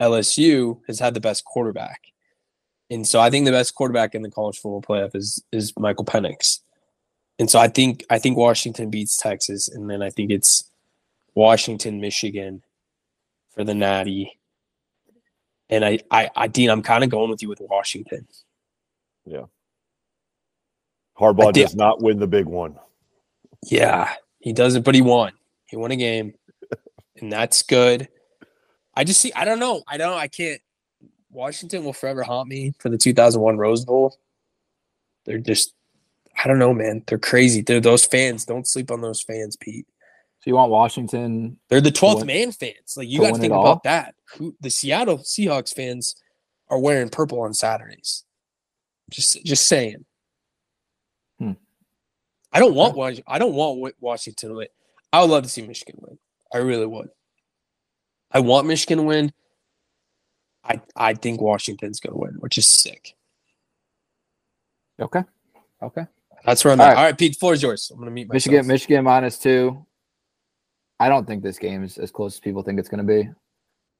LSU, 0.00 0.80
has 0.86 0.98
had 1.00 1.14
the 1.14 1.20
best 1.20 1.44
quarterback. 1.44 2.12
And 2.90 3.06
so 3.06 3.20
I 3.20 3.30
think 3.30 3.46
the 3.46 3.52
best 3.52 3.74
quarterback 3.74 4.14
in 4.14 4.22
the 4.22 4.30
college 4.30 4.58
football 4.58 4.82
playoff 4.82 5.16
is 5.16 5.42
is 5.50 5.72
Michael 5.76 6.04
Penix. 6.04 6.60
And 7.38 7.50
so 7.50 7.58
I 7.58 7.68
think 7.68 8.04
I 8.10 8.18
think 8.18 8.36
Washington 8.36 8.90
beats 8.90 9.16
Texas, 9.16 9.68
and 9.68 9.90
then 9.90 10.02
I 10.02 10.10
think 10.10 10.30
it's 10.30 10.70
Washington, 11.34 12.00
Michigan 12.00 12.62
for 13.54 13.64
the 13.64 13.74
Natty. 13.74 14.38
And 15.68 15.84
I, 15.84 15.98
I, 16.10 16.30
I 16.36 16.46
Dean, 16.46 16.70
I'm 16.70 16.82
kind 16.82 17.02
of 17.02 17.10
going 17.10 17.28
with 17.28 17.42
you 17.42 17.48
with 17.48 17.60
Washington. 17.60 18.28
Harbaugh 21.18 21.48
I 21.48 21.52
does 21.52 21.74
not 21.74 22.02
win 22.02 22.18
the 22.18 22.26
big 22.26 22.46
one. 22.46 22.76
Yeah, 23.64 24.12
he 24.38 24.52
doesn't, 24.52 24.82
but 24.82 24.94
he 24.94 25.02
won. 25.02 25.32
He 25.66 25.76
won 25.76 25.90
a 25.90 25.96
game, 25.96 26.34
and 27.16 27.32
that's 27.32 27.62
good. 27.62 28.08
I 28.94 29.04
just 29.04 29.20
see. 29.20 29.32
I 29.34 29.44
don't 29.44 29.58
know. 29.58 29.82
I 29.88 29.96
don't. 29.96 30.18
I 30.18 30.28
can't. 30.28 30.60
Washington 31.30 31.84
will 31.84 31.92
forever 31.92 32.22
haunt 32.22 32.48
me 32.48 32.74
for 32.78 32.88
the 32.88 32.98
2001 32.98 33.56
Rose 33.56 33.84
Bowl. 33.84 34.18
They're 35.24 35.38
just. 35.38 35.72
I 36.42 36.46
don't 36.48 36.58
know, 36.58 36.74
man. 36.74 37.02
They're 37.06 37.18
crazy. 37.18 37.62
They're 37.62 37.80
those 37.80 38.04
fans. 38.04 38.44
Don't 38.44 38.66
sleep 38.66 38.90
on 38.90 39.00
those 39.00 39.22
fans, 39.22 39.56
Pete. 39.56 39.86
So 40.40 40.50
you 40.50 40.54
want 40.54 40.70
Washington? 40.70 41.58
They're 41.68 41.80
the 41.80 41.90
12th 41.90 42.18
win- 42.18 42.26
man 42.26 42.52
fans. 42.52 42.94
Like 42.96 43.08
you 43.08 43.20
to 43.20 43.26
got 43.26 43.34
to 43.34 43.40
think 43.40 43.52
it 43.52 43.56
all? 43.56 43.72
about 43.72 43.84
that. 43.84 44.14
Who 44.36 44.54
the 44.60 44.70
Seattle 44.70 45.18
Seahawks 45.18 45.74
fans 45.74 46.14
are 46.68 46.78
wearing 46.78 47.08
purple 47.08 47.40
on 47.40 47.54
Saturdays. 47.54 48.25
Just 49.10 49.44
just 49.44 49.66
saying. 49.68 50.04
Hmm. 51.38 51.52
I 52.52 52.58
don't 52.58 52.74
want 52.74 53.20
I 53.26 53.38
don't 53.38 53.54
want 53.54 53.94
Washington 54.00 54.50
to 54.50 54.54
win. 54.56 54.68
I 55.12 55.20
would 55.20 55.30
love 55.30 55.42
to 55.44 55.48
see 55.48 55.66
Michigan 55.66 55.96
win. 56.00 56.18
I 56.52 56.58
really 56.58 56.86
would. 56.86 57.08
I 58.30 58.40
want 58.40 58.66
Michigan 58.66 58.98
to 58.98 59.04
win. 59.04 59.32
I 60.64 60.80
I 60.96 61.14
think 61.14 61.40
Washington's 61.40 62.00
going 62.00 62.14
to 62.14 62.18
win, 62.18 62.34
which 62.40 62.58
is 62.58 62.68
sick. 62.68 63.14
Okay. 65.00 65.22
Okay. 65.82 66.06
That's 66.44 66.64
where 66.64 66.72
I'm 66.72 66.80
All 66.80 66.86
at. 66.86 66.88
right. 66.90 66.96
All 66.98 67.04
right, 67.04 67.18
Pete, 67.18 67.32
the 67.32 67.38
floor 67.38 67.54
is 67.54 67.62
yours. 67.62 67.90
I'm 67.90 67.98
going 67.98 68.06
to 68.06 68.12
meet 68.12 68.28
myself. 68.28 68.34
Michigan, 68.52 68.66
Michigan 68.66 69.04
minus 69.04 69.38
two. 69.38 69.84
I 70.98 71.08
don't 71.08 71.26
think 71.26 71.42
this 71.42 71.58
game 71.58 71.84
is 71.84 71.98
as 71.98 72.10
close 72.10 72.34
as 72.34 72.40
people 72.40 72.62
think 72.62 72.78
it's 72.78 72.88
going 72.88 73.06
to 73.06 73.22
be. 73.22 73.28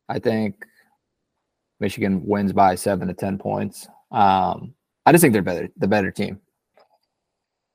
I 0.08 0.18
think 0.18 0.64
Michigan 1.80 2.24
wins 2.24 2.52
by 2.52 2.74
seven 2.74 3.08
to 3.08 3.14
ten 3.14 3.36
points. 3.36 3.88
Um, 4.10 4.74
I 5.06 5.12
just 5.12 5.22
think 5.22 5.32
they're 5.32 5.42
better, 5.42 5.68
the 5.76 5.86
better 5.86 6.10
team. 6.10 6.40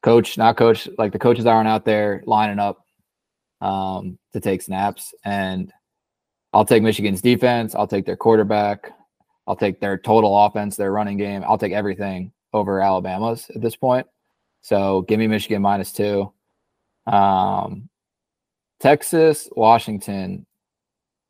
Coach, 0.03 0.37
not 0.37 0.57
coach, 0.57 0.89
like 0.97 1.13
the 1.13 1.19
coaches 1.19 1.45
aren't 1.45 1.69
out 1.69 1.85
there 1.85 2.21
lining 2.25 2.59
up 2.59 2.85
um, 3.61 4.19
to 4.33 4.39
take 4.39 4.61
snaps. 4.61 5.13
And 5.23 5.71
I'll 6.53 6.65
take 6.65 6.83
Michigan's 6.83 7.21
defense. 7.21 7.73
I'll 7.73 7.87
take 7.87 8.05
their 8.05 8.17
quarterback. 8.17 8.91
I'll 9.47 9.55
take 9.55 9.79
their 9.79 9.97
total 9.97 10.45
offense, 10.45 10.75
their 10.75 10.91
running 10.91 11.17
game. 11.17 11.43
I'll 11.47 11.57
take 11.57 11.71
everything 11.71 12.33
over 12.53 12.81
Alabama's 12.81 13.49
at 13.55 13.61
this 13.61 13.75
point. 13.75 14.07
So 14.61 15.01
give 15.03 15.19
me 15.19 15.27
Michigan 15.27 15.61
minus 15.61 15.93
two. 15.93 16.31
Um, 17.07 17.89
Texas, 18.79 19.47
Washington. 19.55 20.45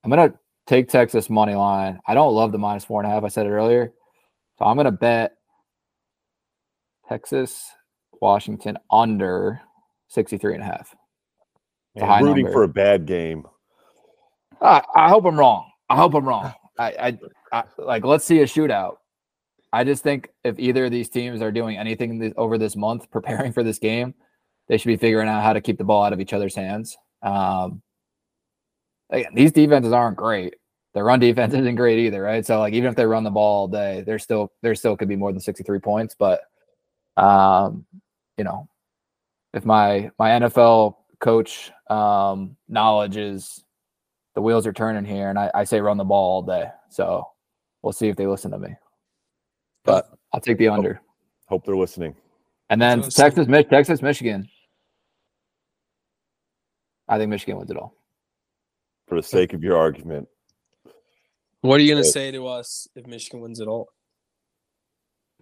I'm 0.04 0.10
gonna 0.10 0.34
take 0.66 0.90
Texas 0.90 1.30
money 1.30 1.56
line. 1.56 2.00
I 2.08 2.14
don't 2.14 2.34
love 2.34 2.52
the 2.52 2.58
minus 2.58 2.86
four 2.86 3.02
and 3.02 3.10
a 3.10 3.14
half. 3.14 3.24
I 3.24 3.28
said 3.28 3.46
it 3.46 3.52
earlier. 3.52 3.94
So 4.58 4.66
I'm 4.66 4.78
gonna 4.78 4.92
bet 4.92 5.34
Texas, 7.12 7.70
Washington 8.22 8.78
under 8.90 9.60
63 10.08 10.54
and 10.54 10.64
a 10.64 10.66
half. 10.66 10.96
Man, 11.94 12.24
rooting 12.24 12.46
number. 12.46 12.54
for 12.54 12.64
a 12.64 12.70
bad 12.70 13.06
game. 13.06 13.46
I, 14.62 14.82
I 14.96 15.10
hope 15.10 15.26
I'm 15.26 15.38
wrong. 15.38 15.70
I 15.90 15.98
hope 15.98 16.14
I'm 16.14 16.26
wrong. 16.26 16.54
I, 16.80 16.88
I, 16.88 17.18
I 17.52 17.64
like 17.78 18.06
let's 18.06 18.24
see 18.24 18.40
a 18.40 18.46
shootout. 18.46 18.96
I 19.74 19.84
just 19.84 20.04
think 20.04 20.30
if 20.46 20.58
either 20.58 20.86
of 20.86 20.92
these 20.92 21.10
teams 21.10 21.42
are 21.42 21.52
doing 21.52 21.78
anything 21.78 22.18
th- 22.18 22.34
over 22.38 22.58
this 22.58 22.78
month 22.78 23.12
preparing 23.12 23.52
for 23.52 23.62
this 23.62 23.78
game, 23.78 24.14
they 24.70 24.78
should 24.78 24.88
be 24.88 24.96
figuring 24.96 25.28
out 25.28 25.44
how 25.44 25.52
to 25.52 25.60
keep 25.60 25.78
the 25.78 25.84
ball 25.84 26.04
out 26.04 26.14
of 26.14 26.22
each 26.22 26.32
other's 26.32 26.56
hands. 26.56 26.96
Um, 27.22 27.82
again, 29.10 29.32
these 29.36 29.52
defenses 29.52 29.92
aren't 29.92 30.16
great. 30.16 30.56
Their 30.94 31.04
run 31.04 31.20
defense 31.20 31.54
isn't 31.54 31.76
great 31.76 32.00
either, 32.00 32.22
right? 32.22 32.46
So 32.46 32.60
like 32.60 32.74
even 32.74 32.90
if 32.90 32.96
they 32.96 33.06
run 33.06 33.26
the 33.26 33.32
ball 33.32 33.64
all 33.64 33.68
day, 33.68 34.02
there 34.06 34.18
still 34.18 34.54
there 34.62 34.76
still 34.76 34.96
could 34.96 35.10
be 35.10 35.18
more 35.18 35.34
than 35.34 35.42
63 35.42 35.80
points. 35.80 36.16
But 36.18 36.44
um, 37.18 37.86
you 38.38 38.44
know, 38.44 38.68
if 39.54 39.66
my 39.66 40.12
my 40.18 40.30
NFL 40.32 40.96
coach 41.20 41.72
um 41.90 42.56
knowledge 42.68 43.18
is 43.18 43.64
the 44.34 44.42
wheels 44.42 44.66
are 44.66 44.74
turning 44.74 45.06
here 45.06 45.30
and 45.30 45.38
I, 45.38 45.52
I 45.54 45.64
say 45.66 45.82
run 45.82 45.98
the 45.98 46.04
ball 46.04 46.36
all 46.36 46.42
day. 46.42 46.70
So 46.90 47.28
we'll 47.82 47.94
see 47.94 48.08
if 48.08 48.16
they 48.16 48.28
listen 48.28 48.52
to 48.52 48.58
me. 48.60 48.70
But 49.84 50.08
I'll 50.34 50.40
take 50.40 50.58
the 50.58 50.70
under. 50.70 51.02
Hope 51.48 51.66
they're 51.66 51.76
listening. 51.76 52.16
And 52.70 52.82
then 52.82 53.02
That's 53.02 53.18
what 53.18 53.24
I 53.24 53.28
was 53.28 53.36
Texas, 53.36 53.48
Mi- 53.50 53.64
Texas, 53.66 54.02
Michigan. 54.02 54.48
I 57.10 57.18
think 57.18 57.30
Michigan 57.30 57.58
wins 57.58 57.70
it 57.70 57.78
all. 57.78 57.94
For 59.08 59.16
the 59.16 59.24
sake 59.24 59.52
of 59.52 59.62
your 59.64 59.78
argument, 59.78 60.30
What 61.62 61.80
are 61.82 61.84
you 61.84 61.94
gonna 61.94 62.06
say 62.06 62.32
to 62.32 62.48
us 62.48 62.88
if 62.96 63.06
Michigan 63.06 63.42
wins 63.42 63.60
it 63.60 63.68
all? 63.68 63.90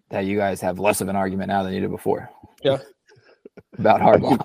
That 0.09 0.25
you 0.25 0.37
guys 0.37 0.59
have 0.61 0.79
less 0.79 1.01
of 1.01 1.07
an 1.07 1.15
argument 1.15 1.49
now 1.49 1.63
than 1.63 1.73
you 1.73 1.79
did 1.81 1.91
before. 1.91 2.29
Yeah. 2.63 2.79
About 3.77 4.01
Harbaugh. 4.01 4.43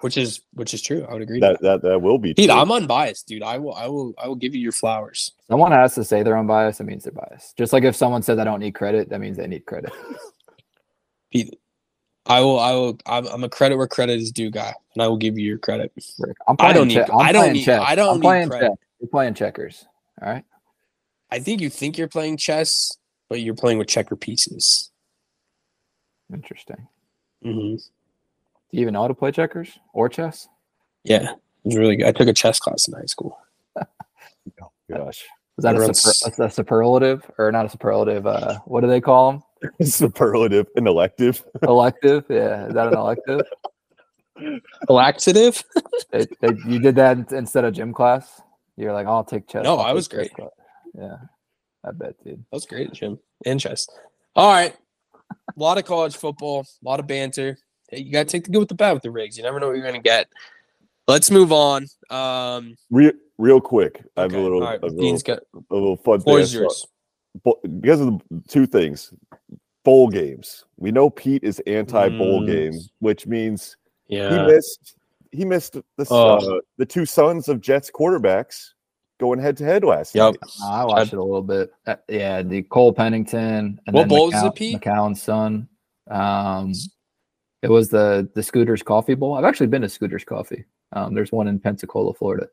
Which 0.00 0.16
is 0.16 0.40
which 0.54 0.74
is 0.74 0.82
true. 0.82 1.06
I 1.08 1.12
would 1.12 1.22
agree. 1.22 1.38
that 1.40 1.60
that. 1.60 1.82
that 1.82 1.88
that 1.88 1.98
will 2.02 2.18
be. 2.18 2.34
Pete, 2.34 2.48
true. 2.50 2.58
I'm 2.58 2.72
unbiased, 2.72 3.28
dude. 3.28 3.42
I 3.42 3.58
will 3.58 3.74
I 3.74 3.86
will 3.86 4.14
I 4.18 4.26
will 4.26 4.34
give 4.36 4.54
you 4.54 4.60
your 4.60 4.72
flowers. 4.72 5.30
Someone 5.48 5.70
has 5.72 5.94
to 5.94 6.02
say 6.04 6.22
they're 6.22 6.36
unbiased. 6.38 6.78
That 6.78 6.84
means 6.84 7.04
they're 7.04 7.12
biased. 7.12 7.56
Just 7.56 7.72
like 7.72 7.84
if 7.84 7.94
someone 7.94 8.22
says 8.22 8.38
I 8.38 8.44
don't 8.44 8.58
need 8.60 8.72
credit, 8.74 9.10
that 9.10 9.20
means 9.20 9.36
they 9.36 9.46
need 9.46 9.64
credit. 9.66 9.92
Pete, 11.32 11.56
I 12.26 12.40
will 12.40 12.58
I 12.58 12.72
will 12.72 12.98
I'm, 13.06 13.26
I'm 13.26 13.44
a 13.44 13.48
credit 13.48 13.76
where 13.76 13.86
credit 13.86 14.18
is 14.20 14.32
due 14.32 14.50
guy, 14.50 14.74
and 14.94 15.02
I 15.02 15.06
will 15.08 15.16
give 15.18 15.38
you 15.38 15.46
your 15.46 15.58
credit. 15.58 15.92
I'm 16.48 16.56
I 16.58 16.72
don't 16.72 16.86
playing 16.86 16.88
need- 16.88 16.94
che- 17.06 17.12
I'm 17.12 17.20
I 17.20 17.32
don't 17.32 17.52
need- 17.52 17.64
chess. 17.64 17.82
I 17.86 17.94
don't 17.94 18.08
I'm 18.08 18.16
need 18.16 18.22
playing 18.22 18.48
credit. 18.48 18.66
chess. 18.70 18.76
You're 19.00 19.08
playing 19.08 19.34
checkers. 19.34 19.84
All 20.20 20.28
right. 20.28 20.44
I 21.30 21.38
think 21.38 21.60
you 21.60 21.70
think 21.70 21.96
you're 21.96 22.08
playing 22.08 22.36
chess, 22.36 22.96
but 23.28 23.40
you're 23.40 23.54
playing 23.54 23.78
with 23.78 23.88
checker 23.88 24.16
pieces. 24.16 24.90
Interesting. 26.32 26.88
Mm-hmm. 27.44 27.76
Do 27.76 28.78
you 28.78 28.80
even 28.80 28.94
know 28.94 29.02
how 29.02 29.08
to 29.08 29.14
play 29.14 29.30
checkers 29.32 29.78
or 29.92 30.08
chess? 30.08 30.48
Yeah, 31.04 31.32
it 31.32 31.38
was 31.64 31.76
really 31.76 31.96
good. 31.96 32.06
I 32.06 32.12
took 32.12 32.28
a 32.28 32.32
chess 32.32 32.58
class 32.58 32.88
in 32.88 32.94
high 32.94 33.06
school. 33.06 33.38
Gosh, 34.90 35.24
Is 35.58 35.64
that 35.64 35.76
a, 35.76 35.94
super, 35.94 36.44
a 36.44 36.50
superlative 36.50 37.30
or 37.38 37.50
not 37.52 37.66
a 37.66 37.68
superlative? 37.68 38.26
Uh, 38.26 38.58
what 38.64 38.80
do 38.80 38.86
they 38.86 39.00
call 39.00 39.32
them? 39.32 39.42
superlative 39.86 40.66
and 40.76 40.86
elective. 40.86 41.44
Elective? 41.62 42.24
Yeah, 42.28 42.66
is 42.66 42.74
that 42.74 42.88
an 42.88 42.94
elective? 42.94 43.40
Laxative? 44.88 45.62
They, 46.10 46.26
they, 46.40 46.56
you 46.66 46.78
did 46.80 46.96
that 46.96 47.30
instead 47.32 47.64
of 47.64 47.74
gym 47.74 47.92
class. 47.92 48.40
You're 48.76 48.92
like, 48.92 49.06
I'll 49.06 49.24
take 49.24 49.46
chess. 49.46 49.64
No, 49.64 49.76
I'll 49.76 49.86
I 49.86 49.92
was 49.92 50.08
great. 50.08 50.34
class." 50.34 50.50
Yeah, 50.94 51.16
I 51.84 51.92
bet, 51.92 52.14
dude. 52.24 52.38
That 52.38 52.56
was 52.56 52.66
great, 52.66 52.92
Jim. 52.92 53.18
And 53.46 53.60
chess. 53.60 53.86
All 54.34 54.50
right. 54.50 54.74
A 55.32 55.52
lot 55.60 55.78
of 55.78 55.84
college 55.84 56.16
football, 56.16 56.60
a 56.84 56.88
lot 56.88 57.00
of 57.00 57.06
banter. 57.06 57.56
Hey, 57.88 58.00
you 58.00 58.12
got 58.12 58.20
to 58.20 58.32
take 58.32 58.44
the 58.44 58.50
good 58.50 58.60
with 58.60 58.68
the 58.68 58.74
bad 58.74 58.92
with 58.92 59.02
the 59.02 59.10
rigs. 59.10 59.36
You 59.36 59.42
never 59.42 59.60
know 59.60 59.66
what 59.68 59.74
you're 59.76 59.82
going 59.82 60.00
to 60.02 60.08
get. 60.08 60.28
Let's 61.08 61.30
move 61.30 61.52
on. 61.52 61.86
Um, 62.10 62.76
Real, 62.90 63.12
real 63.38 63.60
quick, 63.60 64.02
I 64.16 64.22
have 64.22 64.34
a 64.34 64.38
little, 64.40 64.62
all 64.62 64.70
right, 64.70 64.82
a 64.82 64.86
little, 64.86 65.18
got 65.18 65.40
a 65.70 65.74
little 65.74 65.96
fun 65.96 66.18
thing. 66.20 66.24
floor 66.24 66.38
I 66.38 66.42
is 66.42 66.52
saw. 66.52 66.58
yours. 66.60 66.86
Because 67.80 68.00
of 68.00 68.06
the 68.30 68.42
two 68.48 68.66
things 68.66 69.12
bowl 69.84 70.08
games 70.08 70.64
we 70.78 70.92
know 70.92 71.10
pete 71.10 71.42
is 71.42 71.60
anti-bowl 71.66 72.42
Mm. 72.42 72.46
game 72.46 72.80
which 73.00 73.26
means 73.26 73.76
yeah. 74.06 74.30
he 74.46 74.52
missed 74.52 74.94
he 75.32 75.44
missed 75.44 75.72
the 75.72 76.14
uh, 76.14 76.60
the 76.76 76.86
two 76.86 77.04
sons 77.04 77.48
of 77.48 77.60
jets 77.60 77.90
quarterbacks 77.90 78.68
going 79.22 79.38
head 79.38 79.56
to 79.56 79.64
head 79.64 79.84
last 79.84 80.14
Yep. 80.14 80.34
night 80.42 80.50
Uh, 80.62 80.70
I 80.70 80.84
watched 80.84 81.12
it 81.12 81.18
a 81.18 81.22
little 81.22 81.42
bit. 81.42 81.70
Uh, 81.86 81.96
yeah, 82.08 82.42
the 82.42 82.62
Cole 82.64 82.92
Pennington 82.92 83.80
and 83.86 83.94
What 83.94 84.02
then 84.02 84.08
bowl 84.08 84.34
is 84.34 84.42
it, 84.42 84.54
Pete? 84.54 84.80
McCown's 84.80 85.22
son. 85.22 85.68
Um, 86.10 86.72
it 87.62 87.70
was 87.70 87.88
the 87.88 88.28
the 88.34 88.42
Scooters 88.42 88.82
Coffee 88.82 89.14
Bowl. 89.14 89.34
I've 89.34 89.44
actually 89.44 89.68
been 89.68 89.82
to 89.82 89.88
Scooters 89.88 90.24
Coffee. 90.24 90.64
Um, 90.92 91.14
there's 91.14 91.32
one 91.32 91.46
in 91.48 91.58
Pensacola, 91.60 92.12
Florida. 92.12 92.48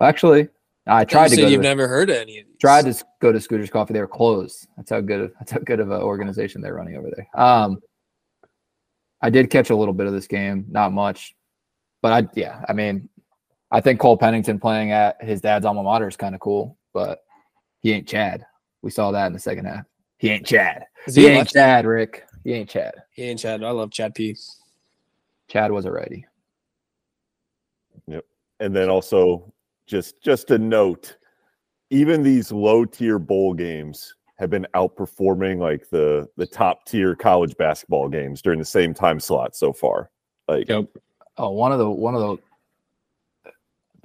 Actually, 0.00 0.48
I 0.86 1.04
tried 1.06 1.30
you 1.30 1.36
to 1.36 1.42
go. 1.42 1.46
To 1.46 1.52
you've 1.52 1.62
the- 1.62 1.68
never 1.68 1.88
heard 1.88 2.10
of 2.10 2.16
any 2.16 2.40
of 2.40 2.46
these. 2.46 2.56
tried 2.60 2.84
to 2.84 3.04
go 3.22 3.32
to 3.32 3.40
Scooters 3.40 3.70
Coffee. 3.70 3.94
They 3.94 4.00
were 4.00 4.06
closed. 4.06 4.68
That's 4.76 4.90
how 4.90 5.00
good. 5.00 5.20
Of, 5.22 5.32
that's 5.40 5.52
how 5.52 5.58
good 5.60 5.80
of 5.80 5.90
an 5.90 6.02
organization 6.02 6.60
they're 6.60 6.74
running 6.74 6.96
over 6.96 7.10
there. 7.16 7.26
Um, 7.42 7.80
I 9.22 9.30
did 9.30 9.48
catch 9.50 9.70
a 9.70 9.76
little 9.76 9.94
bit 9.94 10.06
of 10.06 10.12
this 10.12 10.26
game, 10.26 10.66
not 10.68 10.92
much, 10.92 11.34
but 12.02 12.12
I 12.12 12.28
yeah. 12.38 12.62
I 12.68 12.74
mean, 12.74 13.08
I 13.70 13.80
think 13.80 14.00
Cole 14.00 14.16
Pennington 14.16 14.60
playing 14.60 14.92
at 14.92 15.22
his 15.22 15.40
dad's 15.40 15.66
alma 15.66 15.82
mater 15.82 16.08
is 16.08 16.16
kind 16.16 16.34
of 16.34 16.40
cool, 16.40 16.78
but 16.92 17.20
he 17.80 17.92
ain't 17.92 18.06
Chad. 18.06 18.46
We 18.82 18.90
saw 18.90 19.10
that 19.10 19.26
in 19.26 19.32
the 19.32 19.38
second 19.38 19.66
half. 19.66 19.84
He 20.18 20.30
ain't 20.30 20.46
Chad. 20.46 20.84
He 21.06 21.12
he, 21.12 21.26
ain't 21.26 21.38
lefty? 21.38 21.54
Chad, 21.54 21.86
Rick. 21.86 22.24
He 22.44 22.52
ain't 22.52 22.68
Chad. 22.68 22.94
He 23.10 23.24
ain't 23.24 23.40
Chad. 23.40 23.64
I 23.64 23.70
love 23.70 23.90
Chad 23.90 24.14
P. 24.14 24.36
Chad 25.48 25.72
was 25.72 25.84
a 25.84 25.90
righty. 25.90 26.26
Yep. 28.06 28.24
And 28.60 28.74
then 28.74 28.88
also 28.88 29.52
just 29.86 30.22
just 30.22 30.50
a 30.50 30.58
note 30.58 31.16
even 31.90 32.22
these 32.22 32.50
low 32.50 32.84
tier 32.84 33.18
bowl 33.18 33.54
games 33.54 34.14
have 34.38 34.50
been 34.50 34.66
outperforming 34.74 35.58
like 35.58 35.88
the 35.90 36.28
the 36.36 36.46
top 36.46 36.84
tier 36.84 37.14
college 37.14 37.56
basketball 37.56 38.08
games 38.08 38.42
during 38.42 38.58
the 38.58 38.64
same 38.64 38.92
time 38.92 39.20
slot 39.20 39.54
so 39.54 39.72
far 39.72 40.10
like 40.48 40.68
Yep. 40.68 40.86
Oh, 41.38 41.50
one 41.50 41.70
of 41.70 41.78
the 41.78 41.88
one 41.88 42.14
of 42.14 42.20
the 42.20 42.42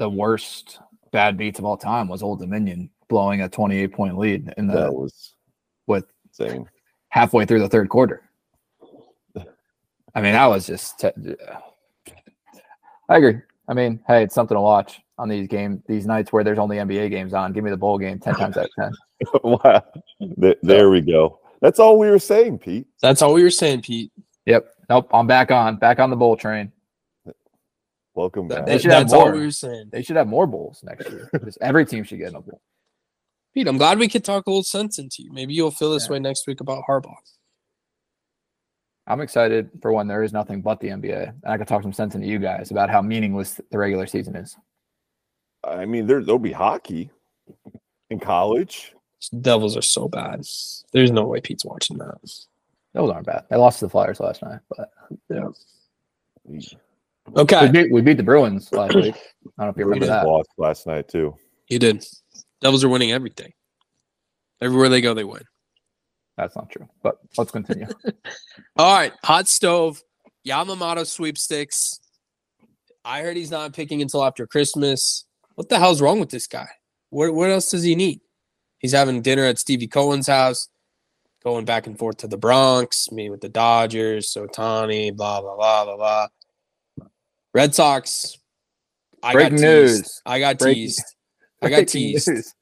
the 0.01 0.09
worst 0.09 0.79
bad 1.11 1.37
beats 1.37 1.59
of 1.59 1.65
all 1.65 1.77
time 1.77 2.07
was 2.07 2.23
Old 2.23 2.39
Dominion 2.39 2.89
blowing 3.07 3.41
a 3.41 3.49
28 3.49 3.93
point 3.93 4.17
lead 4.17 4.51
in 4.57 4.65
the 4.65 4.73
that 4.73 4.93
was 4.93 5.35
with 5.85 6.05
insane 6.25 6.67
halfway 7.09 7.45
through 7.45 7.59
the 7.59 7.69
third 7.69 7.87
quarter. 7.87 8.23
I 10.15 10.21
mean, 10.21 10.33
that 10.33 10.47
was 10.47 10.65
just. 10.65 10.99
Te- 10.99 11.35
I 13.07 13.17
agree. 13.17 13.37
I 13.67 13.75
mean, 13.75 13.99
hey, 14.07 14.23
it's 14.23 14.33
something 14.33 14.55
to 14.55 14.61
watch 14.61 15.01
on 15.19 15.29
these 15.29 15.47
game 15.47 15.83
these 15.87 16.07
nights 16.07 16.33
where 16.33 16.43
there's 16.43 16.57
only 16.57 16.77
NBA 16.77 17.11
games 17.11 17.35
on. 17.35 17.53
Give 17.53 17.63
me 17.63 17.69
the 17.69 17.77
bowl 17.77 17.99
game 17.99 18.17
ten 18.17 18.33
times 18.33 18.57
out 18.57 18.65
of 18.65 18.71
ten. 18.75 18.91
wow 19.43 19.83
Th- 20.41 20.57
there 20.63 20.89
we 20.89 20.99
go 20.99 21.39
that's 21.61 21.79
all 21.79 21.99
we 21.99 22.09
were 22.09 22.17
saying 22.17 22.57
pete 22.57 22.87
That's 23.03 23.21
all 23.21 23.35
we 23.35 23.43
were 23.43 23.51
saying, 23.51 23.83
Pete. 23.83 24.11
Yep. 24.47 24.65
Nope. 24.89 25.09
I'm 25.13 25.27
back 25.27 25.51
on. 25.51 25.75
Back 25.75 25.99
on 25.99 26.09
the 26.09 26.15
bowl 26.15 26.35
train. 26.35 26.71
Welcome 28.13 28.47
back 28.47 28.65
They 28.65 28.77
should 28.77 28.91
have 28.91 29.03
that's 29.03 29.13
all 29.13 29.25
more. 29.25 29.33
we 29.33 29.41
were 29.41 29.51
saying. 29.51 29.89
They 29.91 30.01
should 30.03 30.15
have 30.15 30.27
more 30.27 30.47
bowls 30.47 30.81
next 30.83 31.09
year. 31.09 31.29
Just 31.45 31.57
every 31.61 31.85
team 31.85 32.03
should 32.03 32.19
get 32.19 32.29
in 32.29 32.35
a 32.35 32.41
bowl. 32.41 32.61
Pete, 33.53 33.67
I'm 33.67 33.77
glad 33.77 33.99
we 33.99 34.07
could 34.07 34.23
talk 34.23 34.47
a 34.47 34.49
little 34.49 34.63
sense 34.63 34.97
into 34.99 35.23
you. 35.23 35.31
Maybe 35.33 35.53
you'll 35.53 35.71
feel 35.71 35.91
this 35.91 36.05
Yeah. 36.07 36.13
way 36.13 36.19
next 36.19 36.47
week 36.47 36.61
about 36.61 36.83
Harbaugh. 36.87 37.15
I'm 39.07 39.19
excited 39.19 39.69
for 39.81 39.91
when 39.91 40.07
there 40.07 40.23
is 40.23 40.31
nothing 40.31 40.61
but 40.61 40.79
the 40.79 40.87
NBA. 40.89 41.29
And 41.43 41.51
I 41.53 41.57
can 41.57 41.65
talk 41.65 41.81
some 41.81 41.91
sense 41.91 42.15
into 42.15 42.27
you 42.27 42.39
guys 42.39 42.71
about 42.71 42.89
how 42.89 43.01
meaningless 43.01 43.59
the 43.71 43.77
regular 43.77 44.05
season 44.07 44.35
is. 44.35 44.55
i 45.63 45.85
mean 45.85 46.07
there, 46.07 46.23
there'll 46.23 46.39
be 46.39 46.51
hockey 46.51 47.09
in 48.09 48.19
college 48.19 48.93
Devils 49.41 49.77
are 49.77 49.83
so 49.83 50.07
bad. 50.07 50.41
There's 50.93 51.11
no 51.11 51.25
way 51.25 51.41
Pete's 51.41 51.63
watching 51.63 51.99
that. 51.99 52.17
Those 52.93 53.11
aren't 53.11 53.27
bad. 53.27 53.45
They 53.49 53.55
lost 53.55 53.77
to 53.79 53.85
the 53.85 53.89
Flyers 53.89 54.19
last 54.19 54.41
night, 54.41 54.59
but 54.67 54.89
We 56.43 56.59
Okay, 57.35 57.65
we 57.65 57.71
beat, 57.71 57.91
we 57.91 58.01
beat 58.01 58.17
the 58.17 58.23
Bruins 58.23 58.71
last 58.71 58.95
week. 58.95 59.15
I 59.15 59.63
don't 59.63 59.67
know 59.67 59.69
if 59.69 59.77
you 59.77 59.85
remember 59.85 60.05
just 60.05 60.21
that. 60.21 60.27
lost 60.27 60.49
last 60.57 60.87
night 60.87 61.07
too 61.07 61.35
you 61.71 61.79
did. 61.79 62.05
Devils 62.59 62.83
are 62.83 62.89
winning 62.89 63.11
everything. 63.11 63.53
Everywhere 64.61 64.89
they 64.89 65.01
go, 65.01 65.13
they 65.13 65.23
win. 65.23 65.43
That's 66.37 66.55
not 66.55 66.69
true. 66.69 66.87
But 67.01 67.15
let's 67.37 67.49
continue. 67.49 67.87
All 68.75 68.93
right, 68.93 69.13
hot 69.23 69.47
stove, 69.47 70.03
Yamamoto 70.45 71.07
sweepstakes. 71.07 71.99
I 73.05 73.21
heard 73.21 73.37
he's 73.37 73.51
not 73.51 73.73
picking 73.73 74.01
until 74.01 74.23
after 74.23 74.45
Christmas. 74.45 75.25
What 75.55 75.69
the 75.69 75.79
hell's 75.79 76.01
wrong 76.01 76.19
with 76.19 76.29
this 76.29 76.45
guy? 76.45 76.67
What 77.09 77.33
what 77.33 77.49
else 77.49 77.71
does 77.71 77.83
he 77.83 77.95
need? 77.95 78.19
He's 78.79 78.91
having 78.91 79.21
dinner 79.21 79.45
at 79.45 79.57
Stevie 79.57 79.87
Cohen's 79.87 80.27
house, 80.27 80.67
going 81.43 81.65
back 81.65 81.87
and 81.87 81.97
forth 81.97 82.17
to 82.17 82.27
the 82.27 82.37
Bronx, 82.37 83.11
meeting 83.11 83.31
with 83.31 83.41
the 83.41 83.49
Dodgers, 83.49 84.33
Ohtani, 84.35 85.15
blah 85.15 85.41
blah 85.41 85.55
blah 85.55 85.85
blah 85.85 85.97
blah. 85.97 86.27
Red 87.53 87.75
Sox. 87.75 88.37
I 89.23 89.33
Breaking 89.33 89.57
got 89.57 89.61
news. 89.61 90.01
teased. 90.01 90.21
I 90.25 90.39
got 90.39 90.57
Breaking- 90.59 90.83
teased. 90.83 91.03
I 91.61 91.69
got 91.69 91.87
teased. 91.87 92.27
news. 92.27 92.53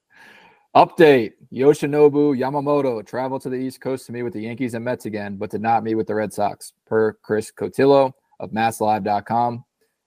Update: 0.76 1.32
Yoshinobu 1.52 2.38
Yamamoto 2.38 3.06
traveled 3.06 3.42
to 3.44 3.50
the 3.50 3.56
East 3.56 3.82
Coast 3.82 4.06
to 4.06 4.12
meet 4.12 4.24
with 4.24 4.34
the 4.34 4.42
Yankees 4.42 4.74
and 4.74 4.84
Mets 4.86 5.06
again, 5.06 5.36
but 5.38 5.50
did 5.50 5.62
not 5.62 5.84
meet 5.84 5.96
with 5.96 6.08
the 6.08 6.16
Red 6.16 6.34
Sox. 6.34 6.74
Per 6.86 7.14
Chris 7.24 7.52
Cotillo 7.52 8.12
of 8.40 8.52
MassLive.com, 8.52 9.64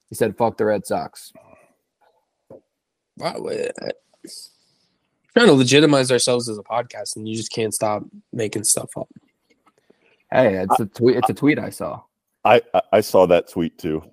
he 0.09 0.15
said, 0.15 0.37
"Fuck 0.37 0.57
the 0.57 0.65
Red 0.65 0.85
Sox." 0.85 1.33
Wow, 3.17 3.33
trying 5.35 5.47
to 5.47 5.53
legitimize 5.53 6.11
ourselves 6.11 6.47
as 6.49 6.57
a 6.57 6.63
podcast, 6.63 7.15
and 7.15 7.27
you 7.27 7.35
just 7.35 7.51
can't 7.51 7.73
stop 7.73 8.03
making 8.31 8.63
stuff 8.63 8.89
up. 8.97 9.09
Hey, 10.31 10.55
it's 10.63 10.79
a 10.79 10.85
tweet. 10.85 11.17
It's 11.17 11.29
a 11.29 11.33
tweet 11.33 11.59
I 11.59 11.69
saw. 11.69 12.01
I, 12.45 12.61
I 12.73 12.81
I 12.93 13.01
saw 13.01 13.25
that 13.27 13.49
tweet 13.49 13.77
too. 13.77 14.03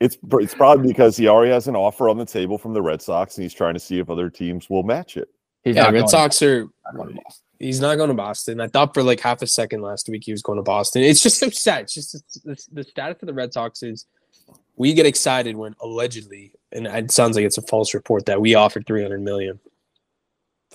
It's 0.00 0.16
it's 0.32 0.54
probably 0.54 0.88
because 0.88 1.16
he 1.16 1.28
already 1.28 1.52
has 1.52 1.68
an 1.68 1.76
offer 1.76 2.08
on 2.08 2.16
the 2.16 2.24
table 2.24 2.56
from 2.58 2.72
the 2.72 2.82
Red 2.82 3.02
Sox, 3.02 3.36
and 3.36 3.42
he's 3.42 3.54
trying 3.54 3.74
to 3.74 3.80
see 3.80 3.98
if 3.98 4.08
other 4.08 4.30
teams 4.30 4.70
will 4.70 4.82
match 4.82 5.16
it. 5.16 5.28
He's 5.62 5.76
yeah, 5.76 5.82
not 5.82 5.92
Red 5.92 5.98
going- 6.00 6.08
Sox 6.08 6.42
are. 6.42 6.68
not 6.94 7.08
to 7.08 7.14
Boston. 7.14 7.44
He's 7.58 7.80
not 7.80 7.96
going 7.96 8.08
to 8.08 8.14
Boston. 8.14 8.60
I 8.60 8.68
thought 8.68 8.94
for 8.94 9.02
like 9.02 9.20
half 9.20 9.42
a 9.42 9.46
second 9.46 9.82
last 9.82 10.08
week 10.08 10.22
he 10.24 10.32
was 10.32 10.40
going 10.40 10.56
to 10.56 10.62
Boston. 10.62 11.02
It's 11.02 11.22
just 11.22 11.38
so 11.38 11.50
sad. 11.50 11.82
It's 11.82 11.92
just 11.94 12.14
it's, 12.14 12.38
the, 12.38 12.80
the 12.80 12.84
status 12.84 13.22
of 13.22 13.26
the 13.26 13.34
Red 13.34 13.52
Sox 13.52 13.82
is 13.82 14.06
we 14.76 14.94
get 14.94 15.04
excited 15.04 15.54
when 15.56 15.74
allegedly, 15.82 16.54
and 16.72 16.86
it 16.86 17.10
sounds 17.10 17.36
like 17.36 17.44
it's 17.44 17.58
a 17.58 17.62
false 17.62 17.92
report 17.92 18.24
that 18.26 18.40
we 18.40 18.54
offered 18.54 18.86
three 18.86 19.02
hundred 19.02 19.20
million 19.20 19.60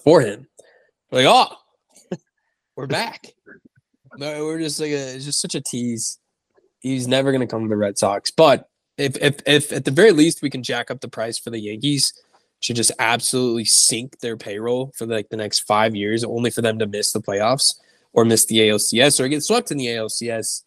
for 0.03 0.21
him. 0.21 0.47
We're 1.09 1.23
like, 1.23 1.49
oh, 2.11 2.15
we're 2.75 2.85
back. 2.85 3.25
No, 4.17 4.45
we're 4.45 4.59
just 4.59 4.79
like 4.79 4.91
a, 4.91 5.15
it's 5.15 5.25
just 5.25 5.41
such 5.41 5.55
a 5.55 5.61
tease. 5.61 6.19
He's 6.79 7.07
never 7.07 7.31
going 7.31 7.41
to 7.41 7.47
come 7.47 7.63
to 7.63 7.67
the 7.67 7.75
Red 7.75 7.97
Sox. 7.97 8.29
But 8.29 8.69
if 8.97 9.17
if 9.17 9.37
if 9.45 9.71
at 9.71 9.85
the 9.85 9.91
very 9.91 10.11
least 10.11 10.41
we 10.41 10.49
can 10.49 10.63
jack 10.63 10.89
up 10.89 11.01
the 11.01 11.07
price 11.07 11.37
for 11.37 11.49
the 11.49 11.59
Yankees, 11.59 12.13
to 12.61 12.73
just 12.73 12.91
absolutely 12.99 13.65
sink 13.65 14.19
their 14.19 14.37
payroll 14.37 14.91
for 14.95 15.05
like 15.05 15.29
the 15.29 15.37
next 15.37 15.61
five 15.61 15.95
years, 15.95 16.23
only 16.23 16.49
for 16.49 16.61
them 16.61 16.79
to 16.79 16.87
miss 16.87 17.11
the 17.11 17.21
playoffs 17.21 17.75
or 18.13 18.25
miss 18.25 18.45
the 18.45 18.57
ALCS 18.59 19.19
or 19.19 19.27
get 19.27 19.43
swept 19.43 19.71
in 19.71 19.77
the 19.77 19.87
ALCS, 19.87 20.63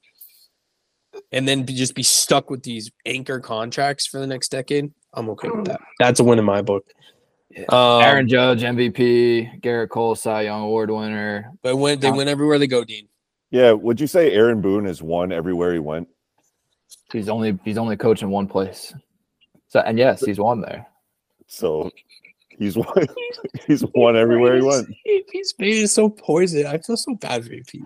and 1.32 1.48
then 1.48 1.64
be, 1.64 1.74
just 1.74 1.94
be 1.94 2.02
stuck 2.02 2.50
with 2.50 2.62
these 2.62 2.90
anchor 3.06 3.40
contracts 3.40 4.06
for 4.06 4.20
the 4.20 4.26
next 4.26 4.50
decade. 4.50 4.92
I'm 5.14 5.28
okay 5.30 5.48
with 5.48 5.64
that. 5.64 5.80
That's 5.98 6.20
a 6.20 6.24
win 6.24 6.38
in 6.38 6.44
my 6.44 6.62
book. 6.62 6.84
Um, 7.70 8.02
Aaron 8.02 8.28
Judge 8.28 8.62
MVP, 8.62 9.60
Gerrit 9.62 9.88
Cole 9.88 10.14
Cy 10.14 10.42
Young 10.42 10.62
Award 10.62 10.90
winner. 10.90 11.52
but 11.62 11.76
when 11.76 11.98
they 11.98 12.10
win 12.10 12.28
everywhere 12.28 12.58
they 12.58 12.66
go, 12.66 12.84
Dean. 12.84 13.08
Yeah, 13.50 13.72
would 13.72 13.98
you 13.98 14.06
say 14.06 14.30
Aaron 14.32 14.60
Boone 14.60 14.84
has 14.84 15.02
won 15.02 15.32
everywhere 15.32 15.72
he 15.72 15.78
went? 15.78 16.08
He's 17.12 17.28
only 17.28 17.58
he's 17.64 17.78
only 17.78 17.96
coached 17.96 18.22
in 18.22 18.30
one 18.30 18.46
place. 18.46 18.94
So 19.68 19.80
and 19.80 19.98
yes, 19.98 20.24
he's 20.24 20.38
won 20.38 20.60
there. 20.60 20.86
So 21.46 21.90
he's 22.58 22.76
won. 22.76 23.06
he's 23.66 23.84
won 23.94 24.16
everywhere 24.16 24.56
he 24.56 24.62
went. 24.62 24.88
He's 25.04 25.54
made 25.58 25.84
it 25.84 25.88
so 25.88 26.08
poison. 26.08 26.66
I 26.66 26.78
feel 26.78 26.96
so 26.96 27.14
bad 27.14 27.44
for 27.44 27.52
you, 27.52 27.64
Pete. 27.64 27.82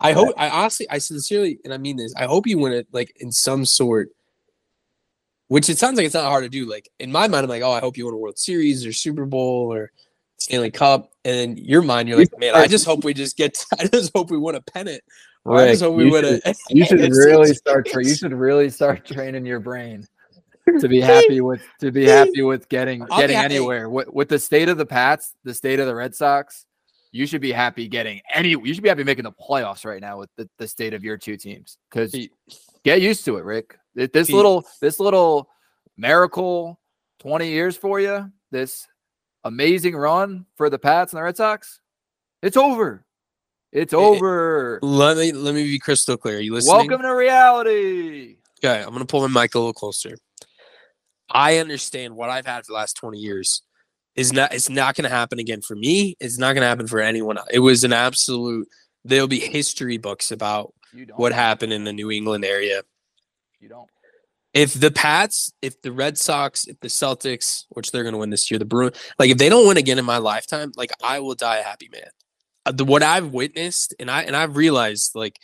I 0.00 0.12
hope. 0.12 0.34
I 0.36 0.48
honestly, 0.48 0.88
I 0.90 0.98
sincerely, 0.98 1.58
and 1.64 1.74
I 1.74 1.78
mean 1.78 1.96
this. 1.96 2.14
I 2.16 2.26
hope 2.26 2.46
you 2.46 2.58
win 2.58 2.72
it 2.72 2.86
like 2.92 3.12
in 3.20 3.32
some 3.32 3.64
sort. 3.64 4.10
Which 5.48 5.70
it 5.70 5.78
sounds 5.78 5.96
like 5.96 6.04
it's 6.04 6.14
not 6.14 6.24
hard 6.24 6.44
to 6.44 6.50
do. 6.50 6.68
Like 6.68 6.88
in 6.98 7.10
my 7.10 7.26
mind, 7.26 7.44
I'm 7.44 7.48
like, 7.48 7.62
oh, 7.62 7.72
I 7.72 7.80
hope 7.80 7.96
you 7.96 8.04
win 8.04 8.14
a 8.14 8.18
World 8.18 8.38
Series 8.38 8.84
or 8.84 8.92
Super 8.92 9.24
Bowl 9.24 9.72
or 9.72 9.90
Stanley 10.36 10.70
Cup. 10.70 11.10
And 11.24 11.36
in 11.36 11.56
your 11.56 11.82
mind, 11.82 12.08
you're 12.08 12.18
like, 12.18 12.38
man, 12.38 12.54
I 12.54 12.66
just 12.66 12.84
hope 12.84 13.02
we 13.02 13.14
just 13.14 13.36
get. 13.36 13.64
I 13.78 13.86
just 13.86 14.12
hope 14.14 14.30
we 14.30 14.38
win 14.38 14.56
a 14.56 14.60
pennant. 14.60 15.02
I 15.52 15.62
Rick, 15.62 15.70
just 15.72 15.82
hope 15.82 15.96
we 15.96 16.06
you 16.06 16.12
win 16.12 16.24
should, 16.24 16.56
you 16.70 16.84
should 16.84 17.00
really 17.00 17.54
start. 17.54 17.86
Tra- 17.86 18.04
you 18.04 18.14
should 18.16 18.32
really 18.32 18.70
start 18.70 19.04
training 19.04 19.46
your 19.46 19.60
brain 19.60 20.06
to 20.80 20.88
be 20.88 21.00
happy 21.00 21.40
with 21.40 21.62
to 21.80 21.90
be 21.90 22.04
happy 22.04 22.42
with 22.42 22.68
getting 22.68 23.04
getting 23.16 23.36
anywhere 23.36 23.88
with, 23.88 24.08
with 24.08 24.28
the 24.28 24.38
state 24.38 24.68
of 24.68 24.76
the 24.76 24.86
Pats, 24.86 25.34
the 25.44 25.54
state 25.54 25.80
of 25.80 25.86
the 25.86 25.94
Red 25.94 26.14
Sox. 26.14 26.66
You 27.10 27.26
should 27.26 27.40
be 27.40 27.52
happy 27.52 27.88
getting 27.88 28.20
any. 28.32 28.50
You 28.50 28.74
should 28.74 28.82
be 28.82 28.90
happy 28.90 29.04
making 29.04 29.24
the 29.24 29.32
playoffs 29.32 29.86
right 29.86 30.00
now 30.00 30.18
with 30.18 30.28
the, 30.36 30.48
the 30.58 30.68
state 30.68 30.92
of 30.92 31.02
your 31.02 31.16
two 31.16 31.36
teams. 31.36 31.78
Because 31.90 32.14
get 32.84 33.00
used 33.00 33.24
to 33.24 33.38
it, 33.38 33.44
Rick. 33.44 33.78
This 33.94 34.30
little 34.30 34.66
this 34.80 35.00
little 35.00 35.48
miracle 35.96 36.78
twenty 37.18 37.48
years 37.48 37.76
for 37.76 37.98
you. 37.98 38.30
This 38.50 38.86
amazing 39.44 39.96
run 39.96 40.44
for 40.56 40.68
the 40.68 40.78
Pats 40.78 41.12
and 41.12 41.18
the 41.18 41.24
Red 41.24 41.36
Sox. 41.36 41.80
It's 42.42 42.56
over. 42.56 43.04
It's 43.72 43.92
over. 43.92 44.78
Let 44.82 45.16
me 45.16 45.32
let 45.32 45.54
me 45.54 45.64
be 45.64 45.78
crystal 45.78 46.16
clear. 46.16 46.38
Are 46.38 46.40
you 46.40 46.54
listening? 46.54 46.76
Welcome 46.76 47.02
to 47.02 47.14
reality. 47.14 48.36
Okay, 48.64 48.82
I'm 48.82 48.92
gonna 48.92 49.04
pull 49.04 49.26
my 49.28 49.42
mic 49.42 49.54
a 49.54 49.58
little 49.58 49.74
closer. 49.74 50.16
I 51.30 51.58
understand 51.58 52.16
what 52.16 52.30
I've 52.30 52.46
had 52.46 52.64
for 52.64 52.72
the 52.72 52.76
last 52.76 52.94
20 52.94 53.18
years 53.18 53.62
is 54.16 54.32
not 54.32 54.54
it's 54.54 54.70
not 54.70 54.94
gonna 54.94 55.10
happen 55.10 55.38
again 55.38 55.60
for 55.60 55.76
me. 55.76 56.16
It's 56.18 56.38
not 56.38 56.54
gonna 56.54 56.66
happen 56.66 56.86
for 56.86 57.00
anyone 57.00 57.36
else. 57.36 57.48
It 57.52 57.60
was 57.60 57.84
an 57.84 57.92
absolute 57.92 58.68
there'll 59.04 59.28
be 59.28 59.40
history 59.40 59.98
books 59.98 60.30
about 60.30 60.74
what 61.16 61.32
happened 61.32 61.72
in 61.72 61.84
the 61.84 61.92
New 61.92 62.10
England 62.10 62.44
area. 62.44 62.82
You 63.60 63.68
don't. 63.68 63.88
If 64.54 64.74
the 64.74 64.90
Pats, 64.90 65.52
if 65.60 65.80
the 65.82 65.92
Red 65.92 66.16
Sox, 66.16 66.66
if 66.66 66.80
the 66.80 66.88
Celtics, 66.88 67.64
which 67.68 67.92
they're 67.92 68.02
gonna 68.02 68.18
win 68.18 68.30
this 68.30 68.50
year, 68.50 68.58
the 68.58 68.64
Bruins, 68.64 68.96
like 69.18 69.30
if 69.30 69.38
they 69.38 69.50
don't 69.50 69.68
win 69.68 69.76
again 69.76 69.98
in 69.98 70.04
my 70.06 70.18
lifetime, 70.18 70.72
like 70.76 70.90
I 71.04 71.20
will 71.20 71.34
die 71.34 71.58
a 71.58 71.62
happy 71.62 71.90
man. 71.92 72.10
Uh, 72.68 72.72
the, 72.72 72.84
what 72.84 73.02
I've 73.02 73.32
witnessed 73.32 73.94
and 73.98 74.10
I 74.10 74.22
and 74.24 74.36
I've 74.36 74.56
realized 74.56 75.12
like 75.14 75.38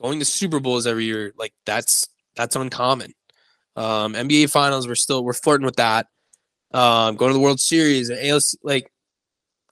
going 0.00 0.18
to 0.18 0.24
Super 0.24 0.60
Bowls 0.60 0.86
every 0.86 1.04
year, 1.04 1.32
like 1.36 1.52
that's 1.66 2.08
that's 2.36 2.56
uncommon. 2.56 3.12
Um, 3.76 4.14
NBA 4.14 4.50
Finals, 4.50 4.88
we're 4.88 4.94
still 4.94 5.22
we're 5.22 5.34
flirting 5.34 5.66
with 5.66 5.76
that. 5.76 6.06
Um, 6.72 7.16
going 7.16 7.30
to 7.30 7.34
the 7.34 7.40
World 7.40 7.60
Series 7.60 8.08
and 8.08 8.18
ALC, 8.18 8.44
like 8.62 8.90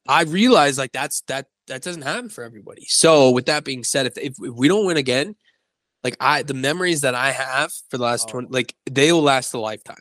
I 0.06 0.22
realize 0.24 0.76
like 0.76 0.92
that's 0.92 1.22
that 1.28 1.46
that 1.68 1.82
doesn't 1.82 2.02
happen 2.02 2.28
for 2.28 2.44
everybody. 2.44 2.84
So 2.88 3.30
with 3.30 3.46
that 3.46 3.64
being 3.64 3.84
said, 3.84 4.06
if 4.06 4.18
if, 4.18 4.34
if 4.38 4.54
we 4.54 4.68
don't 4.68 4.84
win 4.84 4.98
again, 4.98 5.34
like 6.04 6.16
I 6.20 6.42
the 6.42 6.54
memories 6.54 7.00
that 7.02 7.14
I 7.14 7.30
have 7.32 7.72
for 7.88 7.96
the 7.96 8.04
last 8.04 8.28
Oh. 8.28 8.32
twenty, 8.32 8.48
like 8.50 8.74
they 8.90 9.12
will 9.12 9.22
last 9.22 9.54
a 9.54 9.58
lifetime. 9.58 9.96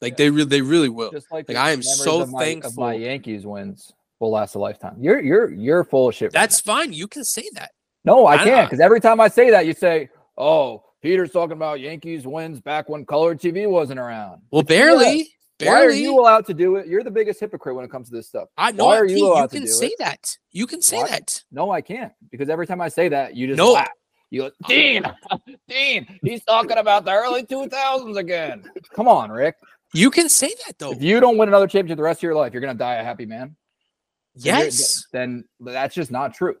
Like 0.00 0.16
they 0.16 0.30
really 0.30 0.48
they 0.48 0.62
really 0.62 0.88
will. 0.88 1.10
Just 1.10 1.30
like, 1.30 1.48
Like, 1.48 1.58
I 1.58 1.72
am 1.72 1.82
so 1.82 2.18
my, 2.18 2.22
of 2.24 2.30
thankful. 2.30 2.72
my 2.82 2.94
Yankees 2.94 3.44
wins 3.44 3.92
will 4.20 4.30
last 4.30 4.54
a 4.54 4.58
lifetime. 4.58 4.96
You're 4.98 5.20
you're 5.20 5.50
you're 5.52 5.84
full 5.84 6.08
of 6.08 6.14
shit. 6.14 6.26
right 6.26 6.32
That's 6.32 6.60
fine. 6.60 6.92
You 6.92 7.06
can 7.08 7.24
say 7.24 7.44
that. 7.54 7.70
No, 8.04 8.26
I 8.26 8.34
I 8.36 8.44
can't 8.44 8.68
because 8.70 8.80
every 8.80 9.00
time 9.00 9.20
I 9.20 9.28
say 9.28 9.50
that, 9.50 9.66
you 9.66 9.72
say, 9.72 10.08
"Oh, 10.38 10.84
Peter's 11.02 11.30
talking 11.32 11.52
about 11.56 11.80
Yankees 11.80 12.26
wins 12.26 12.60
back 12.60 12.88
when 12.88 13.04
color 13.04 13.34
TV 13.34 13.68
wasn't 13.68 13.98
around." 13.98 14.42
Well, 14.50 14.62
But 14.62 14.74
you 14.74 14.78
barely, 14.80 15.28
Why 15.60 15.66
are 15.66 15.78
barely. 15.88 16.02
you 16.02 16.18
allowed 16.20 16.46
to 16.46 16.54
do 16.54 16.76
it? 16.76 16.86
You're 16.86 17.02
the 17.02 17.10
biggest 17.10 17.40
hypocrite 17.40 17.74
when 17.74 17.84
it 17.84 17.90
comes 17.90 18.08
to 18.10 18.14
this 18.16 18.28
stuff. 18.28 18.48
I 18.56 18.72
know. 18.72 18.86
why 18.86 18.98
are 18.98 19.06
you 19.06 19.26
allowed 19.26 19.50
to 19.50 19.56
can 19.56 19.62
do 19.66 19.68
say 19.72 19.88
it? 19.88 19.98
that. 19.98 20.36
You 20.52 20.66
can 20.66 20.82
say 20.82 20.98
Why- 20.98 21.08
that. 21.08 21.42
No, 21.50 21.70
I 21.70 21.80
can't 21.80 22.12
because 22.30 22.48
every 22.48 22.66
time 22.66 22.80
I 22.80 22.88
say 22.88 23.08
that, 23.08 23.34
you 23.34 23.46
just 23.48 23.58
No. 23.58 23.72
laugh. 23.72 23.88
You 24.30 24.42
go, 24.42 24.46
oh, 24.64 24.68
Dean, 24.68 25.04
Dean, 25.68 26.18
he's 26.22 26.42
talking 26.44 26.78
about 26.78 27.04
the 27.04 27.12
early 27.12 27.44
2000s 27.44 28.16
again. 28.16 28.64
Come 28.92 29.06
on, 29.06 29.30
Rick. 29.30 29.54
You 29.94 30.10
can 30.10 30.28
say 30.28 30.52
that 30.66 30.78
though. 30.78 30.90
If 30.92 31.00
you 31.00 31.20
don't 31.20 31.38
win 31.38 31.48
another 31.48 31.66
championship 31.68 31.96
the 31.96 32.02
rest 32.02 32.18
of 32.18 32.22
your 32.24 32.34
life, 32.34 32.52
you're 32.52 32.60
gonna 32.60 32.74
die 32.74 32.96
a 32.96 33.04
happy 33.04 33.24
man. 33.24 33.54
Yes. 34.36 35.06
Then 35.12 35.44
that's 35.60 35.94
just 35.94 36.10
not 36.10 36.34
true. 36.34 36.56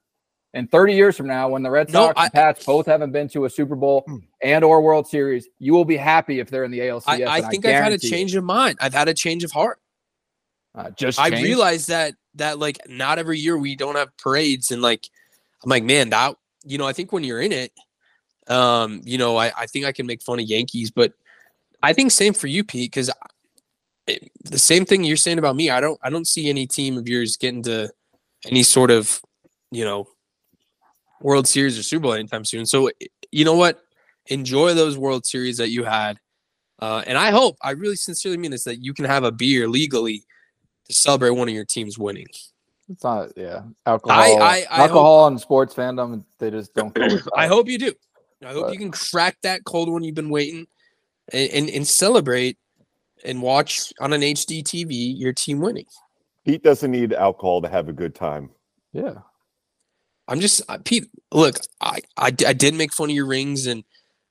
And 0.54 0.70
30 0.70 0.94
years 0.94 1.16
from 1.16 1.26
now, 1.26 1.50
when 1.50 1.62
the 1.62 1.70
Red 1.70 1.92
No, 1.92 2.06
Sox 2.06 2.14
I- 2.16 2.24
and 2.24 2.32
Pats 2.32 2.64
both 2.64 2.86
haven't 2.86 3.12
been 3.12 3.28
to 3.28 3.44
a 3.44 3.50
Super 3.50 3.76
Bowl 3.76 4.06
and 4.42 4.64
or 4.64 4.80
World 4.80 5.06
Series, 5.06 5.48
you 5.58 5.74
will 5.74 5.84
be 5.84 5.98
happy 5.98 6.40
if 6.40 6.48
they're 6.48 6.64
in 6.64 6.70
the 6.70 6.80
ALCS. 6.80 7.02
I, 7.06 7.38
I 7.38 7.40
think 7.42 7.66
I've 7.66 7.74
had 7.74 7.92
a 7.92 7.98
change 7.98 8.34
of 8.34 8.42
mind. 8.42 8.78
I've 8.80 8.94
had 8.94 9.08
a 9.08 9.14
change 9.14 9.44
of 9.44 9.52
heart. 9.52 9.78
uh, 10.74 10.90
just 10.90 11.18
I 11.20 11.28
realized 11.28 11.88
that 11.88 12.14
that 12.36 12.58
like 12.58 12.78
not 12.88 13.18
every 13.18 13.38
year 13.38 13.56
we 13.58 13.76
don't 13.76 13.96
have 13.96 14.16
parades 14.16 14.70
and 14.70 14.80
like 14.80 15.08
I'm 15.62 15.68
like, 15.68 15.84
man, 15.84 16.10
that 16.10 16.36
you 16.64 16.78
know, 16.78 16.86
I 16.86 16.92
think 16.94 17.12
when 17.12 17.22
you're 17.22 17.40
in 17.40 17.52
it, 17.52 17.72
um, 18.48 19.02
you 19.04 19.18
know, 19.18 19.36
I, 19.36 19.52
I 19.56 19.66
think 19.66 19.84
I 19.84 19.92
can 19.92 20.06
make 20.06 20.22
fun 20.22 20.40
of 20.40 20.46
Yankees, 20.46 20.90
but 20.90 21.12
I 21.82 21.92
think 21.92 22.10
same 22.10 22.32
for 22.32 22.46
you, 22.46 22.64
Pete, 22.64 22.90
because 22.90 23.10
the 24.44 24.58
same 24.58 24.84
thing 24.84 25.04
you're 25.04 25.16
saying 25.16 25.38
about 25.38 25.56
me. 25.56 25.70
I 25.70 25.80
don't 25.80 25.98
I 26.02 26.10
don't 26.10 26.26
see 26.26 26.48
any 26.48 26.66
team 26.66 26.96
of 26.96 27.08
yours 27.08 27.36
getting 27.36 27.62
to 27.64 27.90
any 28.46 28.62
sort 28.62 28.90
of, 28.90 29.20
you 29.70 29.84
know, 29.84 30.06
World 31.20 31.48
Series 31.48 31.78
or 31.78 31.82
Super 31.82 32.02
Bowl 32.04 32.12
anytime 32.12 32.44
soon. 32.44 32.66
So 32.66 32.90
you 33.32 33.44
know 33.44 33.54
what? 33.56 33.80
Enjoy 34.26 34.74
those 34.74 34.98
World 34.98 35.24
Series 35.26 35.56
that 35.58 35.70
you 35.70 35.84
had. 35.84 36.18
Uh, 36.78 37.02
and 37.06 37.16
I 37.16 37.30
hope, 37.30 37.56
I 37.62 37.70
really 37.70 37.96
sincerely 37.96 38.36
mean 38.36 38.50
this, 38.50 38.64
that 38.64 38.84
you 38.84 38.92
can 38.92 39.06
have 39.06 39.24
a 39.24 39.32
beer 39.32 39.66
legally 39.66 40.24
to 40.84 40.92
celebrate 40.92 41.30
one 41.30 41.48
of 41.48 41.54
your 41.54 41.64
teams 41.64 41.98
winning. 41.98 42.26
It's 42.88 43.02
not. 43.02 43.30
Yeah, 43.36 43.62
alcohol. 43.86 44.20
I- 44.20 44.66
I 44.70 44.82
alcohol 44.82 45.26
and 45.28 45.40
sports 45.40 45.74
fandom. 45.74 46.24
They 46.38 46.50
just 46.50 46.74
don't. 46.74 46.96
I 47.36 47.46
hope 47.46 47.68
you 47.68 47.78
do. 47.78 47.92
I 48.44 48.52
hope 48.52 48.66
But- 48.66 48.72
you 48.74 48.78
can 48.78 48.90
crack 48.92 49.38
that 49.42 49.64
cold 49.64 49.90
one 49.90 50.04
you've 50.04 50.14
been 50.14 50.28
waiting 50.30 50.66
and, 51.32 51.50
and, 51.50 51.70
and 51.70 51.88
celebrate 51.88 52.58
and 53.26 53.42
watch 53.42 53.92
on 54.00 54.12
an 54.12 54.22
HD 54.22 54.62
TV 54.62 55.18
your 55.18 55.32
team 55.32 55.60
winning. 55.60 55.86
Pete 56.44 56.62
doesn't 56.62 56.90
need 56.90 57.12
alcohol 57.12 57.60
to 57.62 57.68
have 57.68 57.88
a 57.88 57.92
good 57.92 58.14
time. 58.14 58.50
Yeah. 58.92 59.14
I'm 60.28 60.40
just 60.40 60.62
uh, 60.68 60.78
Pete. 60.84 61.08
Look, 61.32 61.56
I, 61.80 61.98
I 62.16 62.26
I 62.46 62.52
did 62.52 62.74
make 62.74 62.92
fun 62.92 63.10
of 63.10 63.14
your 63.16 63.26
rings, 63.26 63.66
and 63.66 63.84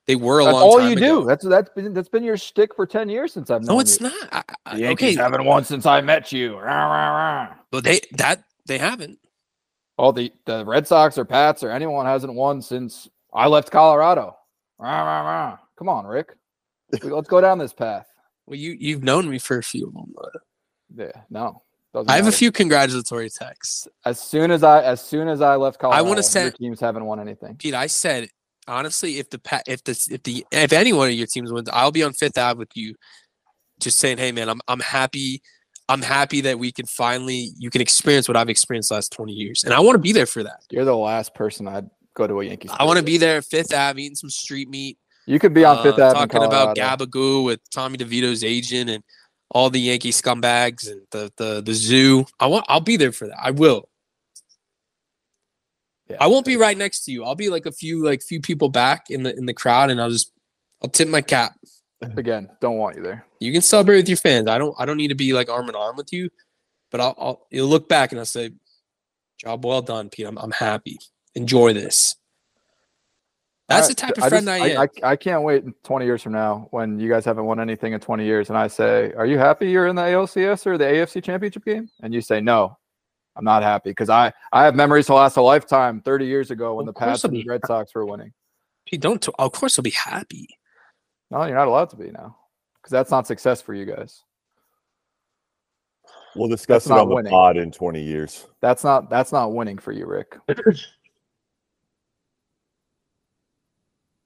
they 0.07 0.15
were 0.15 0.41
a 0.41 0.43
That's 0.45 0.53
long 0.53 0.63
all 0.63 0.77
time 0.79 0.89
you 0.91 0.97
ago. 0.97 1.21
do. 1.21 1.27
That's 1.27 1.45
that's 1.45 1.69
been 1.69 1.93
that's 1.93 2.09
been 2.09 2.23
your 2.23 2.37
shtick 2.37 2.75
for 2.75 2.85
ten 2.85 3.07
years 3.07 3.31
since 3.33 3.49
I've 3.49 3.61
known 3.63 3.75
No, 3.75 3.79
it's 3.79 3.99
you. 4.01 4.07
not. 4.07 4.29
I, 4.31 4.43
I, 4.65 4.73
The 4.75 4.81
Yankees 4.81 5.15
okay, 5.15 5.23
haven't 5.23 5.45
won 5.45 5.63
since 5.63 5.85
I 5.85 6.01
met 6.01 6.31
you. 6.33 6.57
Rah, 6.57 6.61
rah, 6.63 7.43
rah. 7.43 7.53
but 7.71 7.83
they 7.85 8.01
that 8.13 8.43
they 8.65 8.77
haven't. 8.77 9.19
Oh, 9.97 10.11
the 10.11 10.33
the 10.45 10.65
Red 10.65 10.85
Sox 10.85 11.17
or 11.17 11.23
Pats 11.23 11.63
or 11.63 11.71
anyone 11.71 12.05
hasn't 12.05 12.33
won 12.33 12.61
since 12.61 13.07
I 13.33 13.47
left 13.47 13.71
Colorado. 13.71 14.35
Rah, 14.77 15.01
rah, 15.01 15.21
rah. 15.21 15.57
Come 15.77 15.87
on, 15.87 16.05
Rick. 16.05 16.35
Let's 16.91 17.29
go 17.29 17.39
down 17.41 17.57
this 17.57 17.73
path. 17.73 18.05
Well, 18.47 18.57
you 18.57 18.75
you've 18.79 19.03
known 19.03 19.29
me 19.29 19.39
for 19.39 19.57
a 19.57 19.63
few 19.63 19.87
of 19.87 19.93
them. 19.93 20.13
but 20.15 20.41
Yeah, 20.95 21.21
no. 21.29 21.63
I 22.07 22.17
have 22.17 22.27
a 22.27 22.31
few 22.31 22.51
congratulatory 22.51 23.29
texts. 23.29 23.87
As 24.03 24.19
soon 24.19 24.51
as 24.51 24.63
I 24.63 24.83
as 24.83 25.01
soon 25.01 25.27
as 25.29 25.41
I 25.41 25.55
left 25.55 25.79
Colorado, 25.79 26.03
wanna 26.03 26.15
your 26.17 26.23
send- 26.23 26.55
teams 26.55 26.79
haven't 26.79 27.05
won 27.05 27.19
anything. 27.19 27.55
Pete, 27.55 27.73
I 27.73 27.87
said 27.87 28.29
honestly, 28.67 29.17
if 29.19 29.29
the 29.29 29.39
if 29.67 29.83
the 29.83 30.07
if 30.11 30.23
the 30.23 30.45
if 30.51 30.73
any 30.73 30.93
one 30.93 31.09
of 31.09 31.15
your 31.15 31.27
teams 31.27 31.51
wins, 31.51 31.69
I'll 31.71 31.91
be 31.91 32.03
on 32.03 32.13
Fifth 32.13 32.37
Ave 32.37 32.57
with 32.57 32.69
you, 32.75 32.95
just 33.79 33.99
saying, 33.99 34.17
hey 34.17 34.31
man, 34.31 34.49
I'm 34.49 34.61
I'm 34.67 34.79
happy. 34.81 35.41
I'm 35.87 36.01
happy 36.01 36.41
that 36.41 36.57
we 36.57 36.71
can 36.71 36.87
finally 36.87 37.51
you 37.59 37.69
can 37.69 37.79
experience 37.79 38.27
what 38.27 38.35
I've 38.35 38.49
experienced 38.49 38.89
the 38.89 38.95
last 38.95 39.11
20 39.11 39.31
years, 39.33 39.63
and 39.63 39.73
I 39.73 39.79
want 39.79 39.93
to 39.95 39.99
be 39.99 40.11
there 40.11 40.25
for 40.25 40.41
that. 40.43 40.61
You're 40.71 40.83
the 40.83 40.97
last 40.97 41.35
person 41.35 41.67
I'd 41.67 41.87
go 42.15 42.25
to 42.25 42.41
a 42.41 42.43
Yankees. 42.45 42.71
I 42.73 42.85
want 42.85 42.97
to 42.97 43.03
be 43.05 43.17
there 43.17 43.37
at 43.37 43.45
Fifth 43.45 43.71
Ave, 43.73 44.01
eating 44.01 44.15
some 44.15 44.31
street 44.31 44.67
meat, 44.67 44.97
You 45.26 45.39
could 45.39 45.53
be 45.53 45.65
on 45.65 45.82
Fifth 45.82 45.99
uh, 45.99 46.03
Avenue. 46.03 46.23
in 46.23 46.30
talking 46.30 46.43
about. 46.47 46.76
Gabagoo 46.76 47.45
with 47.45 47.59
Tommy 47.71 47.97
DeVito's 47.97 48.43
agent 48.43 48.89
and 48.89 49.03
all 49.49 49.69
the 49.69 49.80
Yankee 49.80 50.11
scumbags 50.11 50.89
and 50.89 51.01
the 51.11 51.32
the 51.38 51.61
the 51.61 51.73
zoo. 51.73 52.26
I 52.39 52.47
want. 52.47 52.65
I'll 52.67 52.80
be 52.80 52.97
there 52.97 53.11
for 53.11 53.28
that. 53.28 53.38
I 53.41 53.51
will. 53.51 53.89
Yeah. 56.09 56.17
I 56.19 56.28
won't 56.28 56.45
be 56.45 56.57
right 56.57 56.78
next 56.78 57.05
to 57.05 57.11
you. 57.11 57.23
I'll 57.23 57.36
be 57.36 57.49
like 57.49 57.65
a 57.65 57.71
few 57.71 58.03
like 58.03 58.21
few 58.21 58.39
people 58.39 58.69
back 58.69 59.09
in 59.09 59.23
the 59.23 59.36
in 59.36 59.45
the 59.45 59.53
crowd, 59.53 59.89
and 59.89 59.99
I'll 59.99 60.11
just 60.11 60.32
I'll 60.84 60.89
tip 60.89 61.07
my 61.07 61.21
cap. 61.21 61.53
Again, 62.01 62.49
don't 62.61 62.78
want 62.78 62.97
you 62.97 63.01
there. 63.01 63.26
You 63.39 63.51
can 63.51 63.61
celebrate 63.61 63.97
with 63.97 64.09
your 64.09 64.17
fans. 64.17 64.47
I 64.47 64.57
don't 64.59 64.76
I 64.78 64.86
don't 64.86 64.97
need 64.97 65.07
to 65.07 65.15
be 65.15 65.34
like 65.34 65.49
arm 65.49 65.69
in 65.69 65.76
arm 65.76 65.95
with 65.95 66.13
you, 66.13 66.30
but 66.91 67.01
I'll, 67.01 67.15
I'll 67.17 67.47
you'll 67.49 67.67
look 67.67 67.89
back 67.89 68.11
and 68.11 68.19
I'll 68.19 68.26
say, 68.26 68.51
"Job 69.39 69.65
well 69.65 69.82
done, 69.82 70.09
Pete. 70.09 70.28
I'm 70.28 70.38
I'm 70.38 70.51
happy. 70.51 70.99
Enjoy 71.34 71.73
this." 71.73 72.15
That's 73.68 73.88
I- 73.88 73.89
the 73.89 73.95
type 73.95 74.18
of 74.18 74.24
I 74.24 74.30
friend 74.30 74.45
just- 74.45 74.61
I 74.61 74.68
am. 74.70 74.80
I, 75.03 75.11
I 75.11 75.16
can't 75.16 75.41
wait 75.43 75.63
20 75.84 76.05
years 76.05 76.22
from 76.22 76.34
now 76.34 76.68
when 76.72 76.99
you 76.99 77.09
guys 77.09 77.26
haven't 77.26 77.45
won 77.45 77.59
anything 77.59 77.93
in 77.93 77.99
20 77.99 78.24
years, 78.24 78.49
and 78.49 78.57
I 78.57 78.68
say, 78.68 79.11
"Are 79.13 79.26
you 79.26 79.38
happy 79.39 79.70
you're 79.70 79.88
in 79.88 79.95
the 79.95 80.03
ALCS 80.03 80.68
or 80.68 80.78
the 80.78 80.86
AFC 80.86 81.22
Championship 81.24 81.66
game?" 81.66 81.89
And 82.03 82.13
you 82.13 82.22
say, 82.22 82.41
"No, 82.41 82.78
I'm 83.36 83.43
not 83.43 83.63
happy 83.63 83.89
because 83.89 84.09
I 84.09 84.32
I 84.51 84.66
have 84.66 84.76
memories 84.76 85.07
to 85.07 85.13
last 85.16 85.38
a 85.38 85.41
lifetime. 85.41 86.01
30 86.01 86.26
years 86.26 86.51
ago 86.51 86.76
when 86.76 86.88
Of 86.88 86.93
the 86.93 86.99
course 86.99 87.09
Pats 87.09 87.24
and 87.24 87.34
the 87.34 87.43
be 87.43 87.49
Red 87.49 87.61
Sox 87.66 87.93
were 87.95 88.05
winning. 88.05 88.34
Pete, 88.86 89.01
don't. 89.01 89.22
T- 89.22 89.32
of 89.39 89.51
course, 89.51 89.80
I'll 89.80 89.84
be 89.84 89.89
happy. 89.89 90.47
No, 91.32 91.43
you're 91.45 91.55
not 91.55 91.68
allowed 91.68 91.89
to 91.89 91.95
be 91.95 92.11
now 92.11 92.38
because 92.78 92.91
that's 92.91 93.09
not 93.09 93.26
success 93.26 93.61
for 93.63 93.74
you 93.74 93.86
guys. 93.86 94.22
We'll 96.36 96.49
discuss 96.49 96.84
That's 96.84 96.88
it 96.88 96.89
not 96.89 96.99
on 96.99 97.09
the 97.09 97.16
winning. 97.16 97.32
pod 97.32 97.57
in 97.57 97.72
20 97.72 98.03
years. 98.03 98.45
That's 98.61 98.84
not 98.84 99.09
that's 99.09 99.32
not 99.32 99.53
winning 99.53 99.78
for 99.80 99.91
you, 99.91 100.05
Rick. 100.05 100.38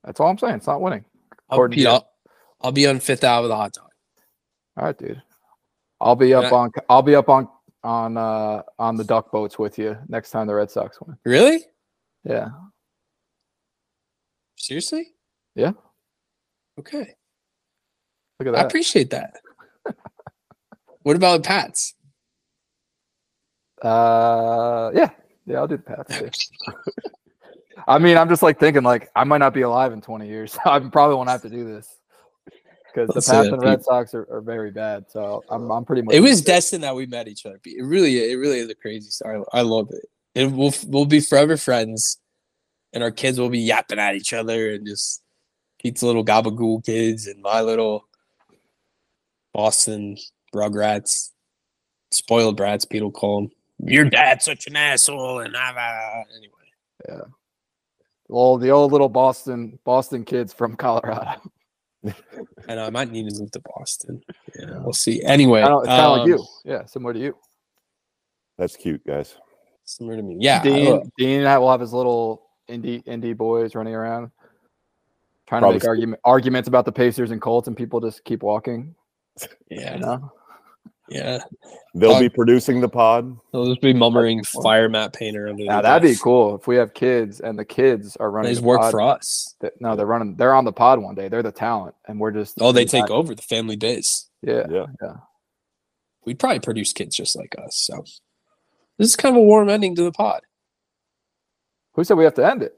That's 0.09 0.19
all 0.19 0.31
I'm 0.31 0.39
saying. 0.39 0.55
It's 0.55 0.65
not 0.65 0.81
winning. 0.81 1.05
I'll, 1.51 1.61
to 1.61 1.69
Pete. 1.69 1.85
I'll, 1.85 2.71
be 2.71 2.87
on 2.87 2.99
Fifth 2.99 3.23
Ave 3.23 3.43
with 3.43 3.51
a 3.51 3.55
hot 3.55 3.73
dog. 3.73 3.89
All 4.75 4.85
right, 4.85 4.97
dude. 4.97 5.21
I'll 6.01 6.15
be 6.15 6.33
up 6.33 6.51
on 6.51 6.71
I'll 6.89 7.03
be 7.03 7.13
up 7.13 7.29
on 7.29 7.47
on 7.83 8.17
uh 8.17 8.63
on 8.79 8.97
the 8.97 9.03
duck 9.03 9.31
boats 9.31 9.59
with 9.59 9.77
you 9.77 9.95
next 10.07 10.31
time 10.31 10.47
the 10.47 10.55
Red 10.55 10.71
Sox 10.71 10.99
win. 10.99 11.15
Really? 11.25 11.63
Yeah. 12.23 12.47
Seriously? 14.55 15.09
Yeah. 15.53 15.73
Okay. 16.79 17.13
Look 18.39 18.47
at 18.47 18.53
that. 18.53 18.63
I 18.63 18.63
appreciate 18.63 19.11
that. 19.11 19.35
what 21.03 21.17
about 21.17 21.43
the 21.43 21.47
Pats? 21.47 21.93
uh 23.83 24.89
yeah. 24.95 25.11
Yeah, 25.45 25.57
I'll 25.57 25.67
do 25.67 25.77
the 25.77 25.83
Pats. 25.83 26.49
I 27.89 27.97
mean, 27.97 28.17
I'm 28.17 28.29
just 28.29 28.43
like 28.43 28.59
thinking 28.59 28.83
like 28.83 29.09
I 29.15 29.23
might 29.23 29.39
not 29.39 29.53
be 29.53 29.61
alive 29.61 29.91
in 29.91 29.99
20 29.99 30.27
years. 30.27 30.55
I 30.65 30.79
probably 30.79 31.15
won't 31.15 31.29
have 31.29 31.41
to 31.41 31.49
do 31.49 31.65
this. 31.65 31.97
Because 32.85 33.09
the 33.09 33.21
Pats 33.21 33.47
and 33.47 33.61
Red 33.61 33.83
Sox 33.83 34.13
are, 34.13 34.27
are 34.31 34.41
very 34.41 34.71
bad. 34.71 35.05
So 35.09 35.43
I'm 35.49 35.71
I'm 35.71 35.85
pretty 35.85 36.03
much 36.03 36.13
It 36.13 36.21
was 36.21 36.41
destined 36.41 36.83
that 36.83 36.95
we 36.95 37.07
met 37.07 37.27
each 37.27 37.45
other. 37.45 37.59
It 37.65 37.83
really, 37.83 38.31
it 38.31 38.35
really 38.35 38.59
is 38.59 38.69
a 38.69 38.75
crazy 38.75 39.09
story. 39.09 39.43
I 39.53 39.61
love 39.61 39.89
it. 39.91 40.05
And 40.35 40.55
we'll 40.55 40.73
we'll 40.87 41.05
be 41.05 41.19
forever 41.19 41.57
friends, 41.57 42.19
and 42.93 43.03
our 43.03 43.11
kids 43.11 43.39
will 43.39 43.49
be 43.49 43.59
yapping 43.59 43.99
at 43.99 44.15
each 44.15 44.33
other 44.33 44.71
and 44.71 44.85
just 44.85 45.21
Pete's 45.79 46.03
little 46.03 46.25
gabagool 46.25 46.85
kids 46.85 47.27
and 47.27 47.41
my 47.41 47.61
little 47.61 48.07
Boston 49.53 50.17
Rugrats, 50.53 51.31
spoiled 52.11 52.57
brats. 52.57 52.85
Pete 52.85 53.01
will 53.01 53.11
call 53.11 53.41
them. 53.41 53.51
Your 53.79 54.05
dad's 54.05 54.45
such 54.45 54.67
an 54.67 54.75
asshole, 54.75 55.39
and 55.39 55.55
ah, 55.55 55.73
ah, 55.77 56.23
anyway. 56.35 57.29
Well 58.29 58.57
the 58.57 58.69
old 58.69 58.91
little 58.91 59.09
Boston 59.09 59.77
Boston 59.83 60.23
kids 60.23 60.53
from 60.53 60.75
Colorado. 60.75 61.41
And 62.69 62.79
I 62.79 62.89
might 62.89 63.11
need 63.11 63.29
to 63.29 63.39
move 63.41 63.51
to 63.51 63.59
Boston. 63.59 64.21
Yeah, 64.57 64.79
we'll 64.79 64.93
see. 64.93 65.21
Anyway, 65.23 65.61
I 65.61 65.67
don't, 65.67 65.79
it's 65.79 65.87
kind 65.87 66.01
of 66.01 66.11
like 66.11 66.21
um, 66.21 66.29
you. 66.29 66.45
Yeah, 66.63 66.85
similar 66.85 67.13
to 67.13 67.19
you. 67.19 67.35
That's 68.57 68.75
cute, 68.77 69.05
guys. 69.05 69.35
Similar 69.85 70.17
to 70.17 70.21
me. 70.21 70.37
Yeah. 70.39 70.61
I 70.63 71.01
Dean, 71.17 71.39
and 71.39 71.47
I 71.47 71.57
will 71.57 71.71
have 71.71 71.81
his 71.81 71.91
little 71.91 72.43
indie 72.69 73.03
indie 73.05 73.35
boys 73.35 73.75
running 73.75 73.95
around, 73.95 74.31
trying 75.47 75.61
Probably 75.61 75.79
to 75.79 75.83
make 75.83 75.89
argument, 75.89 76.21
arguments 76.23 76.67
about 76.67 76.85
the 76.85 76.91
Pacers 76.91 77.31
and 77.31 77.41
Colts, 77.41 77.67
and 77.67 77.75
people 77.75 77.99
just 77.99 78.23
keep 78.23 78.43
walking. 78.43 78.95
yeah. 79.69 79.95
You 79.95 79.99
know, 80.01 80.31
Yeah. 81.11 81.43
They'll 81.95 82.11
Uh, 82.11 82.19
be 82.19 82.29
producing 82.29 82.81
the 82.81 82.89
pod. 82.89 83.35
They'll 83.51 83.65
just 83.67 83.81
be 83.81 83.93
mummering 83.93 84.43
fire 84.43 84.87
Matt 84.89 85.13
Painter 85.13 85.47
under 85.49 85.63
now 85.65 85.81
that'd 85.81 86.07
be 86.07 86.15
cool 86.15 86.55
if 86.55 86.67
we 86.67 86.75
have 86.75 86.93
kids 86.93 87.39
and 87.39 87.57
the 87.57 87.65
kids 87.65 88.15
are 88.17 88.29
running. 88.29 88.53
They 88.53 88.59
the 88.59 88.65
work 88.65 88.81
pod. 88.81 88.91
for 88.91 89.01
us. 89.01 89.55
Th- 89.61 89.73
No, 89.79 89.95
they're 89.95 90.05
running. 90.05 90.35
They're 90.35 90.53
on 90.53 90.65
the 90.65 90.71
pod 90.71 90.99
one 90.99 91.15
day. 91.15 91.27
They're 91.29 91.41
the 91.43 91.51
talent, 91.51 91.95
and 92.07 92.19
we're 92.19 92.31
just. 92.31 92.57
Oh, 92.61 92.71
they 92.71 92.85
take 92.85 93.03
back. 93.05 93.11
over 93.11 93.33
the 93.33 93.41
family 93.41 93.75
biz. 93.75 94.25
Yeah, 94.41 94.67
Yeah. 94.69 94.85
We'd 96.25 96.37
probably 96.37 96.59
produce 96.59 96.93
kids 96.93 97.15
just 97.15 97.35
like 97.35 97.55
us. 97.57 97.75
So 97.75 98.03
this 98.99 99.07
is 99.09 99.15
kind 99.15 99.35
of 99.35 99.41
a 99.41 99.43
warm 99.45 99.67
ending 99.69 99.95
to 99.95 100.03
the 100.03 100.11
pod. 100.11 100.41
who 101.93 102.03
said 102.03 102.17
we 102.17 102.23
have 102.23 102.35
to 102.35 102.45
end 102.49 102.61
it? 102.63 102.77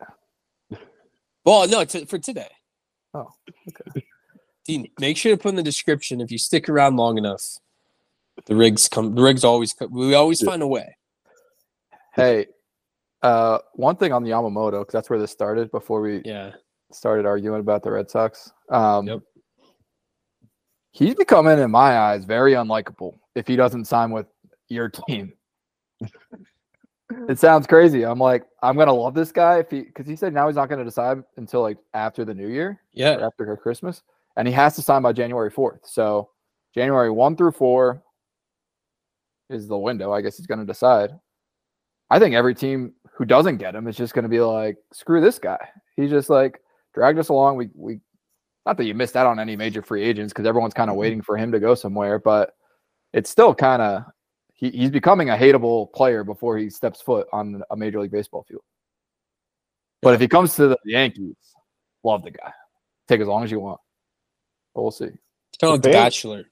Well, 1.43 1.67
no, 1.67 1.83
t- 1.83 2.05
for 2.05 2.17
today. 2.17 2.49
Oh, 3.13 3.27
okay. 3.67 4.05
Dean, 4.65 4.87
make 4.99 5.17
sure 5.17 5.35
to 5.35 5.41
put 5.41 5.49
in 5.49 5.55
the 5.55 5.63
description 5.63 6.21
if 6.21 6.31
you 6.31 6.37
stick 6.37 6.69
around 6.69 6.95
long 6.95 7.17
enough. 7.17 7.43
The 8.45 8.55
rigs 8.55 8.87
come. 8.87 9.15
The 9.15 9.21
rigs 9.21 9.43
always 9.43 9.73
come. 9.73 9.91
We 9.91 10.13
always 10.13 10.41
Yeah. 10.41 10.49
find 10.49 10.61
a 10.61 10.67
way. 10.67 10.95
Hey, 12.13 12.47
uh, 13.21 13.59
one 13.73 13.95
thing 13.95 14.11
on 14.11 14.23
the 14.23 14.31
Yamamoto 14.31 14.81
because 14.81 14.93
that's 14.93 15.09
where 15.09 15.19
this 15.19 15.31
started 15.31 15.71
before 15.71 16.01
we 16.01 16.21
Yeah. 16.25 16.51
started 16.91 17.25
arguing 17.25 17.59
about 17.59 17.83
the 17.83 17.91
Red 17.91 18.09
Sox. 18.09 18.51
Um, 18.69 19.07
Yep. 19.07 19.21
He's 20.93 21.15
becoming, 21.15 21.57
in 21.57 21.71
my 21.71 21.97
eyes, 21.97 22.25
very 22.25 22.51
unlikable 22.53 23.17
if 23.35 23.47
he 23.47 23.55
doesn't 23.55 23.85
sign 23.85 24.11
with 24.11 24.27
your 24.67 24.89
team. 24.89 25.31
it 27.29 27.39
sounds 27.39 27.65
crazy. 27.67 28.03
I'm 28.03 28.19
like, 28.19 28.45
I'm 28.61 28.75
gonna 28.75 28.91
love 28.93 29.13
this 29.13 29.31
guy 29.31 29.59
if 29.59 29.69
he 29.71 29.83
because 29.83 30.05
he 30.07 30.15
said 30.17 30.33
now 30.33 30.47
he's 30.47 30.55
not 30.57 30.67
gonna 30.67 30.83
decide 30.83 31.23
until 31.37 31.61
like 31.61 31.77
after 31.93 32.25
the 32.25 32.33
new 32.33 32.47
year 32.49 32.69
or 32.69 32.79
Yeah. 32.93 33.25
after 33.25 33.55
Christmas, 33.57 34.01
and 34.35 34.47
he 34.47 34.53
has 34.53 34.75
to 34.75 34.81
sign 34.81 35.01
by 35.01 35.13
January 35.13 35.49
4th. 35.51 35.85
So 35.85 36.29
January 36.73 37.09
1 37.11 37.37
through 37.37 37.51
4 37.51 38.03
is 39.51 39.67
the 39.67 39.77
window. 39.77 40.11
I 40.11 40.21
guess 40.21 40.37
he's 40.37 40.47
gonna 40.47 40.65
decide. 40.65 41.11
I 42.09 42.19
think 42.19 42.35
every 42.35 42.55
team 42.55 42.93
who 43.13 43.25
doesn't 43.25 43.57
get 43.57 43.75
him 43.75 43.87
is 43.87 43.95
just 43.95 44.13
gonna 44.13 44.29
be 44.29 44.41
like, 44.41 44.77
screw 44.93 45.21
this 45.21 45.39
guy. 45.39 45.69
He's 45.95 46.09
just 46.09 46.29
like 46.29 46.61
dragged 46.93 47.19
us 47.19 47.29
along. 47.29 47.57
We 47.57 47.69
we 47.75 47.99
not 48.65 48.77
that 48.77 48.85
you 48.85 48.93
missed 48.93 49.17
out 49.17 49.27
on 49.27 49.39
any 49.39 49.55
major 49.55 49.81
free 49.81 50.03
agents 50.03 50.33
because 50.33 50.45
everyone's 50.45 50.73
kind 50.73 50.89
of 50.89 50.93
mm-hmm. 50.93 51.01
waiting 51.01 51.21
for 51.21 51.37
him 51.37 51.51
to 51.51 51.59
go 51.59 51.75
somewhere, 51.75 52.19
but 52.19 52.53
it's 53.13 53.29
still 53.29 53.53
kind 53.55 53.81
of 53.81 54.03
he, 54.53 54.69
he's 54.69 54.91
becoming 54.91 55.29
a 55.29 55.35
hateable 55.35 55.91
player 55.93 56.23
before 56.23 56.57
he 56.57 56.69
steps 56.69 57.01
foot 57.01 57.27
on 57.33 57.63
a 57.71 57.75
major 57.75 57.99
league 57.99 58.11
baseball 58.11 58.45
field. 58.47 58.61
But 60.01 60.13
if 60.13 60.21
he 60.21 60.27
comes 60.27 60.55
to 60.55 60.67
the 60.67 60.77
Yankees, 60.85 61.35
love 62.03 62.23
the 62.23 62.31
guy. 62.31 62.53
Take 63.07 63.21
as 63.21 63.27
long 63.27 63.43
as 63.43 63.51
you 63.51 63.59
want. 63.59 63.79
But 64.73 64.81
we'll 64.81 64.91
see. 64.91 65.09
Kind 65.59 65.75
of 65.75 65.81
the 65.81 65.91
fan- 65.91 66.03
Bachelor. 66.03 66.45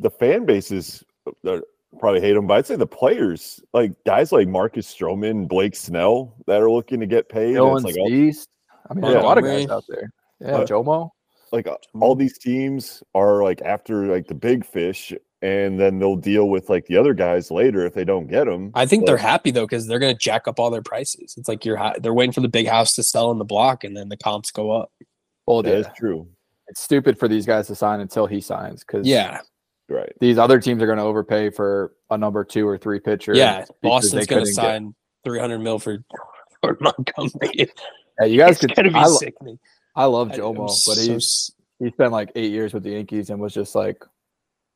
The 0.00 0.10
fan 0.10 0.46
bases 0.46 1.02
are, 1.46 1.56
uh, 1.56 1.60
probably 1.98 2.20
hate 2.20 2.34
them, 2.34 2.46
but 2.46 2.54
I'd 2.58 2.66
say 2.66 2.76
the 2.76 2.86
players, 2.86 3.60
like 3.72 3.92
guys 4.04 4.32
like 4.32 4.48
Marcus 4.48 4.92
Stroman, 4.92 5.48
Blake 5.48 5.74
Snell, 5.76 6.34
that 6.46 6.60
are 6.60 6.70
looking 6.70 7.00
to 7.00 7.06
get 7.06 7.28
paid. 7.28 7.50
and 7.56 7.58
Dylan 7.58 7.76
It's 7.76 7.84
like 7.84 7.96
all, 7.98 8.08
Beast. 8.08 8.48
I 8.90 8.94
mean, 8.94 9.02
there's 9.02 9.16
a 9.16 9.20
lot 9.20 9.38
of 9.38 9.44
guys 9.44 9.68
out 9.68 9.84
there. 9.88 10.10
Yeah, 10.40 10.58
But- 10.58 10.68
Jomo. 10.68 11.10
like 11.52 11.66
uh, 11.66 11.76
all 12.00 12.14
these 12.14 12.38
teams 12.38 13.02
are 13.14 13.42
like 13.42 13.60
after 13.62 14.06
like 14.06 14.26
the 14.26 14.34
big 14.34 14.64
fish, 14.64 15.12
and 15.40 15.78
then 15.80 15.98
they'll 15.98 16.16
deal 16.16 16.48
with 16.48 16.68
like 16.68 16.86
the 16.86 16.96
other 16.96 17.14
guys 17.14 17.50
later 17.50 17.86
if 17.86 17.94
they 17.94 18.04
don't 18.04 18.26
get 18.26 18.44
them. 18.46 18.70
I 18.74 18.86
think 18.86 19.06
they're 19.06 19.16
happy 19.16 19.50
though 19.50 19.64
because 19.66 19.86
they're 19.86 19.98
going 20.00 20.12
to 20.14 20.18
jack 20.18 20.46
up 20.48 20.58
all 20.60 20.70
their 20.70 20.82
prices. 20.82 21.34
It's 21.38 21.48
like 21.48 21.64
you're 21.64 21.76
hi- 21.76 21.96
they're 22.00 22.12
waiting 22.14 22.32
for 22.32 22.40
the 22.40 22.48
big 22.48 22.66
house 22.66 22.94
to 22.96 23.02
sell 23.02 23.30
in 23.30 23.38
the 23.38 23.44
block, 23.44 23.82
and 23.84 23.96
then 23.96 24.08
the 24.08 24.16
comps 24.16 24.50
go 24.50 24.70
up. 24.72 24.90
Well, 25.46 25.62
That 25.62 25.70
yeah, 25.70 25.76
is 25.78 25.86
true, 25.96 26.28
it's 26.66 26.82
stupid 26.82 27.18
for 27.18 27.28
these 27.28 27.46
guys 27.46 27.66
to 27.68 27.74
sign 27.74 28.00
until 28.00 28.26
he 28.26 28.40
signs 28.40 28.84
because 28.84 29.06
Yeah, 29.06 29.40
right? 29.88 30.12
these 30.20 30.38
other 30.38 30.58
teams 30.60 30.82
are 30.82 30.86
going 30.86 30.98
to 30.98 31.04
overpay 31.04 31.50
for 31.50 31.92
a 32.10 32.18
number 32.18 32.44
two 32.44 32.66
or 32.68 32.76
three 32.78 33.00
pitcher. 33.00 33.34
yeah. 33.34 33.64
Boston's 33.82 34.26
going 34.26 34.26
to 34.26 34.26
couldn't 34.28 34.44
get- 34.46 34.54
sign 34.54 34.94
300 35.24 35.58
mil 35.58 35.78
for 35.78 35.98
for 36.62 36.76
Montgomery. 36.80 37.70
Yeah, 38.20 38.26
you 38.26 38.38
guys 38.38 38.50
It's 38.52 38.60
could. 38.60 38.74
going 38.74 38.86
to 38.86 38.92
be 38.92 38.98
I, 38.98 39.06
lo- 39.06 39.16
sickening. 39.16 39.58
I 39.96 40.04
love 40.06 40.32
I- 40.32 40.36
Jomo, 40.36 40.48
I'm 40.50 40.56
but 40.66 40.70
so 40.70 40.92
he's 40.94 41.10
s- 41.10 41.50
he 41.78 41.90
spent 41.90 42.12
like 42.12 42.32
eight 42.34 42.50
years 42.50 42.74
with 42.74 42.82
the 42.82 42.90
Yankees 42.90 43.30
and 43.30 43.40
was 43.40 43.54
just 43.54 43.74
like 43.74 44.02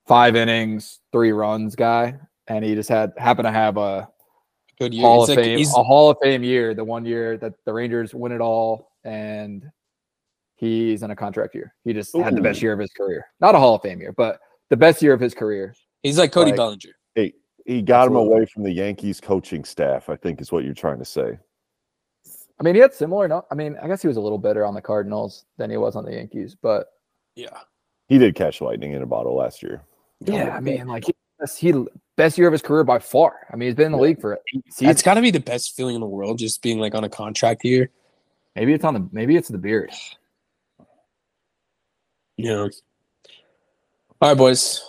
five 0.07 0.37
innings, 0.37 1.01
three 1.13 1.33
runs 1.33 1.75
guy, 1.77 2.15
and 2.49 2.65
he 2.65 2.75
just 2.75 2.89
had 2.89 3.13
happened 3.19 3.47
to 3.47 3.53
have 3.53 3.77
a 3.77 4.09
good 4.79 4.93
year. 4.95 5.03
Hall 5.07 5.23
It's 5.23 5.31
of 5.31 5.37
like 5.37 5.45
Fame, 5.45 5.59
he's- 5.59 5.77
a 5.77 5.83
Hall 5.83 6.11
of 6.11 6.19
Fame 6.23 6.43
year, 6.45 6.75
the 6.75 6.85
one 6.85 7.05
year 7.05 7.37
that 7.39 7.55
the 7.65 7.73
Rangers 7.73 8.15
win 8.15 8.33
it 8.33 8.41
all, 8.41 8.93
and 9.05 9.65
he's 10.57 11.03
in 11.03 11.11
a 11.11 11.17
contract 11.17 11.55
year. 11.55 11.75
He 11.85 11.93
just 11.93 12.17
had 12.17 12.37
the 12.37 12.41
best 12.41 12.63
year 12.63 12.73
of 12.73 12.79
his 12.79 12.93
career. 12.93 13.27
Not 13.41 13.55
a 13.55 13.59
Hall 13.59 13.75
of 13.77 13.83
Fame 13.83 14.01
year, 14.01 14.13
but 14.17 14.39
the 14.73 14.77
best 14.79 15.03
year 15.03 15.13
of 15.13 15.21
his 15.21 15.35
career. 15.35 15.75
he's 16.03 16.17
like 16.19 16.33
Cody 16.33 16.51
like- 16.51 16.57
Bellinger. 16.57 16.95
Hey, 17.15 17.35
he 17.67 17.83
got 17.83 18.07
him 18.07 18.15
Absolutely. 18.17 18.35
away 18.37 18.47
from 18.47 18.63
the 18.63 18.73
Yankees 18.73 19.21
coaching 19.21 19.65
staff. 19.65 20.09
I 20.09 20.17
think 20.17 20.41
is 20.41 20.51
what 20.51 20.65
you're 20.65 20.73
trying 20.73 20.99
to 20.99 21.05
say. 21.05 21.39
I 22.59 22.63
mean, 22.65 22.75
he 22.75 22.81
had 22.81 22.95
similar. 22.95 23.29
No, 23.29 23.45
I 23.51 23.55
mean, 23.55 23.77
I 23.83 23.87
guess 23.87 24.01
he 24.01 24.09
was 24.09 24.17
a 24.17 24.21
little 24.21 24.39
better 24.39 24.65
on 24.65 24.73
the 24.73 24.81
Cardinals 24.81 25.45
than 25.59 25.69
he 25.71 25.77
was 25.77 25.95
on 25.95 26.07
the 26.07 26.13
Yankees, 26.15 26.57
but 26.61 26.87
Yeah, 27.37 27.59
He 28.09 28.17
did 28.19 28.35
catch 28.35 28.61
lightning 28.63 28.93
in 28.93 29.03
a 29.03 29.07
bottle 29.07 29.35
last 29.35 29.63
year. 29.63 29.83
yeah, 30.21 30.57
I 30.57 30.61
mean, 30.61 30.87
like 30.87 31.05
he, 31.05 31.15
he 31.59 31.85
best 32.17 32.39
year 32.39 32.47
of 32.47 32.53
his 32.53 32.63
career 32.63 32.85
by 32.85 32.99
far. 32.99 33.47
I 33.53 33.57
mean, 33.57 33.67
he's 33.69 33.75
been 33.75 33.87
in 33.87 33.93
the 33.93 33.99
Yeah. 33.99 34.03
league 34.05 34.21
for 34.23 34.35
eight 34.55 34.63
that's 34.65 34.77
seasons. 34.77 35.03
got 35.03 35.15
to 35.15 35.21
be 35.21 35.31
the 35.31 35.41
best 35.41 35.77
feeling 35.77 35.97
in 35.97 36.01
the 36.01 36.07
world, 36.07 36.39
just 36.39 36.63
being 36.63 36.79
like 36.79 36.95
on 36.95 37.05
a 37.05 37.11
contract 37.11 37.63
year. 37.65 37.91
Maybe 38.57 38.73
it's 38.73 38.85
on 38.85 38.95
the 38.95 39.07
maybe 39.13 39.37
it's 39.37 39.49
the 39.49 39.59
beard. 39.59 39.91
You 42.39 42.45
know. 42.49 42.71
All 44.23 44.29
right, 44.29 44.39
boys. 44.39 44.81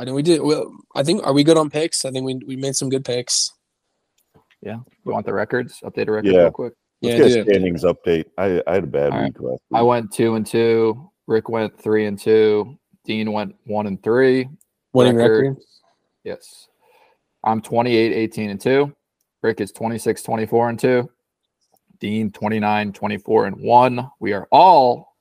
I 0.00 0.04
think 0.04 0.16
we 0.16 0.22
did. 0.24 0.42
Well, 0.42 0.68
I 0.96 1.04
think 1.04 1.24
are 1.24 1.32
we 1.32 1.44
good 1.44 1.56
on 1.56 1.70
picks? 1.70 2.04
I 2.04 2.10
think 2.10 2.26
we 2.26 2.34
we 2.44 2.56
made 2.56 2.74
some 2.74 2.88
good 2.88 3.04
picks. 3.04 3.52
Yeah, 4.62 4.78
you 5.04 5.12
want 5.12 5.26
the 5.26 5.32
records? 5.32 5.78
Update 5.84 6.08
a 6.08 6.10
record 6.10 6.32
Yeah. 6.32 6.40
real 6.40 6.50
quick. 6.50 6.72
Yeah, 7.02 7.18
Let's 7.18 7.24
I 7.24 7.28
get 7.28 7.38
a 7.38 7.50
standings 7.52 7.84
update. 7.84 8.24
I, 8.36 8.60
I 8.66 8.74
had 8.74 8.82
a 8.82 8.88
bad 8.88 9.12
All 9.12 9.18
right. 9.20 9.26
week 9.26 9.40
last 9.40 9.62
I 9.72 9.82
went 9.82 10.10
two 10.12 10.34
and 10.34 10.44
two. 10.44 11.08
Rick 11.28 11.48
went 11.48 11.80
three 11.80 12.06
and 12.06 12.18
two. 12.18 12.76
Dean 13.04 13.30
went 13.30 13.54
one 13.64 13.86
and 13.86 14.02
three. 14.02 14.48
winning 14.92 15.14
record. 15.14 15.46
record. 15.50 15.62
Yes. 16.24 16.66
I'm 17.44 17.60
28, 17.62 18.12
18 18.12 18.50
and 18.50 18.60
2. 18.60 18.92
Rick 19.44 19.60
is 19.60 19.70
26, 19.70 20.20
24 20.22 20.68
and 20.70 20.80
2. 20.80 21.10
Dean 22.00 22.32
29, 22.32 22.92
24 22.92 23.46
and 23.46 23.56
1. 23.60 24.10
We 24.18 24.32
are 24.32 24.48
all 24.50 25.14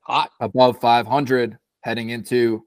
Hot. 0.00 0.30
above 0.40 0.80
500 0.80 1.58
heading 1.88 2.10
into 2.10 2.62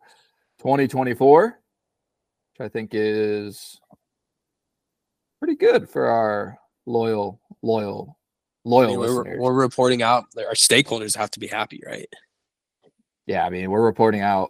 2024, 0.59 1.45
which 1.45 2.65
I 2.65 2.69
think 2.69 2.89
is 2.93 3.79
pretty 5.39 5.55
good 5.55 5.87
for 5.87 6.07
our 6.07 6.57
loyal, 6.87 7.39
loyal, 7.61 8.17
loyal 8.65 8.89
Anyway, 8.89 9.07
listeners. 9.07 9.37
we're, 9.39 9.51
we're 9.53 9.61
reporting 9.61 10.01
out. 10.01 10.25
Our 10.37 10.53
stakeholders 10.53 11.15
have 11.15 11.29
to 11.31 11.39
be 11.39 11.47
happy, 11.47 11.81
right? 11.85 12.07
yeah, 13.27 13.45
I 13.45 13.49
mean, 13.49 13.69
we're 13.69 13.83
reporting 13.85 14.21
out 14.21 14.49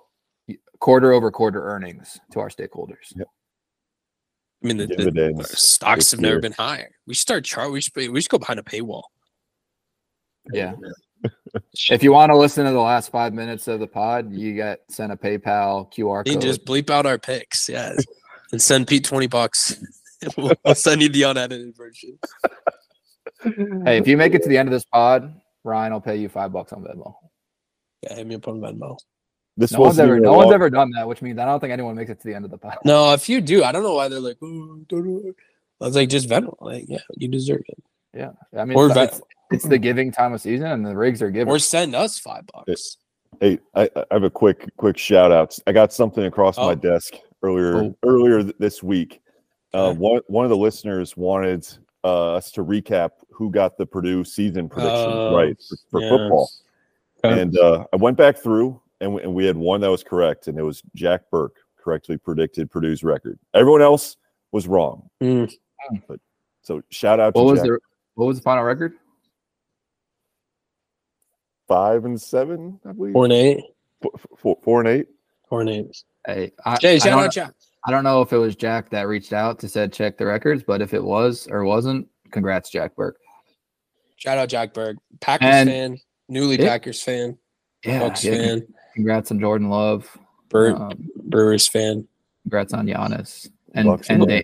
quarter 0.80 1.12
over 1.12 1.30
quarter 1.32 1.62
earnings 1.64 2.20
to 2.32 2.40
our 2.40 2.50
stakeholders. 2.50 3.14
I 3.20 4.68
mean, 4.68 4.78
the, 4.78 4.88
the 4.88 5.44
stocks 5.44 5.98
this 5.98 6.12
have 6.12 6.20
never 6.20 6.36
year. 6.36 6.42
been 6.42 6.54
higher. 6.54 6.90
We 7.06 7.14
should 7.14 7.22
start 7.22 7.46
chart. 7.46 7.72
We 7.72 7.82
should 7.82 7.96
we 7.96 8.22
should 8.22 8.30
go 8.30 8.38
behind 8.38 8.60
a 8.60 8.64
paywall. 8.64 9.04
Yeah. 10.54 10.74
If 11.90 12.02
you 12.04 12.14
want 12.14 12.32
to 12.32 12.38
listen 12.38 12.66
to 12.66 12.72
the 12.72 12.80
last 12.80 13.12
five 13.12 13.34
minutes 13.34 13.68
of 13.68 13.80
the 13.80 13.88
pod, 13.88 14.32
you 14.32 14.54
get 14.56 14.82
sent 14.90 15.12
a 15.12 15.18
PayPal 15.18 15.92
QR 15.94 16.26
You 16.26 16.34
code. 16.34 16.42
just 16.42 16.66
bleep 16.66 16.90
out 16.90 17.06
our 17.06 17.18
picks, 17.18 17.68
yeah, 17.68 17.94
and 18.52 18.62
send 18.62 18.88
Pete 18.88 19.04
twenty 19.04 19.28
bucks. 19.28 19.76
we'll, 20.38 20.54
we'll 20.66 20.76
send 20.76 21.02
you 21.02 21.10
the 21.10 21.24
unedited 21.24 21.76
version. 21.76 22.18
hey, 23.86 23.98
if 23.98 24.08
you 24.08 24.18
make 24.18 24.34
it 24.34 24.44
to 24.44 24.50
the 24.50 24.58
end 24.58 24.70
of 24.70 24.74
this 24.74 24.86
pod, 24.86 25.34
Ryan 25.64 25.94
I'll 25.94 26.02
pay 26.02 26.16
you 26.16 26.30
five 26.30 26.52
bucks 26.54 26.72
on 26.74 26.84
Venmo. 26.84 27.16
Yeah, 28.04 28.16
hit 28.16 28.28
me 28.28 28.36
up 28.36 28.48
on 28.48 28.60
Venmo. 28.62 28.98
This 29.58 29.72
No 29.74 29.80
one's 29.82 29.90
wasn't 29.92 30.10
ever, 30.10 30.20
no 30.20 30.34
one's 30.34 30.54
ever 30.54 30.70
done 30.70 30.92
that, 30.92 31.08
which 31.08 31.22
means 31.22 31.38
I 31.38 31.46
don't 31.46 31.60
think 31.60 31.74
anyone 31.74 31.96
makes 31.96 32.10
it 32.10 32.20
to 32.22 32.28
the 32.28 32.34
end 32.34 32.46
of 32.46 32.52
the 32.52 32.58
pod. 32.58 32.78
No, 32.86 33.12
if 33.14 33.28
you 33.28 33.42
do, 33.42 33.64
I 33.64 33.72
don't 33.72 33.84
know 33.84 33.94
why 33.96 34.08
they're 34.08 34.20
like. 34.20 34.38
"Oh, 34.42 34.80
don't 34.88 35.06
know." 35.06 35.34
I 35.82 35.86
was 35.86 35.96
like, 35.96 36.10
just 36.10 36.30
Venmo. 36.30 36.56
Like, 36.62 36.86
yeah, 36.88 37.00
you 37.18 37.28
deserve 37.28 37.64
it. 37.68 37.84
Yeah, 38.16 38.32
I 38.58 38.66
mean, 38.66 38.78
Or 38.78 38.86
it's, 38.88 38.94
Ven- 38.96 39.08
it's, 39.10 39.22
it's 39.52 39.68
the 39.68 39.78
giving 39.78 40.12
time 40.12 40.34
of 40.34 40.42
season, 40.42 40.68
and 40.68 40.86
the 40.86 40.96
rigs 40.96 41.22
are 41.22 41.30
giving. 41.32 41.52
Or 41.52 41.60
send 41.60 41.96
us 41.96 42.18
five 42.20 42.44
bucks. 42.54 42.98
Hey, 43.40 43.60
I, 43.76 43.90
I 43.96 44.04
have 44.12 44.24
a 44.24 44.30
quick 44.30 44.70
quick 44.78 44.98
shout 44.98 45.32
out. 45.32 45.58
I 45.68 45.72
got 45.72 45.94
something 45.94 46.26
across 46.26 46.58
Oh. 46.58 46.68
my 46.68 46.76
desk 46.76 47.14
earlier 47.44 47.76
Oh. 47.78 47.96
earlier 48.04 48.44
this 48.44 48.84
week. 48.84 49.22
Uh, 49.74 49.94
one 49.94 50.22
one 50.28 50.46
of 50.46 50.50
the 50.50 50.58
listeners 50.58 51.16
wanted 51.16 51.66
uh, 52.04 52.34
us 52.34 52.52
to 52.52 52.64
recap 52.64 53.12
who 53.32 53.50
got 53.50 53.78
the 53.78 53.86
Purdue 53.86 54.24
season 54.24 54.68
predictions 54.68 55.06
Oh, 55.08 55.36
right 55.36 55.56
for, 55.70 55.78
for 55.92 56.02
yeah. 56.02 56.10
football, 56.10 56.50
Okay. 57.24 57.42
and 57.42 57.58
uh, 57.58 57.86
I 57.94 57.96
went 57.96 58.18
back 58.18 58.38
through 58.38 58.82
and 59.00 59.14
we, 59.14 59.22
and 59.24 59.34
we 59.34 59.46
had 59.46 59.56
one 59.56 59.80
that 59.82 59.90
was 59.90 60.04
correct, 60.04 60.48
and 60.48 60.58
it 60.60 60.64
was 60.64 60.82
Jack 60.96 61.30
Burke 61.32 61.56
correctly 61.78 62.18
predicted 62.18 62.70
Purdue's 62.70 63.04
record. 63.04 63.40
Everyone 63.54 63.82
else 63.82 64.18
was 64.52 64.68
wrong. 64.68 65.10
Mm. 65.24 65.52
So 66.64 66.82
shout 66.90 67.20
out 67.20 67.34
what 67.34 67.42
to 67.44 67.50
was 67.52 67.60
Jack. 67.60 67.68
the 67.70 67.80
what 68.16 68.26
was 68.26 68.38
the 68.38 68.44
final 68.44 68.64
record? 68.64 68.94
Five 71.72 72.04
and 72.04 72.20
seven, 72.22 72.80
I 72.86 72.92
believe. 72.92 73.14
Four 73.14 73.24
and 73.26 73.34
eight. 73.34 73.64
Four- 74.02 74.12
four- 74.38 74.58
four 74.62 74.80
and 74.82 74.90
eight. 74.90 75.08
Four 75.48 75.62
and 75.62 75.70
eight. 75.70 76.04
Hey, 76.28 76.52
I, 76.66 76.76
Jay, 76.78 76.96
I 76.96 76.98
shout 76.98 77.06
don't, 77.12 77.24
out 77.26 77.32
Jack. 77.34 77.54
I 77.86 77.92
don't 77.92 78.04
know 78.04 78.22
if 78.22 78.34
it 78.34 78.38
was 78.38 78.56
Jack 78.56 78.90
that 78.90 79.08
reached 79.08 79.32
out 79.34 79.58
to 79.60 79.70
said 79.70 79.94
check 79.94 80.18
the 80.18 80.26
records, 80.26 80.64
but 80.64 80.82
if 80.82 80.94
it 80.94 81.04
was 81.04 81.48
or 81.50 81.64
wasn't, 81.64 82.08
congrats, 82.32 82.70
Jack 82.70 82.96
Burke. 82.96 83.18
Shout 84.18 84.38
out 84.38 84.50
Jack 84.50 84.74
Berg. 84.74 84.98
Packers 85.22 85.48
And- 85.50 85.70
fan. 85.70 85.98
Newly 86.28 86.60
Yeah. 86.60 86.68
Packers 86.70 87.02
fan. 87.02 87.38
Yeah, 87.86 88.00
Bucks 88.00 88.24
yeah. 88.24 88.34
fan. 88.34 88.68
Congrats 88.96 89.32
on 89.32 89.40
Jordan 89.40 89.70
Love. 89.70 90.18
Bur- 90.50 90.76
Um, 90.76 91.10
Brewers 91.24 91.68
fan. 91.68 92.08
congrats 92.44 92.74
on 92.74 92.86
Giannis 92.86 93.50
and 93.74 93.88
Bucks 93.88 94.10
and 94.10 94.22
and 94.24 94.30
Da- 94.30 94.44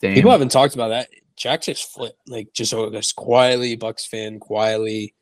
Dame. 0.00 0.14
People 0.14 0.30
haven't 0.32 0.50
talked 0.50 0.74
about 0.74 0.88
that. 0.88 1.08
Jack 1.36 1.62
just 1.62 1.90
flipped. 1.92 2.18
Like 2.28 2.52
just, 2.52 2.72
just 2.72 3.16
quietly, 3.16 3.76
Bucks 3.76 4.04
fan, 4.06 4.38
quietly. 4.40 5.14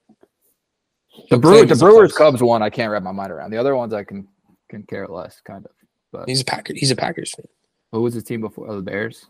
The 1.31 1.39
Claim 1.39 1.41
Brewers, 1.41 1.69
the 1.79 1.85
Brewers. 1.85 2.13
Cubs 2.15 2.43
one, 2.43 2.63
I 2.63 2.71
can't 2.71 2.91
wrap 2.91 3.03
my 3.03 3.13
mind 3.13 3.33
around. 3.33 3.51
The 3.51 3.59
other 3.59 3.77
ones, 3.77 3.93
I 3.93 4.05
can 4.05 4.27
can 4.71 4.83
care 4.85 5.07
less, 5.07 5.41
kind 5.45 5.65
of. 5.65 5.71
But 6.13 6.29
He's 6.29 6.41
a 6.41 6.45
Packer. 6.45 6.73
He's 6.75 6.91
a 6.91 6.97
Packers 6.97 7.33
fan. 7.35 7.47
who 7.93 8.03
was 8.03 8.15
his 8.15 8.25
team 8.25 8.41
before? 8.41 8.69
Oh, 8.71 8.77
the 8.77 8.83
Bears. 8.83 9.27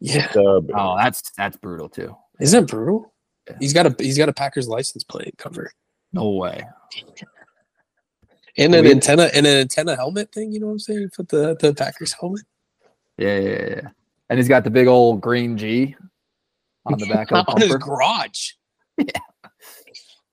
Yeah. 0.00 0.30
Uh, 0.36 0.60
Oh, 0.74 0.96
that's 0.96 1.30
that's 1.36 1.56
brutal 1.56 1.88
too. 1.88 2.14
Isn't 2.40 2.64
it 2.64 2.70
brutal? 2.70 3.12
Yeah. 3.48 3.56
He's 3.60 3.72
got 3.72 3.86
a 3.86 3.94
he's 3.98 4.16
got 4.18 4.28
a 4.28 4.32
Packers 4.32 4.68
license 4.68 5.02
plate 5.04 5.34
cover. 5.38 5.72
No 6.12 6.30
way. 6.30 6.64
And 8.56 8.74
an 8.74 8.84
We- 8.84 8.90
antenna 8.92 9.24
and 9.34 9.46
an 9.46 9.56
antenna 9.58 9.94
helmet 9.96 10.32
thing, 10.32 10.52
you 10.52 10.60
know 10.60 10.66
what 10.66 10.72
I'm 10.72 10.78
saying? 10.80 11.10
Put 11.14 11.28
the, 11.28 11.56
the 11.60 11.72
Packers 11.74 12.12
helmet. 12.12 12.42
Yeah, 13.16 13.38
yeah, 13.38 13.48
yeah, 13.50 13.68
yeah. 13.70 13.88
And 14.30 14.38
he's 14.38 14.48
got 14.48 14.64
the 14.64 14.70
big 14.70 14.86
old 14.88 15.20
green 15.20 15.56
G 15.56 15.94
on 16.86 16.98
the 16.98 17.06
back 17.12 17.30
of 17.32 17.46
the 17.46 17.52
on 17.52 17.60
his 17.60 17.74
garage. 17.76 18.50
Yeah, 18.98 19.20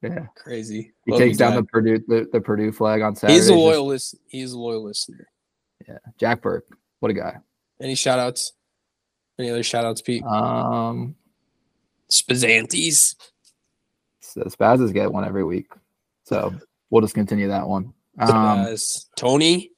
Yeah, 0.01 0.25
crazy. 0.35 0.91
he 1.05 1.11
Love 1.11 1.21
takes 1.21 1.37
down 1.37 1.53
Jack. 1.53 1.61
the 1.61 1.65
Purdue 1.67 1.99
the, 2.07 2.27
the 2.31 2.41
Purdue 2.41 2.71
flag 2.71 3.01
on 3.01 3.15
Saturday. 3.15 3.33
He's 3.35 3.47
a 3.47 3.55
loyal 3.55 3.85
listen. 3.87 4.19
He's 4.27 4.51
a 4.51 4.59
loyal 4.59 4.83
listener. 4.83 5.27
Yeah, 5.87 5.97
Jack 6.19 6.41
Burke. 6.41 6.65
What 6.99 7.09
a 7.11 7.13
guy. 7.13 7.37
Any 7.81 7.95
shout 7.95 8.19
outs? 8.19 8.53
Any 9.39 9.49
other 9.49 9.63
shout 9.63 9.83
outs, 9.85 10.01
Pete? 10.01 10.23
Um, 10.23 11.15
Spazantes. 12.09 13.15
so 14.21 14.41
Spazzes 14.43 14.93
get 14.93 15.11
one 15.11 15.25
every 15.25 15.43
week, 15.43 15.67
so 16.23 16.53
we'll 16.89 17.01
just 17.01 17.15
continue 17.15 17.47
that 17.47 17.67
one. 17.67 17.93
Um, 18.19 18.29
Spaz. 18.29 19.05
Tony. 19.17 19.71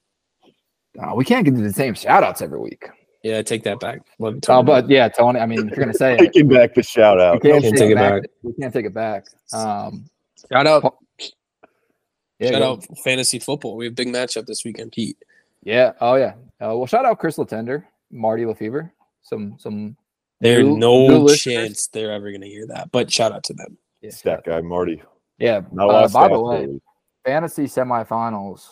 uh, 1.02 1.14
we 1.16 1.26
can't 1.26 1.46
get 1.46 1.56
to 1.56 1.62
the 1.62 1.74
same 1.74 1.94
shout 1.94 2.24
outs 2.24 2.42
every 2.42 2.60
week. 2.60 2.86
Yeah, 3.28 3.42
take 3.42 3.64
that 3.64 3.80
back. 3.80 4.00
Love 4.20 4.36
you, 4.36 4.40
Oh, 4.48 4.64
but 4.64 4.90
yeah, 4.90 5.10
Tony. 5.10 5.40
I 5.40 5.46
mean, 5.46 5.60
if 5.68 5.76
you're 5.76 5.86
gonna 5.86 5.94
say 5.94 6.14
it, 6.20 6.20
taking 6.20 6.48
back 6.48 6.74
the 6.76 6.84
shout 6.84 7.18
we 7.18 7.24
out. 7.24 7.42
can't, 7.42 7.62
Can't 7.62 7.64
take, 7.64 7.74
take 7.76 7.82
it 7.90 7.92
it 7.92 7.96
back. 7.96 8.22
back. 8.22 8.32
We 8.44 8.54
can't 8.54 8.74
take 8.74 8.86
it 8.86 8.94
back. 8.94 9.26
Um, 9.54 10.06
shout 10.52 10.68
out 10.68 10.96
yeah, 12.40 12.52
shout 12.52 12.62
out 12.62 12.86
fantasy 13.04 13.40
football. 13.40 13.76
We 13.76 13.86
have 13.86 13.94
a 13.94 13.96
big 13.96 14.08
matchup 14.10 14.46
this 14.46 14.64
weekend, 14.64 14.92
Pete. 14.92 15.18
Yeah. 15.64 15.94
Oh 16.00 16.16
yeah. 16.16 16.34
Uh, 16.62 16.78
well, 16.78 16.86
shout 16.86 17.06
out 17.06 17.20
Chris 17.20 17.38
Latender, 17.38 17.84
Marty 18.12 18.46
Lefevre. 18.46 18.94
Some 19.24 19.56
some. 19.60 19.98
There's 20.40 20.64
New- 20.66 20.78
no 20.78 21.08
new 21.08 21.18
listeners? 21.18 21.42
chance 21.68 21.88
they're 21.88 22.12
ever 22.12 22.30
going 22.30 22.42
to 22.42 22.48
hear 22.48 22.68
that. 22.68 22.92
But 22.92 23.12
shout 23.12 23.32
out 23.32 23.44
to 23.46 23.54
them. 23.54 23.76
Yeah, 24.02 24.12
Stat 24.12 24.44
guy 24.46 24.62
Marty. 24.62 25.02
yeah. 25.40 25.62
Not 25.72 25.86
a 25.86 25.92
lot 25.92 26.04
Uh, 26.06 26.08
by 26.10 26.28
the 26.28 26.40
way, 26.40 26.80
fantasy 27.26 27.66
semifinals. 27.66 28.68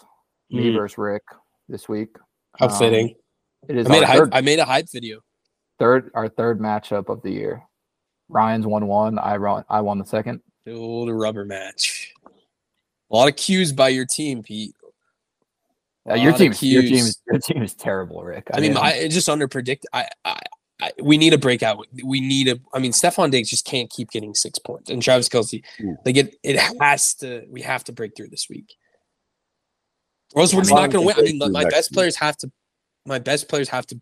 Me 0.52 0.70
Mm, 0.70 0.76
versus 0.76 0.98
Rick 1.00 1.24
this 1.68 1.90
week. 1.90 2.16
how 2.60 2.68
Um, 2.68 2.78
fitting. 2.78 3.16
It 3.68 3.78
is 3.78 3.88
I 3.88 3.90
made 3.90 4.04
a 4.04 4.08
hype. 4.08 4.18
third, 4.18 4.34
I 4.34 4.42
made 4.42 4.60
a 4.60 4.66
hype 4.66 4.90
video. 4.92 5.20
third 5.80 6.12
our 6.14 6.30
third 6.30 6.60
matchup 6.60 7.10
of 7.10 7.22
the 7.22 7.32
year. 7.32 7.64
Ryan's 8.30 8.66
won 8.66 8.88
one. 8.88 9.20
I 9.20 9.38
won. 9.38 9.64
I 9.70 9.82
won 9.82 10.00
the 10.00 10.06
second. 10.06 10.42
The 10.66 10.74
old 10.74 11.10
rubber 11.10 11.46
match. 11.46 12.14
A 13.12 13.16
lot 13.16 13.30
of 13.30 13.36
cues 13.36 13.72
by 13.72 13.90
your 13.90 14.06
team, 14.06 14.42
Pete. 14.42 14.74
Uh, 16.10 16.16
your 16.16 16.34
team. 16.34 16.54
Your 16.60 16.82
team. 16.82 16.94
Is, 17.06 17.20
your 17.28 17.40
team 17.40 17.62
is 17.62 17.74
terrible, 17.74 18.24
Rick. 18.24 18.48
I 18.54 18.60
mean, 18.60 18.78
I 18.78 18.94
it 18.94 19.10
just 19.10 19.28
underpredict. 19.28 19.84
I, 19.94 20.08
I, 20.24 20.40
I, 20.82 20.92
we 21.02 21.18
need 21.18 21.34
a 21.34 21.38
breakout. 21.38 21.86
We 22.04 22.20
need 22.20 22.48
a. 22.48 22.60
I 22.74 22.80
mean, 22.80 22.92
Stefon 22.92 23.32
Diggs 23.32 23.50
just 23.50 23.66
can't 23.66 23.90
keep 23.90 24.12
getting 24.12 24.34
six 24.34 24.60
points, 24.60 24.90
and 24.90 25.02
Travis 25.02 25.30
Kelce. 25.30 25.64
Ooh. 25.82 25.98
They 26.04 26.14
get 26.14 26.36
it 26.44 26.60
has 26.80 27.14
to. 27.16 27.46
We 27.50 27.62
have 27.62 27.84
to 27.86 27.92
break 27.92 28.16
through 28.16 28.30
this 28.30 28.48
week, 28.50 28.76
or 30.34 30.42
else 30.42 30.54
I 30.54 30.58
we're 30.58 30.62
just 30.64 30.74
mean, 30.74 30.82
not 30.82 30.92
going 30.92 31.04
to 31.04 31.16
win. 31.16 31.16
I 31.18 31.32
mean, 31.32 31.52
my 31.52 31.64
best 31.66 31.92
week. 31.92 31.96
players 31.96 32.16
have 32.18 32.38
to. 32.38 32.52
My 33.06 33.20
best 33.20 33.48
players 33.48 33.70
have 33.70 33.86
to 33.88 34.00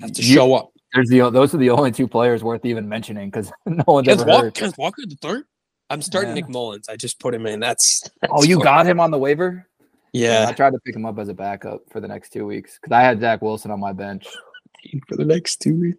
have 0.00 0.12
to 0.12 0.22
you- 0.22 0.34
show 0.34 0.54
up. 0.54 0.70
There's 0.94 1.08
the 1.08 1.30
those 1.30 1.54
are 1.54 1.58
the 1.58 1.70
only 1.70 1.92
two 1.92 2.08
players 2.08 2.42
worth 2.42 2.64
even 2.64 2.88
mentioning 2.88 3.30
because 3.30 3.52
no 3.66 3.84
one's 3.86 4.08
Kenneth 4.08 4.22
ever 4.22 4.30
Walker, 4.30 4.44
heard. 4.46 4.54
Kenneth 4.54 4.78
Walker, 4.78 5.02
the 5.06 5.16
third. 5.22 5.44
I'm 5.88 6.02
starting 6.02 6.30
Yeah. 6.30 6.34
Nick 6.42 6.48
Mullens. 6.48 6.88
I 6.88 6.96
just 6.96 7.18
put 7.20 7.34
him 7.34 7.46
in. 7.46 7.58
That's, 7.60 8.02
Oh, 8.30 8.42
you 8.44 8.56
fine. 8.56 8.64
got 8.64 8.86
him 8.86 9.00
on 9.00 9.10
the 9.10 9.18
waiver? 9.18 9.66
I 9.68 9.86
yeah 10.12 10.46
I 10.48 10.52
tried 10.52 10.72
to 10.72 10.78
pick 10.80 10.94
him 10.96 11.06
up 11.06 11.18
as 11.20 11.28
a 11.28 11.34
backup 11.34 11.82
for 11.90 12.00
the 12.00 12.08
next 12.08 12.32
two 12.32 12.44
weeks 12.46 12.78
because 12.80 12.92
I 12.92 13.02
had 13.02 13.20
Zach 13.20 13.40
Wilson 13.42 13.70
on 13.70 13.78
my 13.80 13.92
bench. 13.92 14.26
for 15.08 15.16
the 15.16 15.24
next 15.24 15.56
two 15.60 15.78
weeks. 15.80 15.98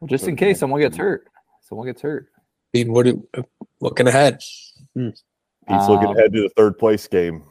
Well, 0.00 0.08
just 0.08 0.26
in 0.26 0.34
case 0.36 0.58
someone 0.58 0.80
gets 0.80 0.96
hurt. 0.96 1.28
Someone 1.62 1.86
gets 1.86 2.02
hurt. 2.02 2.28
I 2.74 2.78
mean, 2.78 2.92
what? 2.92 3.04
do- 3.06 3.26
Looking 3.80 4.08
ahead. 4.08 4.40
He's 4.94 5.12
looking 5.68 6.08
Um, 6.08 6.16
ahead 6.16 6.32
to 6.32 6.42
the 6.42 6.50
third 6.56 6.76
place 6.78 7.06
game. 7.06 7.44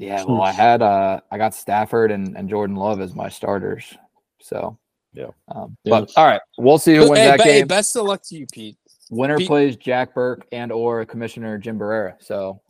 Yeah, 0.00 0.24
well, 0.24 0.40
I 0.42 0.50
had 0.52 0.80
uh 0.80 1.20
I 1.30 1.36
got 1.36 1.54
Stafford 1.54 2.10
and, 2.10 2.34
and 2.36 2.48
Jordan 2.48 2.74
Love 2.76 3.00
as 3.00 3.14
my 3.14 3.28
starters. 3.28 3.94
So 4.40 4.78
Yeah. 5.12 5.26
Um, 5.48 5.76
Yeah. 5.84 6.00
but 6.00 6.10
all 6.16 6.24
right, 6.26 6.40
we'll 6.56 6.78
see 6.78 6.94
who 6.94 7.02
wins 7.10 7.18
Hey, 7.18 7.26
that 7.26 7.36
be- 7.38 7.42
hey, 7.44 7.58
game. 7.60 7.66
best 7.66 7.94
of 7.96 8.06
luck 8.06 8.22
to 8.28 8.36
you, 8.36 8.46
Pete. 8.50 8.78
Winner 9.10 9.36
Pete- 9.36 9.46
plays 9.48 9.76
Jack 9.76 10.14
Burke 10.14 10.46
and 10.52 10.72
or 10.72 11.04
Commissioner 11.04 11.58
Jim 11.58 11.78
Barrera. 11.78 12.14
So 12.20 12.60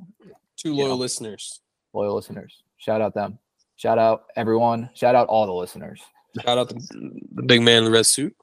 Two 0.56 0.72
Yeah. 0.74 0.84
loyal 0.84 0.96
listeners. 0.96 1.60
loyal 1.92 2.14
listeners, 2.16 2.62
shout 2.78 3.00
out 3.00 3.14
them. 3.14 3.38
Shout 3.76 3.98
out 3.98 4.24
everyone. 4.36 4.90
Shout 4.94 5.14
out 5.14 5.28
all 5.28 5.46
the 5.46 5.52
listeners. 5.54 6.00
Shout 6.44 6.58
out 6.58 6.68
the, 6.68 6.74
the 7.34 7.42
big 7.44 7.62
man 7.62 7.78
in 7.78 7.84
the 7.84 7.90
red 7.90 8.06
suit. 8.06 8.34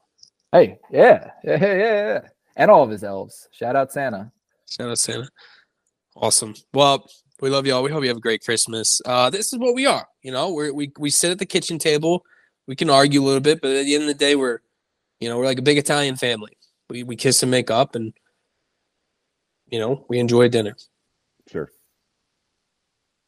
Hey, 0.50 0.78
yeah, 0.90 1.30
yeah, 1.44 1.58
yeah, 1.60 1.74
yeah, 1.74 1.74
yeah. 1.74 2.20
and 2.56 2.70
all 2.70 2.82
of 2.82 2.90
his 2.90 3.04
elves. 3.04 3.48
Shout 3.52 3.76
out 3.76 3.92
Santa. 3.92 4.32
Shout 4.70 4.88
out 4.90 4.98
Santa. 4.98 5.28
Awesome. 6.16 6.54
Well, 6.72 7.06
we 7.40 7.50
love 7.50 7.66
y'all. 7.66 7.82
We 7.82 7.90
hope 7.90 8.02
you 8.02 8.08
have 8.08 8.16
a 8.16 8.20
great 8.20 8.44
Christmas. 8.44 9.00
Uh, 9.04 9.30
this 9.30 9.52
is 9.52 9.58
what 9.58 9.74
we 9.74 9.86
are. 9.86 10.06
You 10.22 10.32
know, 10.32 10.50
we're, 10.52 10.72
we 10.72 10.92
we 10.98 11.10
sit 11.10 11.30
at 11.30 11.38
the 11.38 11.46
kitchen 11.46 11.78
table. 11.78 12.24
We 12.66 12.76
can 12.76 12.90
argue 12.90 13.22
a 13.22 13.24
little 13.24 13.40
bit, 13.40 13.60
but 13.60 13.70
at 13.70 13.84
the 13.84 13.94
end 13.94 14.02
of 14.02 14.08
the 14.08 14.14
day, 14.14 14.34
we're 14.36 14.60
you 15.20 15.28
know 15.28 15.38
we're 15.38 15.44
like 15.44 15.58
a 15.58 15.62
big 15.62 15.78
Italian 15.78 16.16
family. 16.16 16.56
We 16.90 17.02
we 17.02 17.16
kiss 17.16 17.42
and 17.42 17.50
make 17.50 17.70
up, 17.70 17.94
and 17.94 18.12
you 19.68 19.78
know 19.78 20.04
we 20.08 20.18
enjoy 20.18 20.48
dinner. 20.48 20.76
Sure. 21.50 21.70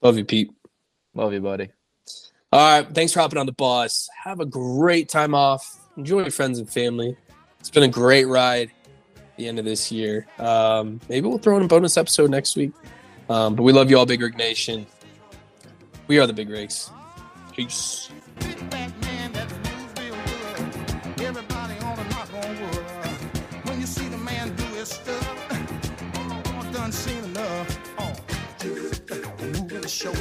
Love 0.03 0.19
you, 0.19 0.25
Pete. 0.25 0.51
Love 1.15 1.33
you, 1.33 1.41
buddy. 1.41 1.71
All 2.53 2.81
right. 2.81 2.95
Thanks 2.95 3.13
for 3.13 3.21
hopping 3.21 3.39
on 3.39 3.47
the 3.47 3.53
bus. 3.53 4.09
Have 4.25 4.41
a 4.41 4.47
great 4.47 5.09
time 5.09 5.35
off. 5.35 5.79
Enjoy 5.97 6.23
your 6.23 6.31
friends 6.31 6.59
and 6.59 6.69
family. 6.69 7.17
It's 7.61 7.71
been 7.71 7.83
a 7.83 7.89
great 7.89 8.25
ride 8.25 8.71
at 9.17 9.37
the 9.37 9.47
end 9.47 9.59
of 9.59 9.65
this 9.65 9.93
year. 9.93 10.27
Um, 10.39 11.01
maybe 11.09 11.29
we'll 11.29 11.39
throw 11.39 11.57
in 11.59 11.63
a 11.63 11.69
bonus 11.69 11.97
episode 11.97 12.31
next 12.31 12.57
week. 12.57 12.73
Um, 13.31 13.55
but 13.55 13.63
we 13.63 13.73
love 13.73 13.89
you 13.89 13.97
all, 13.97 14.07
Big 14.07 14.21
Rig 14.21 14.37
Nation. 14.37 14.89
We 16.09 16.19
are 16.19 16.27
the 16.27 16.33
Big 16.33 16.51
Rigs. 16.51 16.91
Peace. 17.55 18.11
Oh. 27.99 28.15
Oh, 29.39 29.69
the 29.69 29.89
show. 29.89 30.13